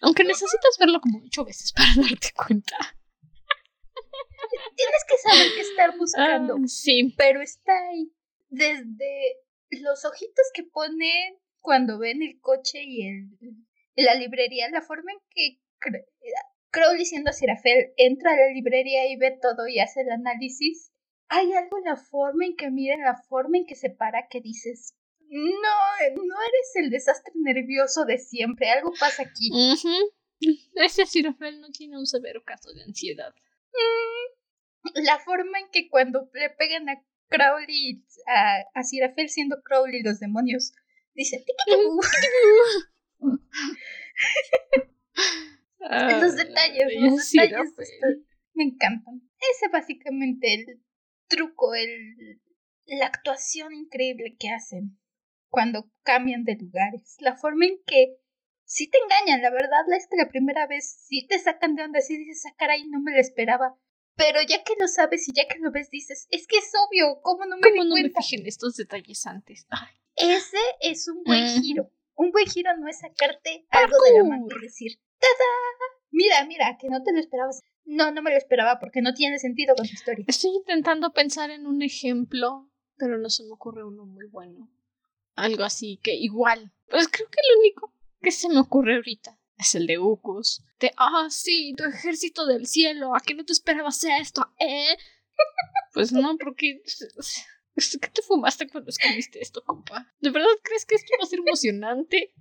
Aunque 0.00 0.24
necesitas 0.24 0.78
verlo 0.78 1.00
como 1.00 1.22
ocho 1.24 1.44
veces 1.44 1.72
para 1.72 1.90
darte 1.96 2.30
cuenta. 2.34 2.76
Tienes 4.76 5.04
que 5.06 5.18
saber 5.18 5.46
qué 5.54 5.60
estar 5.60 5.98
buscando. 5.98 6.54
Ah, 6.56 6.66
sí. 6.66 7.14
Pero 7.16 7.42
está 7.42 7.72
ahí. 7.90 8.10
Desde 8.48 9.36
los 9.70 10.04
ojitos 10.04 10.46
que 10.54 10.64
ponen 10.64 11.38
cuando 11.60 11.98
ven 11.98 12.22
el 12.22 12.40
coche 12.40 12.82
y 12.82 13.06
el, 13.06 13.28
la 13.96 14.14
librería, 14.14 14.68
la 14.70 14.82
forma 14.82 15.12
en 15.12 15.18
que 15.30 15.60
Crowley 16.70 17.04
siendo 17.04 17.32
Sirafel 17.32 17.92
entra 17.96 18.32
a 18.32 18.36
la 18.36 18.48
librería 18.52 19.10
y 19.10 19.16
ve 19.16 19.38
todo 19.40 19.66
y 19.66 19.80
hace 19.80 20.02
el 20.02 20.10
análisis. 20.10 20.92
Hay 21.28 21.52
algo 21.52 21.78
en 21.78 21.84
la 21.84 21.96
forma 21.96 22.44
en 22.44 22.56
que 22.56 22.70
mira, 22.70 22.94
en 22.94 23.02
la 23.02 23.20
forma 23.28 23.58
en 23.58 23.66
que 23.66 23.76
se 23.76 23.90
para 23.90 24.26
que 24.28 24.40
dices, 24.40 24.96
no, 25.28 25.44
no 26.16 26.34
eres 26.48 26.72
el 26.74 26.90
desastre 26.90 27.32
nervioso 27.36 28.04
de 28.04 28.18
siempre, 28.18 28.70
algo 28.70 28.92
pasa 28.98 29.22
aquí. 29.22 29.50
Ese 30.74 31.06
Sirafel 31.06 31.60
no 31.60 31.70
tiene 31.70 31.98
un 31.98 32.06
severo 32.06 32.42
caso 32.44 32.72
de 32.72 32.82
ansiedad. 32.82 33.32
Mm, 33.72 35.04
la 35.04 35.18
forma 35.20 35.60
en 35.60 35.70
que 35.70 35.88
cuando 35.88 36.28
le 36.32 36.50
pegan 36.50 36.88
a 36.88 37.00
Crowley, 37.28 38.04
a, 38.26 38.64
a 38.74 38.82
Sirafel 38.82 39.28
siendo 39.28 39.62
Crowley 39.62 40.02
los 40.02 40.18
demonios, 40.18 40.72
dice 41.14 41.44
los 45.80 46.36
detalles, 46.36 46.86
los 47.00 47.30
detalles 47.30 47.74
me 48.54 48.64
encantan. 48.64 49.22
Ese 49.54 49.68
básicamente 49.72 50.54
el 50.54 50.82
truco, 51.28 51.74
el, 51.74 52.40
la 52.86 53.06
actuación 53.06 53.72
increíble 53.72 54.36
que 54.38 54.50
hacen 54.50 54.98
cuando 55.48 55.90
cambian 56.02 56.44
de 56.44 56.56
lugares. 56.56 57.16
La 57.20 57.36
forma 57.36 57.66
en 57.66 57.78
que 57.86 58.16
sí 58.64 58.88
te 58.88 58.98
engañan, 58.98 59.42
la 59.42 59.50
verdad 59.50 59.84
es 59.96 60.06
que 60.08 60.16
la 60.16 60.28
primera 60.28 60.66
vez 60.66 61.04
sí 61.08 61.26
te 61.26 61.38
sacan 61.38 61.74
de 61.74 61.82
onda, 61.82 62.00
sí 62.00 62.16
dices, 62.16 62.44
ah, 62.46 62.54
caray, 62.56 62.86
no 62.88 63.00
me 63.00 63.12
lo 63.12 63.18
esperaba. 63.18 63.76
Pero 64.16 64.40
ya 64.42 64.62
que 64.62 64.74
lo 64.78 64.86
sabes 64.86 65.28
y 65.28 65.32
ya 65.32 65.48
que 65.48 65.58
lo 65.60 65.72
ves, 65.72 65.88
dices, 65.90 66.26
es 66.30 66.46
que 66.46 66.58
es 66.58 66.70
obvio, 66.86 67.20
¿cómo 67.22 67.46
no 67.46 67.56
me 67.56 67.70
¿Cómo 67.70 67.84
no 67.84 67.94
me 67.94 68.10
fijé 68.10 68.36
en 68.36 68.46
estos 68.46 68.76
detalles 68.76 69.26
antes? 69.26 69.66
Ese 70.16 70.58
es 70.80 71.08
un 71.08 71.22
buen 71.24 71.62
giro. 71.62 71.90
Un 72.16 72.30
buen 72.30 72.46
giro 72.46 72.76
no 72.76 72.86
es 72.88 72.98
sacarte 72.98 73.66
algo 73.70 73.96
de 74.04 74.18
la 74.18 74.24
mano 74.24 74.46
y 74.46 74.62
decir, 74.62 75.00
Mira, 76.10 76.44
mira, 76.46 76.76
que 76.78 76.88
no 76.88 77.02
te 77.02 77.12
lo 77.12 77.20
esperabas. 77.20 77.62
No, 77.84 78.10
no 78.12 78.22
me 78.22 78.30
lo 78.30 78.36
esperaba 78.36 78.78
porque 78.78 79.00
no 79.00 79.14
tiene 79.14 79.38
sentido 79.38 79.74
con 79.74 79.86
tu 79.86 79.92
historia. 79.92 80.24
Estoy 80.28 80.50
intentando 80.50 81.12
pensar 81.12 81.50
en 81.50 81.66
un 81.66 81.82
ejemplo, 81.82 82.68
pero 82.96 83.18
no 83.18 83.30
se 83.30 83.44
me 83.44 83.52
ocurre 83.52 83.84
uno 83.84 84.04
muy 84.04 84.26
bueno 84.26 84.68
algo 85.40 85.64
así 85.64 85.98
que 86.02 86.14
igual. 86.14 86.72
Pues 86.88 87.08
creo 87.08 87.28
que 87.28 87.40
el 87.50 87.58
único 87.58 87.92
que 88.20 88.30
se 88.30 88.48
me 88.48 88.58
ocurre 88.58 88.96
ahorita 88.96 89.38
es 89.56 89.74
el 89.74 89.86
de 89.86 89.98
Ucus. 89.98 90.62
De, 90.78 90.92
ah, 90.96 91.28
sí, 91.30 91.74
tu 91.76 91.84
ejército 91.84 92.46
del 92.46 92.66
cielo, 92.66 93.14
¿a 93.14 93.20
qué 93.20 93.34
no 93.34 93.44
te 93.44 93.52
esperabas 93.52 94.02
esto? 94.04 94.52
¿Eh? 94.58 94.96
pues 95.92 96.12
no, 96.12 96.36
porque... 96.38 96.82
¿Qué 97.74 98.08
te 98.08 98.22
fumaste 98.22 98.68
cuando 98.68 98.90
escribiste 98.90 99.40
esto, 99.40 99.62
compa? 99.64 100.12
¿De 100.18 100.30
verdad 100.30 100.48
crees 100.62 100.84
que 100.84 100.96
esto 100.96 101.12
iba 101.16 101.24
a 101.24 101.28
ser 101.28 101.38
emocionante? 101.38 102.34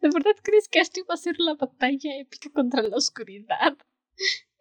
¿De 0.00 0.08
verdad 0.12 0.34
crees 0.42 0.68
que 0.68 0.80
esto 0.80 1.00
iba 1.00 1.14
a 1.14 1.16
ser 1.16 1.36
la 1.38 1.54
batalla 1.54 2.16
épica 2.18 2.50
contra 2.50 2.82
la 2.82 2.96
oscuridad? 2.96 3.76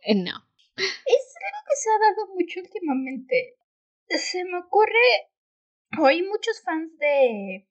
Eh, 0.03 0.15
no. 0.15 0.47
Es 0.77 1.35
algo 1.47 1.61
que 1.67 1.75
se 1.75 1.89
ha 1.89 1.99
dado 1.99 2.33
mucho 2.35 2.59
últimamente. 2.59 3.55
Se 4.09 4.43
me 4.45 4.59
ocurre. 4.59 5.31
Hoy 5.99 6.21
muchos 6.23 6.61
fans 6.63 6.97
de. 6.97 7.67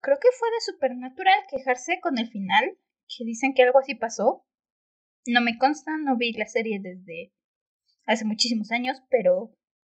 Creo 0.00 0.18
que 0.20 0.28
fue 0.38 0.48
de 0.50 0.60
Supernatural 0.60 1.40
quejarse 1.50 2.00
con 2.00 2.18
el 2.18 2.28
final. 2.28 2.78
Que 3.08 3.24
dicen 3.24 3.54
que 3.54 3.62
algo 3.62 3.78
así 3.78 3.94
pasó. 3.94 4.46
No 5.26 5.40
me 5.40 5.58
consta, 5.58 5.96
no 5.98 6.16
vi 6.16 6.32
la 6.32 6.46
serie 6.46 6.80
desde 6.80 7.32
hace 8.06 8.24
muchísimos 8.24 8.70
años, 8.70 8.98
pero 9.10 9.52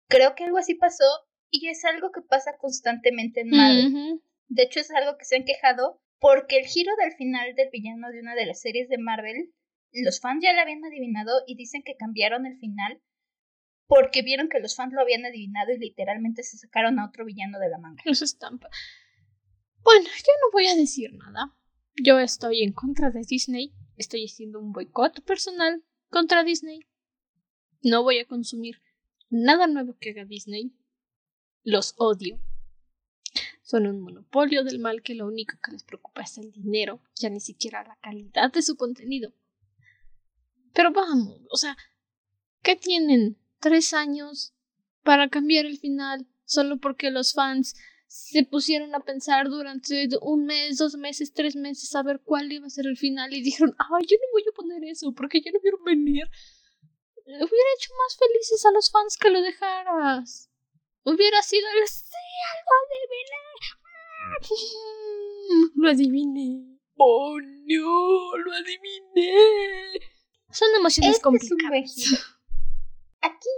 creo 0.09 0.35
que 0.35 0.45
algo 0.45 0.59
así 0.59 0.74
pasó 0.74 1.05
y 1.51 1.68
es 1.68 1.85
algo 1.85 2.11
que 2.12 2.22
pasa 2.22 2.57
constantemente 2.59 3.43
en 3.43 3.51
Marvel. 3.51 4.22
De 4.49 4.62
hecho, 4.62 4.81
es 4.81 4.91
algo 4.91 5.18
que 5.18 5.24
se 5.24 5.37
han 5.37 5.45
quejado 5.45 6.01
porque 6.18 6.58
el 6.58 6.66
giro 6.66 6.92
del 7.00 7.12
final 7.12 7.54
del 7.54 7.70
villano 7.70 8.10
de 8.10 8.20
una 8.20 8.34
de 8.34 8.46
las 8.46 8.60
series 8.60 8.88
de 8.88 8.98
Marvel, 8.98 9.52
los 9.92 10.20
fans 10.20 10.42
ya 10.42 10.52
lo 10.52 10.60
habían 10.60 10.84
adivinado 10.84 11.42
y 11.46 11.56
dicen 11.56 11.82
que 11.82 11.96
cambiaron 11.96 12.46
el 12.46 12.58
final 12.58 13.00
porque 13.86 14.22
vieron 14.22 14.48
que 14.48 14.60
los 14.60 14.76
fans 14.76 14.92
lo 14.92 15.00
habían 15.00 15.24
adivinado 15.24 15.72
y 15.72 15.78
literalmente 15.78 16.42
se 16.42 16.58
sacaron 16.58 16.98
a 16.98 17.06
otro 17.06 17.24
villano 17.24 17.58
de 17.58 17.70
la 17.70 17.78
manga. 17.78 18.02
Eso 18.04 18.24
estampa. 18.24 18.68
Bueno, 19.82 20.04
yo 20.04 20.32
no 20.42 20.52
voy 20.52 20.66
a 20.66 20.74
decir 20.74 21.12
nada. 21.14 21.56
Yo 22.02 22.18
estoy 22.18 22.62
en 22.62 22.72
contra 22.72 23.10
de 23.10 23.22
Disney. 23.26 23.72
Estoy 23.96 24.26
haciendo 24.26 24.60
un 24.60 24.72
boicot 24.72 25.24
personal 25.24 25.82
contra 26.10 26.44
Disney. 26.44 26.80
No 27.82 28.02
voy 28.02 28.18
a 28.18 28.26
consumir 28.26 28.82
nada 29.30 29.66
nuevo 29.66 29.96
que 29.98 30.10
haga 30.10 30.24
Disney. 30.26 30.76
Los 31.62 31.94
odio. 31.96 32.38
Son 33.68 33.86
un 33.86 34.00
monopolio 34.00 34.64
del 34.64 34.78
mal 34.78 35.02
que 35.02 35.14
lo 35.14 35.26
único 35.26 35.58
que 35.62 35.72
les 35.72 35.84
preocupa 35.84 36.22
es 36.22 36.38
el 36.38 36.50
dinero, 36.52 37.02
ya 37.16 37.28
ni 37.28 37.38
siquiera 37.38 37.84
la 37.84 37.96
calidad 37.96 38.50
de 38.50 38.62
su 38.62 38.78
contenido. 38.78 39.34
Pero 40.72 40.90
vamos, 40.90 41.42
o 41.50 41.56
sea, 41.58 41.76
¿qué 42.62 42.76
tienen? 42.76 43.36
¿Tres 43.60 43.92
años 43.92 44.54
para 45.02 45.28
cambiar 45.28 45.66
el 45.66 45.76
final 45.76 46.26
solo 46.46 46.78
porque 46.78 47.10
los 47.10 47.34
fans 47.34 47.74
se 48.06 48.42
pusieron 48.42 48.94
a 48.94 49.00
pensar 49.00 49.50
durante 49.50 50.08
un 50.22 50.46
mes, 50.46 50.78
dos 50.78 50.96
meses, 50.96 51.34
tres 51.34 51.54
meses 51.54 51.94
a 51.94 52.02
ver 52.02 52.22
cuál 52.24 52.50
iba 52.50 52.66
a 52.66 52.70
ser 52.70 52.86
el 52.86 52.96
final 52.96 53.34
y 53.34 53.42
dijeron, 53.42 53.76
ay, 53.78 54.06
yo 54.08 54.16
no 54.16 54.32
voy 54.32 54.44
a 54.50 54.56
poner 54.56 54.82
eso 54.84 55.12
porque 55.12 55.42
ya 55.42 55.50
no 55.52 55.60
vieron 55.60 55.84
venir. 55.84 56.24
Hubiera 57.26 57.74
hecho 57.76 57.90
más 58.02 58.16
felices 58.16 58.64
a 58.64 58.70
los 58.70 58.90
fans 58.90 59.18
que 59.18 59.28
lo 59.28 59.42
dejaras. 59.42 60.47
Hubiera 61.05 61.42
sido 61.42 61.66
el 61.68 61.88
sí, 61.88 62.05
lo 62.66 62.78
adiviné. 62.86 63.38
Lo 65.74 65.88
adiviné. 65.88 66.78
Oh 66.96 67.38
no, 67.40 68.36
lo 68.36 68.53
adiviné. 68.53 69.32
Son 70.51 70.68
emociones 70.76 71.12
Este 71.12 71.22
complicadas. 71.22 71.53
Es 71.53 71.53
un 71.53 71.68
buen 71.68 71.84
giro. 71.86 72.20
Aquí 73.20 73.49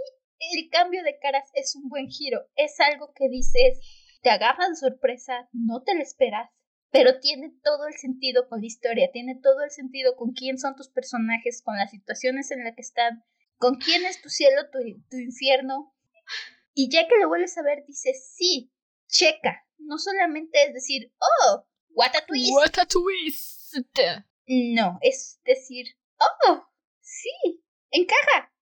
el 0.53 0.69
cambio 0.69 1.03
de 1.03 1.17
caras 1.19 1.49
es 1.53 1.75
un 1.75 1.89
buen 1.89 2.07
giro. 2.07 2.47
Es 2.55 2.79
algo 2.79 3.13
que 3.15 3.29
dices, 3.29 3.79
te 4.21 4.29
agarra 4.29 4.69
de 4.69 4.75
sorpresa, 4.75 5.49
no 5.51 5.83
te 5.83 5.95
lo 5.95 6.01
esperas, 6.01 6.49
pero 6.91 7.19
tiene 7.19 7.53
todo 7.63 7.87
el 7.87 7.93
sentido 7.95 8.47
con 8.49 8.59
la 8.59 8.67
historia, 8.67 9.11
tiene 9.11 9.39
todo 9.41 9.63
el 9.63 9.71
sentido 9.71 10.15
con 10.15 10.33
quién 10.33 10.57
son 10.57 10.75
tus 10.75 10.89
personajes, 10.89 11.61
con 11.63 11.77
las 11.77 11.91
situaciones 11.91 12.51
en 12.51 12.63
las 12.63 12.75
que 12.75 12.81
están, 12.81 13.23
con 13.57 13.75
quién 13.75 14.05
es 14.05 14.21
tu 14.21 14.29
cielo, 14.29 14.69
tu, 14.71 14.79
tu 15.09 15.17
infierno. 15.17 15.93
Y 16.73 16.89
ya 16.89 17.07
que 17.07 17.17
lo 17.19 17.27
vuelves 17.27 17.57
a 17.57 17.63
ver, 17.63 17.83
dices, 17.85 18.33
sí, 18.35 18.71
checa. 19.07 19.65
No 19.77 19.97
solamente 19.97 20.63
es 20.67 20.73
decir, 20.73 21.11
oh, 21.19 21.65
what 21.89 22.15
a 22.15 22.25
twist. 22.25 22.51
What 22.53 22.79
a 22.79 22.85
twist. 22.85 23.75
No, 24.47 24.99
es 25.01 25.39
decir, 25.45 25.87
oh, 26.19 26.65
sí, 27.01 27.63
encaja. 27.91 28.53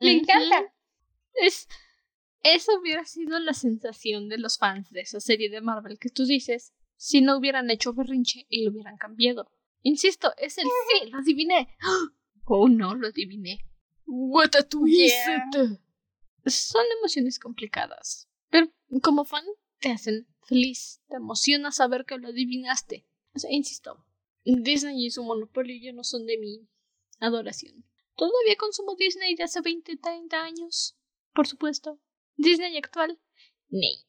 Me 0.00 0.12
encanta. 0.12 0.72
Es. 1.34 1.68
Eso 2.42 2.78
hubiera 2.78 3.04
sido 3.04 3.38
la 3.40 3.52
sensación 3.52 4.28
de 4.28 4.38
los 4.38 4.58
fans 4.58 4.90
de 4.90 5.00
esa 5.00 5.20
serie 5.20 5.50
de 5.50 5.60
Marvel 5.60 5.98
que 5.98 6.08
tú 6.08 6.24
dices 6.24 6.72
si 6.96 7.20
no 7.20 7.36
hubieran 7.36 7.70
hecho 7.70 7.92
berrinche 7.92 8.46
y 8.48 8.64
lo 8.64 8.70
hubieran 8.70 8.96
cambiado. 8.96 9.50
Insisto, 9.82 10.32
es 10.36 10.58
el 10.58 10.64
sí, 10.64 11.10
lo 11.10 11.18
adiviné. 11.18 11.68
Oh 12.50 12.66
no, 12.66 12.94
lo 12.94 13.08
adiviné. 13.08 13.60
What 14.06 14.56
a 14.58 14.62
twist. 14.62 15.14
Yeah. 15.52 15.78
Son 16.48 16.84
emociones 16.98 17.38
complicadas, 17.38 18.28
pero 18.50 18.72
como 19.02 19.24
fan 19.24 19.44
te 19.80 19.90
hacen 19.90 20.26
feliz, 20.46 21.00
te 21.08 21.16
emociona 21.16 21.72
saber 21.72 22.04
que 22.04 22.18
lo 22.18 22.28
adivinaste. 22.28 23.06
O 23.34 23.38
sea, 23.38 23.52
insisto, 23.52 24.04
Disney 24.44 25.06
y 25.06 25.10
su 25.10 25.22
monopolio 25.22 25.76
ya 25.80 25.92
no 25.92 26.04
son 26.04 26.26
de 26.26 26.38
mi 26.38 26.68
adoración. 27.20 27.84
Todavía 28.16 28.56
consumo 28.56 28.96
Disney 28.96 29.36
de 29.36 29.44
hace 29.44 29.60
20, 29.60 29.96
30 29.96 30.42
años, 30.42 30.98
por 31.34 31.46
supuesto. 31.46 32.00
Disney 32.36 32.76
actual, 32.76 33.20
Ney. 33.68 34.04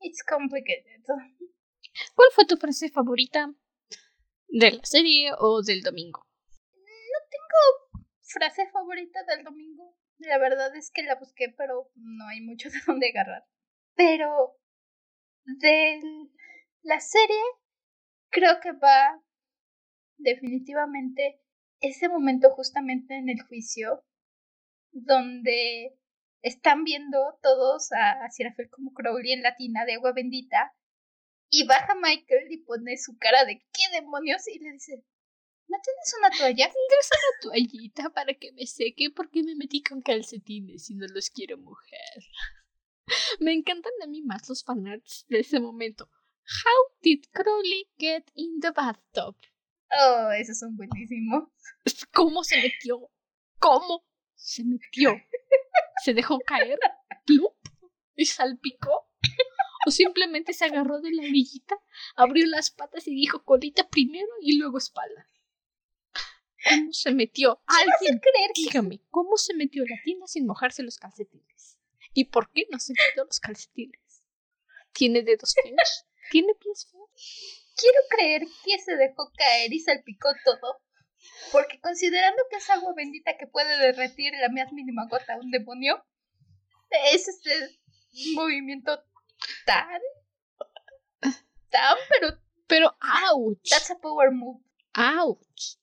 It's 0.00 0.22
complicated. 0.24 1.02
¿Cuál 2.14 2.28
fue 2.34 2.46
tu 2.46 2.56
frase 2.56 2.90
favorita 2.90 3.54
de 4.48 4.72
la 4.72 4.84
serie 4.84 5.30
o 5.38 5.62
del 5.62 5.82
domingo? 5.82 6.26
Frase 8.20 8.68
favorita 8.70 9.22
del 9.24 9.44
domingo. 9.44 9.96
La 10.22 10.38
verdad 10.38 10.74
es 10.76 10.90
que 10.90 11.02
la 11.02 11.16
busqué, 11.16 11.52
pero 11.56 11.90
no 11.94 12.28
hay 12.28 12.40
mucho 12.40 12.68
de 12.70 12.78
dónde 12.86 13.10
agarrar. 13.10 13.44
Pero 13.94 14.56
de 15.44 16.00
la 16.82 17.00
serie, 17.00 17.42
creo 18.30 18.60
que 18.60 18.72
va 18.72 19.20
definitivamente 20.18 21.40
ese 21.80 22.08
momento 22.08 22.50
justamente 22.50 23.16
en 23.16 23.28
el 23.28 23.42
juicio 23.42 24.04
donde 24.92 25.98
están 26.42 26.84
viendo 26.84 27.18
todos 27.42 27.90
a, 27.92 28.24
a 28.24 28.30
Sirafel 28.30 28.70
como 28.70 28.92
Crowley 28.92 29.32
en 29.32 29.42
la 29.42 29.56
tina 29.56 29.84
de 29.84 29.94
agua 29.94 30.12
bendita 30.12 30.74
y 31.50 31.66
baja 31.66 31.94
Michael 31.94 32.50
y 32.50 32.58
pone 32.58 32.96
su 32.96 33.18
cara 33.18 33.44
de 33.44 33.58
¿qué 33.72 34.00
demonios? 34.00 34.46
y 34.48 34.58
le 34.58 34.72
dice 34.72 35.04
¿no 35.68 35.78
tienes 35.82 36.14
una 36.18 36.30
toalla? 36.30 36.64
¿Tendrás 36.64 37.10
una 37.10 37.40
toallita 37.42 38.10
para 38.10 38.34
que 38.34 38.52
me 38.52 38.66
seque? 38.66 39.10
Porque 39.10 39.42
me 39.42 39.54
metí 39.54 39.82
con 39.82 40.02
calcetines 40.02 40.90
y 40.90 40.94
no 40.94 41.06
los 41.08 41.30
quiero 41.30 41.58
mojar. 41.58 42.22
Me 43.40 43.52
encantan 43.52 43.92
a 44.02 44.06
mí 44.06 44.22
más 44.22 44.48
los 44.48 44.64
fanarts 44.64 45.26
de 45.28 45.40
ese 45.40 45.60
momento. 45.60 46.08
How 46.44 46.96
did 47.02 47.24
Crowley 47.32 47.88
get 47.98 48.24
in 48.34 48.60
the 48.60 48.70
bathtub? 48.70 49.36
Oh, 50.00 50.30
esos 50.32 50.58
son 50.58 50.76
buenísimos. 50.76 51.48
¿Cómo 52.12 52.42
se 52.44 52.56
metió? 52.60 53.10
¿Cómo 53.58 54.04
se 54.34 54.64
metió? 54.64 55.14
¿Se 56.04 56.14
dejó 56.14 56.38
caer? 56.40 56.78
¿Plup? 57.26 57.54
¿Y 58.16 58.24
salpicó? 58.26 59.08
¿O 59.86 59.90
simplemente 59.90 60.52
se 60.52 60.64
agarró 60.64 61.00
de 61.00 61.12
la 61.12 61.22
orillita, 61.22 61.76
abrió 62.14 62.46
las 62.46 62.70
patas 62.70 63.06
y 63.08 63.14
dijo 63.14 63.44
colita 63.44 63.88
primero 63.88 64.28
y 64.40 64.58
luego 64.58 64.78
espalda? 64.78 65.28
¿Cómo 66.68 66.92
se 66.92 67.12
metió? 67.12 67.60
Alguien, 67.66 68.18
creer 68.18 68.50
que 68.54 68.62
dígame, 68.62 69.00
¿cómo 69.10 69.36
se 69.36 69.54
metió 69.54 69.84
la 69.84 69.96
tina 70.04 70.26
sin 70.26 70.46
mojarse 70.46 70.82
los 70.82 70.98
calcetines? 70.98 71.78
¿Y 72.14 72.24
por 72.26 72.50
qué 72.52 72.66
no 72.70 72.78
se 72.78 72.92
quitó 72.92 73.24
los 73.24 73.40
calcetines? 73.40 74.22
¿Tiene 74.92 75.22
dedos 75.22 75.54
feos? 75.54 76.06
¿Tiene 76.30 76.54
pies 76.54 76.86
feos? 76.90 77.62
quiero 77.76 77.98
creer 78.08 78.42
que 78.64 78.78
se 78.78 78.96
dejó 78.96 79.32
caer 79.36 79.72
y 79.72 79.80
salpicó 79.80 80.28
todo. 80.44 80.80
Porque 81.50 81.80
considerando 81.80 82.42
que 82.50 82.56
es 82.56 82.70
agua 82.70 82.94
bendita 82.96 83.36
que 83.36 83.46
puede 83.46 83.76
derretir 83.78 84.32
la 84.34 84.48
más 84.48 84.72
mínima 84.72 85.06
gota 85.08 85.34
a 85.34 85.38
un 85.38 85.50
demonio, 85.50 86.04
es 87.12 87.28
este 87.28 87.80
movimiento 88.34 89.04
tan, 89.64 90.00
tan, 91.70 91.96
pero 92.08 92.38
Pero, 92.66 92.96
¡ouch! 93.34 93.68
that's 93.68 93.90
a 93.90 93.98
power 93.98 94.30
move. 94.32 94.60
¡Auch! 94.94 95.40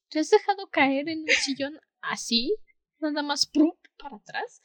¿Te 0.09 0.19
has 0.19 0.29
dejado 0.29 0.69
caer 0.69 1.09
en 1.09 1.21
un 1.21 1.29
sillón 1.29 1.79
así? 2.01 2.55
Nada 2.99 3.21
más 3.23 3.45
¡prup! 3.45 3.77
para 3.97 4.17
atrás. 4.17 4.61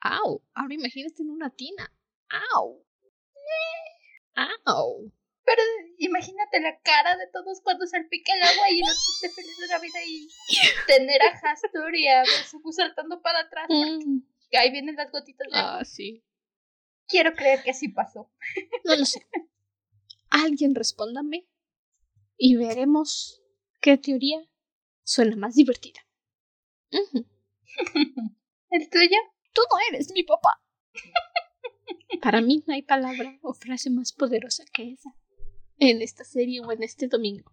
¡Au! 0.00 0.42
Ahora 0.54 0.74
imagínate 0.74 1.22
en 1.22 1.30
una 1.30 1.50
tina. 1.50 1.92
¡Au! 2.54 2.84
¡Au! 4.64 5.12
Pero 5.44 5.62
imagínate 5.98 6.60
la 6.60 6.78
cara 6.80 7.16
de 7.16 7.26
todos 7.32 7.60
cuando 7.62 7.86
salpica 7.86 8.32
el 8.34 8.42
agua 8.42 8.70
y 8.70 8.78
el 8.78 8.84
otro 8.84 9.02
esté 9.14 9.28
feliz 9.30 9.58
de 9.58 9.66
la 9.66 9.78
vida 9.78 9.98
y 10.06 10.28
tener 10.86 11.20
a 11.22 11.50
Hastur 11.50 11.94
y 11.94 12.08
a 12.08 12.22
Beelzebub 12.22 12.72
saltando 12.72 13.20
para 13.20 13.40
atrás. 13.40 13.66
Mm, 13.68 14.20
ahí 14.56 14.70
vienen 14.70 14.96
las 14.96 15.10
gotitas 15.10 15.48
de 15.50 15.58
agua. 15.58 15.80
ah, 15.80 15.84
sí. 15.84 16.24
Quiero 17.08 17.34
creer 17.34 17.62
que 17.62 17.70
así 17.72 17.88
pasó. 17.88 18.30
No 18.84 18.96
lo 18.96 19.04
sé. 19.04 19.26
Alguien 20.30 20.74
respóndame 20.74 21.46
y 22.38 22.56
veremos 22.56 23.41
qué 23.82 23.98
teoría 23.98 24.38
suena 25.04 25.36
más 25.36 25.54
divertida. 25.54 26.00
¿El 28.70 28.88
tuyo? 28.88 29.18
Tú 29.52 29.60
no 29.70 29.76
eres 29.90 30.12
mi 30.12 30.22
papá. 30.22 30.62
Para 32.22 32.40
mí 32.40 32.62
no 32.66 32.72
hay 32.72 32.82
palabra 32.82 33.38
o 33.42 33.52
frase 33.52 33.90
más 33.90 34.12
poderosa 34.12 34.64
que 34.72 34.92
esa 34.92 35.10
en 35.78 36.00
esta 36.00 36.24
serie 36.24 36.60
o 36.60 36.70
en 36.70 36.82
este 36.82 37.08
domingo. 37.08 37.52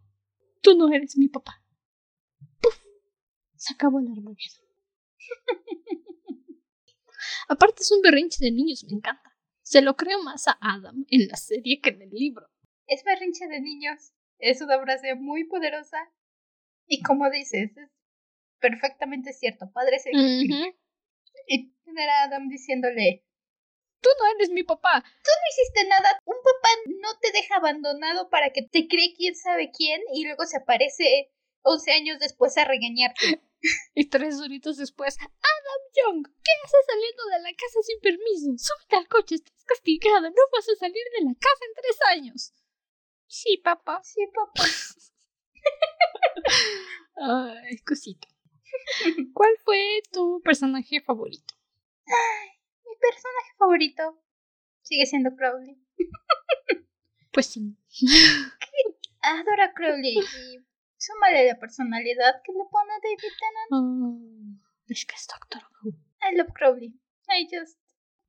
Tú 0.61 0.77
no 0.77 0.93
eres 0.93 1.17
mi 1.17 1.27
papá. 1.29 1.63
Puf. 2.61 2.77
Se 3.55 3.73
acabó 3.73 3.99
el 3.99 4.07
Armageddon. 4.07 4.65
Aparte 7.47 7.81
es 7.81 7.91
un 7.91 8.01
berrinche 8.01 8.37
de 8.39 8.51
niños, 8.51 8.85
me 8.87 8.97
encanta. 8.97 9.35
Se 9.63 9.81
lo 9.81 9.95
creo 9.95 10.21
más 10.21 10.47
a 10.47 10.57
Adam 10.61 11.05
en 11.09 11.27
la 11.27 11.37
serie 11.37 11.81
que 11.81 11.89
en 11.89 12.03
el 12.03 12.11
libro. 12.11 12.47
Es 12.85 13.03
berrinche 13.03 13.47
de 13.47 13.61
niños. 13.61 14.13
Es 14.37 14.61
una 14.61 14.79
frase 14.79 15.15
muy 15.15 15.45
poderosa. 15.45 15.97
Y 16.89 17.01
como 17.03 17.29
dices, 17.29 17.71
es 17.77 17.89
perfectamente 18.59 19.31
cierto. 19.31 19.71
Padre 19.71 19.99
se 19.99 20.09
Y 20.11 21.73
tener 21.85 22.09
a 22.09 22.23
Adam 22.23 22.49
diciéndole, 22.49 23.23
Tú 24.01 24.09
no 24.17 24.31
eres 24.35 24.49
mi 24.49 24.63
papá. 24.63 25.03
Tú 25.03 25.31
no 25.31 25.45
hiciste 25.51 25.87
nada. 25.87 26.19
Un 26.25 26.37
papá 26.37 26.69
no 27.01 27.19
te 27.19 27.31
deja 27.31 27.57
abandonado 27.57 28.29
para 28.29 28.51
que 28.51 28.63
te 28.63 28.87
cree 28.87 29.13
quién 29.15 29.35
sabe 29.35 29.71
quién 29.75 30.01
y 30.13 30.23
luego 30.25 30.45
se 30.45 30.57
aparece 30.57 31.31
11 31.63 31.91
años 31.91 32.19
después 32.19 32.57
a 32.57 32.65
regañarte. 32.65 33.41
y 33.93 34.09
tres 34.09 34.39
horitos 34.39 34.77
después, 34.77 35.17
Adam 35.19 35.81
Young, 35.93 36.27
¿qué 36.27 36.51
haces 36.63 36.85
saliendo 36.87 37.23
de 37.25 37.41
la 37.41 37.51
casa 37.51 37.81
sin 37.83 37.99
permiso? 37.99 38.47
Súbete 38.57 38.95
al 38.95 39.07
coche, 39.09 39.35
estás 39.35 39.65
castigado, 39.65 40.29
no 40.29 40.43
vas 40.53 40.69
a 40.69 40.75
salir 40.79 41.03
de 41.19 41.25
la 41.25 41.33
casa 41.33 41.65
en 41.67 41.73
tres 41.75 41.97
años. 42.07 42.53
Sí, 43.27 43.57
papá. 43.57 44.01
Sí, 44.03 44.25
papá. 44.33 44.63
Ay. 47.21 47.77
¿Cuál 49.33 49.51
fue 49.63 50.01
tu 50.11 50.41
personaje 50.43 51.01
favorito? 51.01 51.53
Ay, 52.05 52.49
mi 52.85 52.95
personaje 52.99 53.51
favorito 53.57 54.21
sigue 54.81 55.05
siendo 55.05 55.35
Crowley. 55.35 55.77
pues 57.31 57.47
sí. 57.47 57.77
Adoro 59.21 59.63
a 59.63 59.73
Crowley 59.73 60.17
y 60.17 60.65
súmale 60.97 61.47
la 61.47 61.59
personalidad 61.59 62.41
que 62.43 62.53
le 62.53 62.63
pone 62.71 62.93
David 63.03 63.33
Tennant. 63.39 63.71
Oh, 63.71 64.21
es 64.87 65.05
que 65.05 65.15
es 65.15 65.27
Doctor 65.27 65.61
Who. 65.83 65.89
I 66.21 66.35
love 66.35 66.51
Crowley. 66.53 66.93
I 67.27 67.47
just... 67.51 67.79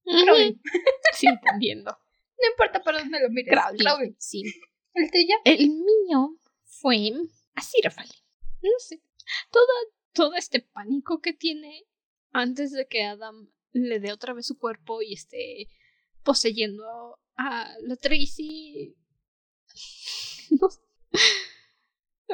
Crowley. 0.05 0.61
sí, 1.13 1.27
entendiendo. 1.29 1.93
No 1.93 2.51
importa 2.51 2.83
por 2.83 2.95
dónde 2.95 3.21
lo 3.21 3.31
mires. 3.31 3.57
Crowley. 3.79 4.17
Sí. 4.19 4.43
¿El 4.95 5.11
tuyo? 5.11 5.37
El 5.45 5.69
mío 5.69 6.37
fue 6.81 7.13
Aziraphale. 7.55 8.15
No 8.63 8.71
sé. 8.79 9.03
Todo, 10.13 10.35
este 10.35 10.61
pánico 10.61 11.21
que 11.21 11.33
tiene 11.33 11.87
antes 12.33 12.73
de 12.73 12.87
que 12.89 13.05
Adam 13.05 13.51
le 13.73 14.01
dé 14.01 14.13
otra 14.13 14.33
vez 14.33 14.47
su 14.47 14.59
cuerpo 14.59 15.03
y 15.03 15.15
esté 15.15 15.69
poseyendo 16.23 17.19
a 17.37 17.75
la 17.83 17.97
Tracy. 17.97 18.97
No 20.51 20.69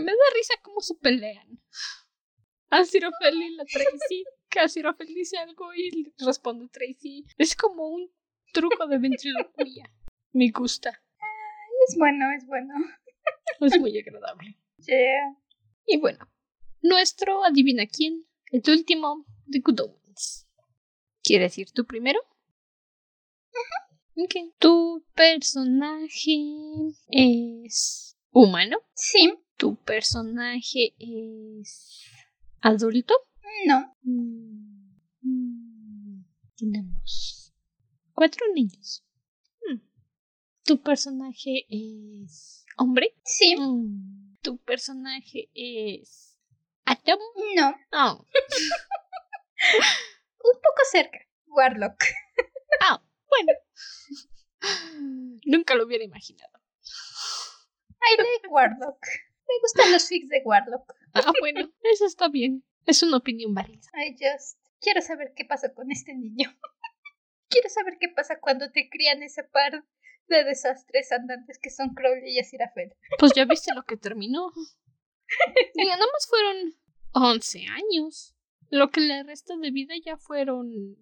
Me 0.03 0.13
da 0.13 0.35
risa 0.35 0.55
cómo 0.63 0.81
se 0.81 0.95
pelean. 0.95 1.61
Aziraphale 2.71 3.47
y 3.47 3.55
la 3.57 3.65
Tracy. 3.65 4.25
Que 4.49 4.61
Aziraphale 4.61 5.13
dice 5.13 5.37
algo 5.39 5.75
y 5.75 6.13
responde 6.19 6.69
Tracy. 6.69 7.27
Es 7.37 7.55
como 7.55 7.89
un 7.89 8.11
truco 8.53 8.87
de 8.87 8.99
ventriloquía. 8.99 9.93
Me 10.33 10.51
gusta. 10.51 11.03
Es 11.89 11.97
bueno, 11.97 12.25
es 12.37 12.47
bueno. 12.47 12.75
Es 13.61 13.79
muy 13.79 13.99
agradable. 13.99 14.59
Yeah. 14.79 15.37
Y 15.87 15.99
bueno, 15.99 16.29
nuestro 16.83 17.45
adivina 17.45 17.87
quién, 17.87 18.27
el 18.51 18.63
último 18.69 19.25
de 19.47 19.61
Good 19.61 19.81
Omens. 19.81 20.47
¿Quieres 21.23 21.57
ir 21.59 21.71
tú 21.73 21.85
primero? 21.85 22.21
¿Tu 24.59 25.05
personaje 25.15 26.33
es 27.09 28.17
humano? 28.31 28.79
Sí. 28.95 29.35
¿Tu 29.57 29.77
personaje 29.77 30.95
es 30.99 32.03
adulto? 32.61 33.15
No. 33.67 33.95
Mm, 34.03 34.87
tenemos 36.57 37.53
cuatro 38.13 38.47
niños. 38.55 39.05
Hmm. 39.61 39.81
¿Tu 40.65 40.81
personaje 40.81 41.67
es 41.69 42.66
hombre? 42.77 43.15
Sí. 43.25 43.57
Mm, 43.57 44.37
¿Tu 44.43 44.59
personaje 44.59 45.51
es 45.55 46.37
Atom? 46.85 47.19
No. 47.57 47.75
Oh. 47.93 48.27
Un 50.45 50.61
poco 50.61 50.83
cerca. 50.91 51.19
Warlock. 51.47 52.05
Ah, 52.81 53.03
bueno. 53.29 53.53
Nunca 55.45 55.75
lo 55.75 55.85
hubiera 55.85 56.05
imaginado. 56.05 56.53
I 58.03 58.17
like 58.17 58.49
Warlock. 58.49 59.05
Me 59.49 59.55
gustan 59.61 59.93
los 59.93 60.07
fics 60.07 60.29
de 60.29 60.43
Warlock. 60.45 60.95
Ah, 61.15 61.33
bueno, 61.41 61.73
eso 61.83 62.07
está 62.07 62.29
bien. 62.29 62.65
Es 62.85 63.03
una 63.03 63.17
opinión 63.17 63.55
válida. 63.55 63.81
I 63.95 64.13
just 64.13 64.59
quiero 64.81 65.01
saber 65.01 65.33
qué 65.35 65.45
pasa 65.45 65.73
con 65.75 65.91
este 65.91 66.15
niño. 66.15 66.51
quiero 67.49 67.69
saber 67.69 67.97
qué 67.99 68.09
pasa 68.09 68.39
cuando 68.41 68.71
te 68.71 68.89
crían 68.89 69.23
ese 69.23 69.45
par 69.45 69.85
de 70.29 70.45
desastres 70.45 71.13
andantes 71.13 71.59
que 71.59 71.71
son 71.71 71.95
Crowley 71.95 72.35
y 72.35 72.41
Aziraphale. 72.41 72.97
Pues 73.19 73.33
ya 73.35 73.45
viste 73.45 73.75
lo 73.75 73.85
que 73.85 73.97
terminó. 73.97 74.53
Digo, 75.75 75.91
nada 75.91 76.07
más 76.13 76.27
fueron 76.29 76.75
11 77.13 77.67
años. 77.67 78.35
Lo 78.71 78.91
que 78.91 79.01
le 79.01 79.23
resta 79.23 79.57
de 79.57 79.71
vida 79.71 79.95
ya 80.05 80.17
fueron 80.17 80.97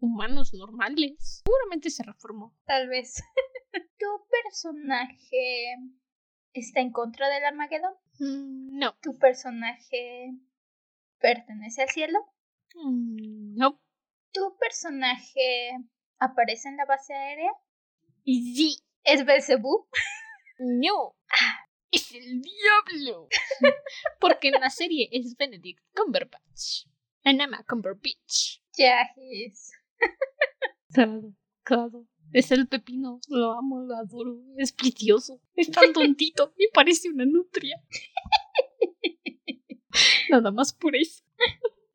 humanos 0.00 0.54
normales. 0.54 1.42
Seguramente 1.44 1.90
se 1.90 2.02
reformó. 2.02 2.56
Tal 2.66 2.88
vez. 2.88 3.22
¿Tu 3.98 4.06
personaje 4.30 5.76
está 6.52 6.80
en 6.80 6.92
contra 6.92 7.28
del 7.28 7.44
Armagedón? 7.44 7.94
Mm, 8.18 8.78
no. 8.78 8.96
¿Tu 9.02 9.18
personaje 9.18 10.32
pertenece 11.18 11.82
al 11.82 11.90
cielo? 11.90 12.18
Mm, 12.74 13.56
no. 13.56 13.80
¿Tu 14.32 14.56
personaje 14.58 15.72
aparece 16.18 16.68
en 16.68 16.76
la 16.76 16.84
base 16.84 17.14
aérea? 17.14 17.50
Y 18.32 18.54
sí. 18.54 18.76
¿Es 19.02 19.26
Belzebú? 19.26 19.88
No. 20.60 21.16
Es 21.90 22.12
el 22.12 22.40
diablo. 22.40 23.26
Porque 24.20 24.50
en 24.50 24.60
la 24.60 24.70
serie 24.70 25.08
es 25.10 25.36
Benedict 25.36 25.82
Cumberbatch. 25.96 26.86
Enema 27.24 27.64
Cumberbatch. 27.64 28.60
Ya 28.78 29.00
es. 29.16 29.72
Claro, 30.92 31.34
claro. 31.64 32.06
Es 32.32 32.52
el 32.52 32.68
pepino. 32.68 33.18
Lo 33.26 33.58
amo, 33.58 33.82
lo 33.82 33.96
adoro. 33.96 34.38
Es 34.58 34.70
precioso. 34.70 35.40
Es 35.56 35.68
tan 35.72 35.92
tontito. 35.92 36.54
Me 36.56 36.66
parece 36.72 37.10
una 37.10 37.24
nutria. 37.24 37.82
Nada 40.30 40.52
más 40.52 40.72
por 40.72 40.94
eso. 40.94 41.24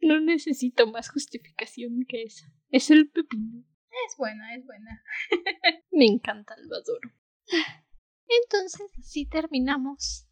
No 0.01 0.19
necesito 0.19 0.85
más 0.87 1.09
justificación 1.09 2.05
que 2.05 2.23
esa. 2.23 2.51
Es 2.71 2.91
el 2.91 3.09
pepino. 3.09 3.63
Es 4.07 4.17
buena, 4.17 4.55
es 4.55 4.65
buena. 4.65 5.03
Me 5.91 6.05
encanta, 6.05 6.55
lo 6.57 6.75
adoro. 6.75 7.11
Entonces, 8.27 8.89
así 8.99 9.25
terminamos. 9.25 10.27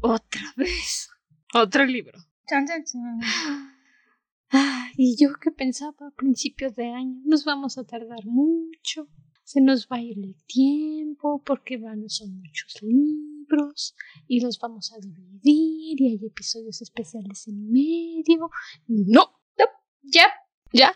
Otra 0.00 0.42
vez. 0.56 1.08
Otro 1.54 1.84
libro. 1.84 2.18
Ah, 4.50 4.88
y 4.96 5.16
yo 5.16 5.34
que 5.40 5.50
pensaba 5.50 5.94
a 6.06 6.14
principios 6.16 6.76
de 6.76 6.86
año, 6.86 7.20
nos 7.24 7.44
vamos 7.44 7.78
a 7.78 7.84
tardar 7.84 8.24
mucho, 8.24 9.08
se 9.42 9.60
nos 9.60 9.88
va 9.88 9.96
a 9.96 10.02
ir 10.02 10.18
el 10.18 10.36
tiempo 10.46 11.42
porque 11.44 11.76
van, 11.76 12.08
son 12.08 12.38
muchos 12.38 12.82
libros 12.82 13.96
y 14.26 14.40
los 14.40 14.58
vamos 14.58 14.92
a 14.92 14.98
dividir 14.98 16.00
y 16.00 16.08
hay 16.08 16.26
episodios 16.26 16.82
especiales 16.82 17.48
en 17.48 17.70
medio. 17.70 18.50
No, 18.86 19.40
No, 19.58 19.66
ya, 20.02 20.32
ya, 20.72 20.94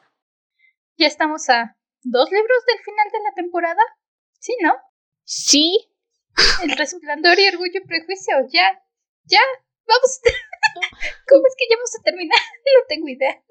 ya 0.97 1.07
estamos 1.07 1.49
a 1.49 1.78
dos 2.11 2.31
libros 2.31 2.65
del 2.67 2.79
final 2.85 3.09
de 3.13 3.21
la 3.21 3.33
temporada. 3.35 3.83
Sí, 4.39 4.57
¿no? 4.63 4.75
sí, 5.25 5.91
El 6.63 6.71
resplandor 6.77 7.39
y 7.39 7.49
orgullo 7.49 7.81
y 7.83 7.87
prejuicio. 7.87 8.35
Ya, 8.51 8.83
ya, 9.25 9.41
vamos. 9.87 10.21
¿Cómo 11.29 11.43
es 11.47 11.55
que 11.59 11.67
ya 11.69 11.77
vamos 11.77 11.95
a 11.99 12.03
terminar? 12.03 12.39
No 12.65 12.83
tengo 12.89 13.09
idea. 13.09 13.43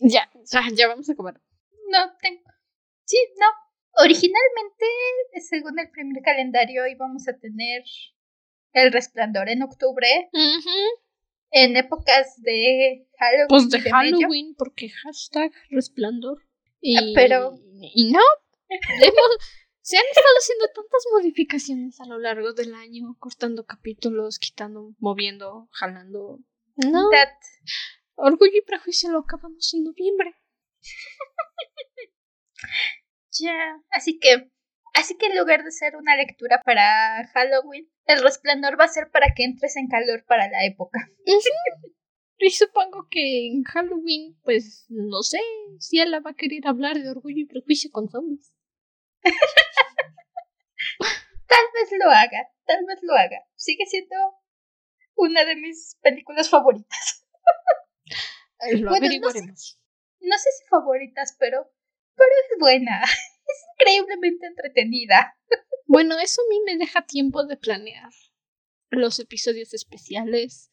ya, 0.00 0.30
ya, 0.52 0.62
ya 0.74 0.88
vamos 0.88 1.08
a 1.08 1.12
acabar. 1.12 1.40
No 1.88 2.16
tengo. 2.20 2.42
Sí, 3.04 3.16
no. 3.38 3.46
Originalmente, 4.04 4.86
según 5.48 5.78
el 5.78 5.90
primer 5.90 6.22
calendario, 6.22 6.86
íbamos 6.86 7.26
a 7.28 7.36
tener 7.38 7.82
el 8.72 8.92
resplandor 8.92 9.48
en 9.48 9.62
octubre. 9.62 10.30
En 11.50 11.76
épocas 11.76 12.34
de 12.42 13.06
Halloween. 13.18 13.48
Pues 13.48 13.70
de 13.70 13.78
de 13.78 13.90
Halloween, 13.90 14.54
porque 14.56 14.90
hashtag 14.90 15.52
resplandor. 15.70 16.42
Y, 16.80 16.96
Ah, 16.96 17.02
pero- 17.14 17.54
Y 17.80 18.12
no. 18.12 18.20
hemos- 18.68 19.38
se 19.80 19.96
han 19.96 20.04
estado 20.10 20.34
haciendo 20.38 20.66
tantas 20.74 21.04
modificaciones 21.12 22.00
a 22.00 22.06
lo 22.06 22.18
largo 22.18 22.52
del 22.52 22.74
año, 22.74 23.16
cortando 23.18 23.64
capítulos, 23.64 24.38
quitando, 24.38 24.94
moviendo, 24.98 25.68
jalando. 25.72 26.40
No. 26.76 27.08
That- 27.10 27.32
Orgullo 28.20 28.58
y 28.58 28.62
prejuicio 28.62 29.10
lo 29.10 29.20
acabamos 29.20 29.72
en 29.74 29.84
noviembre. 29.84 30.34
ya. 33.40 33.80
Así 33.90 34.18
que, 34.18 34.50
así 34.98 35.16
que 35.16 35.26
en 35.26 35.38
lugar 35.38 35.64
de 35.64 35.70
ser 35.70 35.96
una 35.96 36.16
lectura 36.16 36.62
para 36.64 37.26
Halloween, 37.34 37.88
el 38.06 38.22
resplandor 38.22 38.78
va 38.78 38.84
a 38.84 38.88
ser 38.88 39.10
para 39.10 39.34
que 39.34 39.44
entres 39.44 39.76
en 39.76 39.88
calor 39.88 40.24
para 40.26 40.48
la 40.48 40.64
época. 40.64 41.08
Y 42.40 42.50
supongo 42.50 43.08
que 43.10 43.48
en 43.48 43.64
Halloween, 43.64 44.38
pues 44.44 44.86
no 44.88 45.22
sé 45.22 45.40
si 45.80 46.00
ella 46.00 46.20
va 46.20 46.30
a 46.30 46.36
querer 46.36 46.68
hablar 46.68 46.96
de 46.96 47.10
orgullo 47.10 47.40
y 47.42 47.46
prejuicio 47.46 47.90
con 47.90 48.08
zombies. 48.08 48.54
tal 51.48 51.64
vez 51.74 51.90
lo 51.98 52.08
haga, 52.10 52.48
tal 52.64 52.84
vez 52.86 52.98
lo 53.02 53.14
haga. 53.14 53.44
Sigue 53.56 53.86
siendo 53.86 54.14
una 55.16 55.44
de 55.44 55.56
mis 55.56 55.98
películas 56.00 56.48
favoritas. 56.48 57.26
Lo 58.72 58.94
averiguaremos. 58.94 59.80
No 60.20 60.36
sé, 60.38 60.50
si 60.58 60.68
favoritas, 60.68 61.36
pero, 61.38 61.72
pero 62.18 62.30
es 62.50 62.58
buena. 62.58 63.02
Es 63.48 63.64
increíblemente 63.80 64.46
entretenida. 64.46 65.34
Bueno, 65.86 66.18
eso 66.18 66.42
a 66.42 66.48
mí 66.50 66.60
me 66.66 66.76
deja 66.76 67.06
tiempo 67.06 67.46
de 67.46 67.56
planear 67.56 68.10
los 68.90 69.18
episodios 69.20 69.72
especiales 69.72 70.70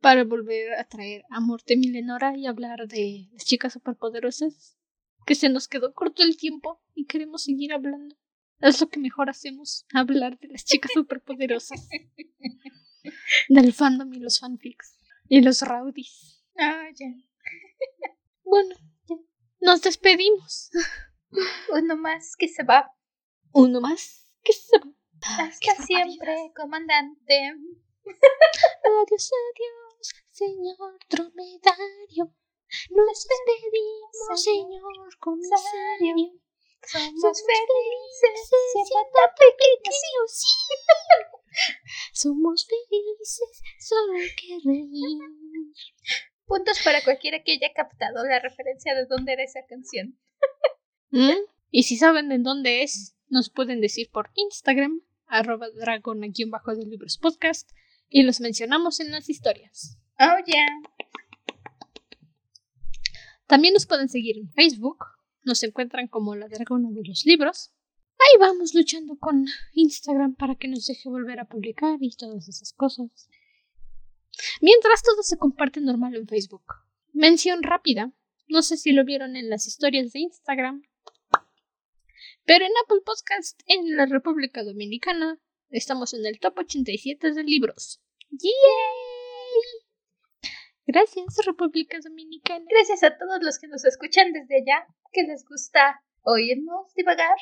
para 0.00 0.24
volver 0.24 0.74
a 0.74 0.84
traer 0.84 1.24
a 1.30 1.40
Morte 1.40 1.74
Milenora 1.78 2.36
y 2.36 2.46
hablar 2.46 2.86
de 2.86 3.28
las 3.32 3.46
chicas 3.46 3.72
superpoderosas. 3.72 4.76
Que 5.24 5.34
se 5.34 5.48
nos 5.48 5.68
quedó 5.68 5.94
corto 5.94 6.22
el 6.22 6.36
tiempo 6.36 6.82
y 6.94 7.06
queremos 7.06 7.44
seguir 7.44 7.72
hablando. 7.72 8.14
Es 8.60 8.80
lo 8.80 8.88
que 8.88 9.00
mejor 9.00 9.30
hacemos, 9.30 9.86
hablar 9.94 10.38
de 10.38 10.48
las 10.48 10.66
chicas 10.66 10.90
superpoderosas. 10.92 11.88
del 13.48 13.72
fandom 13.72 14.12
y 14.12 14.20
los 14.20 14.38
fanfics. 14.38 14.98
Y 15.28 15.40
los 15.40 15.62
rowdies. 15.62 16.44
Ah, 16.58 16.88
ya. 16.94 17.06
Bueno. 18.44 18.76
Nos 19.60 19.82
despedimos. 19.82 20.70
Uno 21.72 21.96
más 21.96 22.36
que 22.36 22.48
se 22.48 22.62
va. 22.62 22.92
Uno 23.52 23.80
más 23.80 24.28
que 24.42 24.52
se 24.52 24.78
va. 24.78 24.92
Hasta 25.22 25.82
siempre, 25.82 26.52
comandante. 26.54 27.54
Adiós, 28.84 29.30
adiós, 29.32 30.14
señor 30.30 30.98
dromedario. 31.08 32.32
Nos 32.90 33.26
despedimos, 33.28 34.42
señor 34.42 35.18
comisario. 35.18 36.40
Somos 36.86 37.42
felices, 37.42 38.50
siendo 38.72 39.10
tan 39.12 39.30
pequeños. 39.34 40.30
Sí. 40.30 40.46
Somos 42.12 42.66
felices, 42.66 43.62
solo 43.80 44.12
hay 44.18 44.34
que 44.36 44.58
reír. 44.64 45.18
Puntos 46.46 46.80
para 46.84 47.02
cualquiera 47.02 47.42
que 47.42 47.52
haya 47.52 47.72
captado 47.74 48.24
la 48.24 48.38
referencia 48.38 48.94
de 48.94 49.06
dónde 49.06 49.32
era 49.32 49.42
esa 49.42 49.60
canción. 49.68 50.18
¿Mm? 51.10 51.38
Y 51.70 51.82
si 51.82 51.96
saben 51.96 52.28
de 52.28 52.38
dónde 52.38 52.82
es, 52.82 53.16
nos 53.28 53.50
pueden 53.50 53.80
decir 53.80 54.10
por 54.12 54.30
Instagram, 54.34 55.02
arroba 55.26 55.68
dragón 55.70 56.22
aquí 56.22 56.44
bajo 56.44 56.74
de 56.74 56.86
libros 56.86 57.18
podcast, 57.18 57.70
y 58.08 58.22
los 58.22 58.40
mencionamos 58.40 59.00
en 59.00 59.10
las 59.10 59.28
historias. 59.28 59.98
Oh, 60.20 60.44
yeah. 60.46 60.66
También 63.46 63.74
nos 63.74 63.86
pueden 63.86 64.08
seguir 64.08 64.38
en 64.38 64.50
Facebook, 64.52 65.04
nos 65.42 65.62
encuentran 65.62 66.06
como 66.06 66.36
la 66.36 66.48
dragona 66.48 66.90
de 66.90 67.02
los 67.04 67.24
libros. 67.26 67.72
Ahí 68.18 68.38
vamos 68.40 68.74
luchando 68.74 69.18
con 69.18 69.46
Instagram 69.72 70.34
para 70.36 70.54
que 70.54 70.68
nos 70.68 70.86
deje 70.86 71.08
volver 71.08 71.40
a 71.40 71.44
publicar 71.46 71.98
y 72.00 72.16
todas 72.16 72.48
esas 72.48 72.72
cosas. 72.72 73.28
Mientras 74.60 75.02
todo 75.02 75.22
se 75.22 75.36
comparte 75.36 75.80
normal 75.80 76.14
en 76.14 76.26
Facebook. 76.26 76.64
Mención 77.12 77.62
rápida. 77.62 78.12
No 78.48 78.62
sé 78.62 78.76
si 78.76 78.92
lo 78.92 79.04
vieron 79.04 79.36
en 79.36 79.50
las 79.50 79.66
historias 79.66 80.12
de 80.12 80.20
Instagram. 80.20 80.82
Pero 82.44 82.64
en 82.64 82.72
Apple 82.84 83.00
Podcast 83.04 83.60
en 83.66 83.96
la 83.96 84.06
República 84.06 84.62
Dominicana 84.62 85.40
estamos 85.70 86.14
en 86.14 86.26
el 86.26 86.38
top 86.38 86.58
87 86.58 87.32
de 87.32 87.42
libros. 87.42 88.00
¡Yay! 88.30 88.50
Gracias, 90.86 91.44
República 91.44 91.98
Dominicana. 92.00 92.64
Gracias 92.68 93.02
a 93.02 93.18
todos 93.18 93.38
los 93.42 93.58
que 93.58 93.66
nos 93.66 93.84
escuchan 93.84 94.32
desde 94.32 94.62
allá, 94.62 94.86
que 95.12 95.22
les 95.24 95.44
gusta 95.44 96.00
oírnos 96.22 96.94
divagar. 96.94 97.36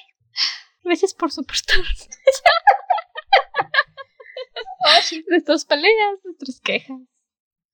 Gracias 0.83 1.13
por 1.13 1.31
soportarnos. 1.31 2.09
Nuestras 5.29 5.65
peleas, 5.65 6.19
nuestras 6.25 6.61
quejas. 6.61 7.01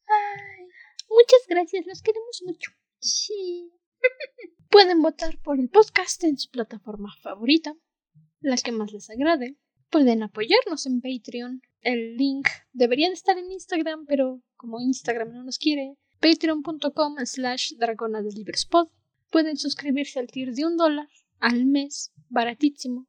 Ay, 0.07 0.67
Muchas 1.09 1.41
gracias, 1.49 1.87
los 1.87 2.03
queremos 2.03 2.43
mucho. 2.47 2.71
sí. 2.99 3.71
Pueden 4.71 5.03
votar 5.03 5.37
por 5.43 5.59
el 5.59 5.69
podcast 5.69 6.23
en 6.23 6.39
su 6.39 6.49
plataforma 6.49 7.13
favorita, 7.23 7.75
la 8.41 8.57
que 8.57 8.71
más 8.71 8.93
les 8.93 9.11
agrade. 9.11 9.57
Pueden 9.91 10.23
apoyarnos 10.23 10.87
en 10.87 11.01
Patreon. 11.01 11.61
El 11.81 12.17
link 12.17 12.47
debería 12.73 13.09
de 13.09 13.15
estar 13.15 13.37
en 13.37 13.51
Instagram, 13.51 14.07
pero 14.07 14.41
como 14.57 14.81
Instagram 14.81 15.33
no 15.33 15.43
nos 15.43 15.59
quiere, 15.59 15.97
patreon.com 16.21 17.17
slash 17.25 17.73
dragona 17.79 18.23
de 18.23 18.31
librospod. 18.31 18.89
Pueden 19.31 19.57
suscribirse 19.57 20.21
al 20.21 20.29
tier 20.29 20.55
de 20.55 20.65
un 20.65 20.77
dólar 20.77 21.09
al 21.41 21.67
mes, 21.67 22.13
baratísimo. 22.29 23.09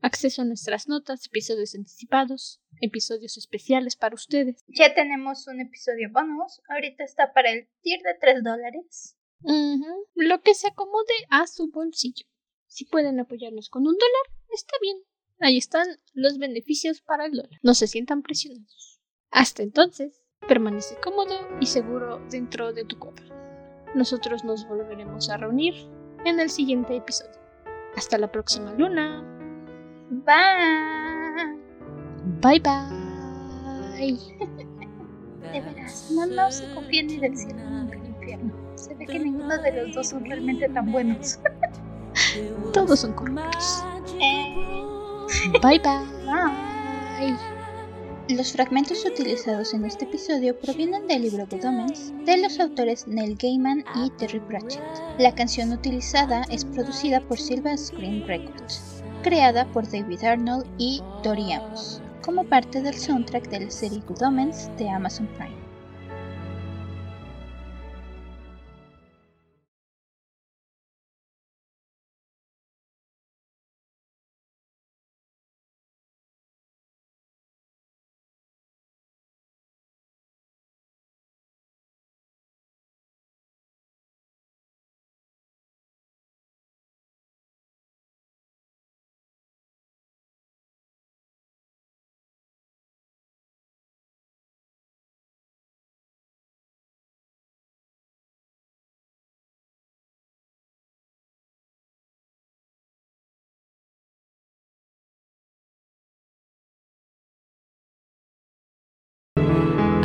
Acceso 0.00 0.42
a 0.42 0.44
nuestras 0.44 0.88
notas, 0.88 1.26
episodios 1.26 1.74
anticipados, 1.74 2.60
episodios 2.80 3.36
especiales 3.36 3.96
para 3.96 4.14
ustedes. 4.14 4.64
Ya 4.68 4.94
tenemos 4.94 5.46
un 5.48 5.60
episodio 5.60 6.08
bonus. 6.12 6.60
Ahorita 6.68 7.04
está 7.04 7.32
para 7.32 7.50
el 7.50 7.68
tier 7.80 8.00
de 8.02 8.14
3 8.20 8.44
dólares. 8.44 9.16
Ujú, 9.42 10.06
Lo 10.14 10.40
que 10.42 10.54
se 10.54 10.68
acomode 10.68 11.14
a 11.30 11.46
su 11.46 11.70
bolsillo. 11.70 12.26
Si 12.66 12.84
pueden 12.84 13.18
apoyarnos 13.18 13.70
con 13.70 13.82
un 13.86 13.94
dólar, 13.94 14.36
está 14.52 14.74
bien. 14.80 14.98
Ahí 15.40 15.56
están 15.56 15.86
los 16.12 16.38
beneficios 16.38 17.00
para 17.00 17.26
el 17.26 17.32
dólar. 17.32 17.58
No 17.62 17.74
se 17.74 17.86
sientan 17.86 18.22
presionados. 18.22 19.00
Hasta 19.30 19.62
entonces, 19.62 20.22
permanece 20.46 20.96
cómodo 21.02 21.36
y 21.60 21.66
seguro 21.66 22.20
dentro 22.30 22.72
de 22.72 22.84
tu 22.84 22.98
copa. 22.98 23.22
Nosotros 23.94 24.44
nos 24.44 24.66
volveremos 24.68 25.28
a 25.30 25.36
reunir 25.36 25.74
en 26.24 26.40
el 26.40 26.50
siguiente 26.50 26.96
episodio. 26.96 27.40
Hasta 27.96 28.18
la 28.18 28.30
próxima 28.30 28.72
luna. 28.74 29.34
Bye. 30.10 31.58
Bye 32.40 32.60
bye. 32.60 34.16
De 35.52 35.60
veras, 35.60 36.10
no, 36.10 36.26
no 36.26 36.50
se 36.50 36.72
confíen 36.74 37.06
ni 37.06 37.16
del 37.18 37.36
cielo 37.36 37.58
ni 37.70 37.90
del 37.90 38.06
infierno. 38.06 38.52
Se 38.74 38.94
ve 38.94 39.06
que 39.06 39.18
ninguno 39.18 39.56
de 39.58 39.72
los 39.72 39.94
dos 39.94 40.08
son 40.08 40.24
realmente 40.24 40.68
tan 40.68 40.92
buenos. 40.92 41.38
Todos 42.72 43.00
son 43.00 43.12
correctos. 43.14 43.84
Eh, 44.20 44.54
Bye 45.62 45.80
bye. 45.80 47.36
Los 48.28 48.52
fragmentos 48.52 49.06
utilizados 49.06 49.72
en 49.72 49.86
este 49.86 50.04
episodio 50.04 50.58
provienen 50.58 51.06
del 51.06 51.22
libro 51.22 51.46
Good 51.50 51.64
Omens 51.64 52.12
de 52.26 52.36
los 52.36 52.60
autores 52.60 53.06
Neil 53.08 53.38
Gaiman 53.40 53.82
y 53.94 54.10
Terry 54.18 54.40
Pratchett. 54.40 54.82
La 55.18 55.34
canción 55.34 55.72
utilizada 55.72 56.42
es 56.50 56.64
producida 56.66 57.20
por 57.20 57.38
Silva 57.38 57.74
Screen 57.76 58.26
Records, 58.26 58.97
creada 59.22 59.66
por 59.66 59.90
David 59.90 60.24
Arnold 60.24 60.66
y 60.78 61.02
Amos, 61.52 62.02
como 62.22 62.44
parte 62.44 62.82
del 62.82 62.94
soundtrack 62.94 63.48
de 63.48 63.60
la 63.60 63.70
serie 63.70 64.02
Good 64.06 64.22
de 64.76 64.88
Amazon 64.90 65.28
Prime. 65.36 65.57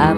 I 0.03 0.11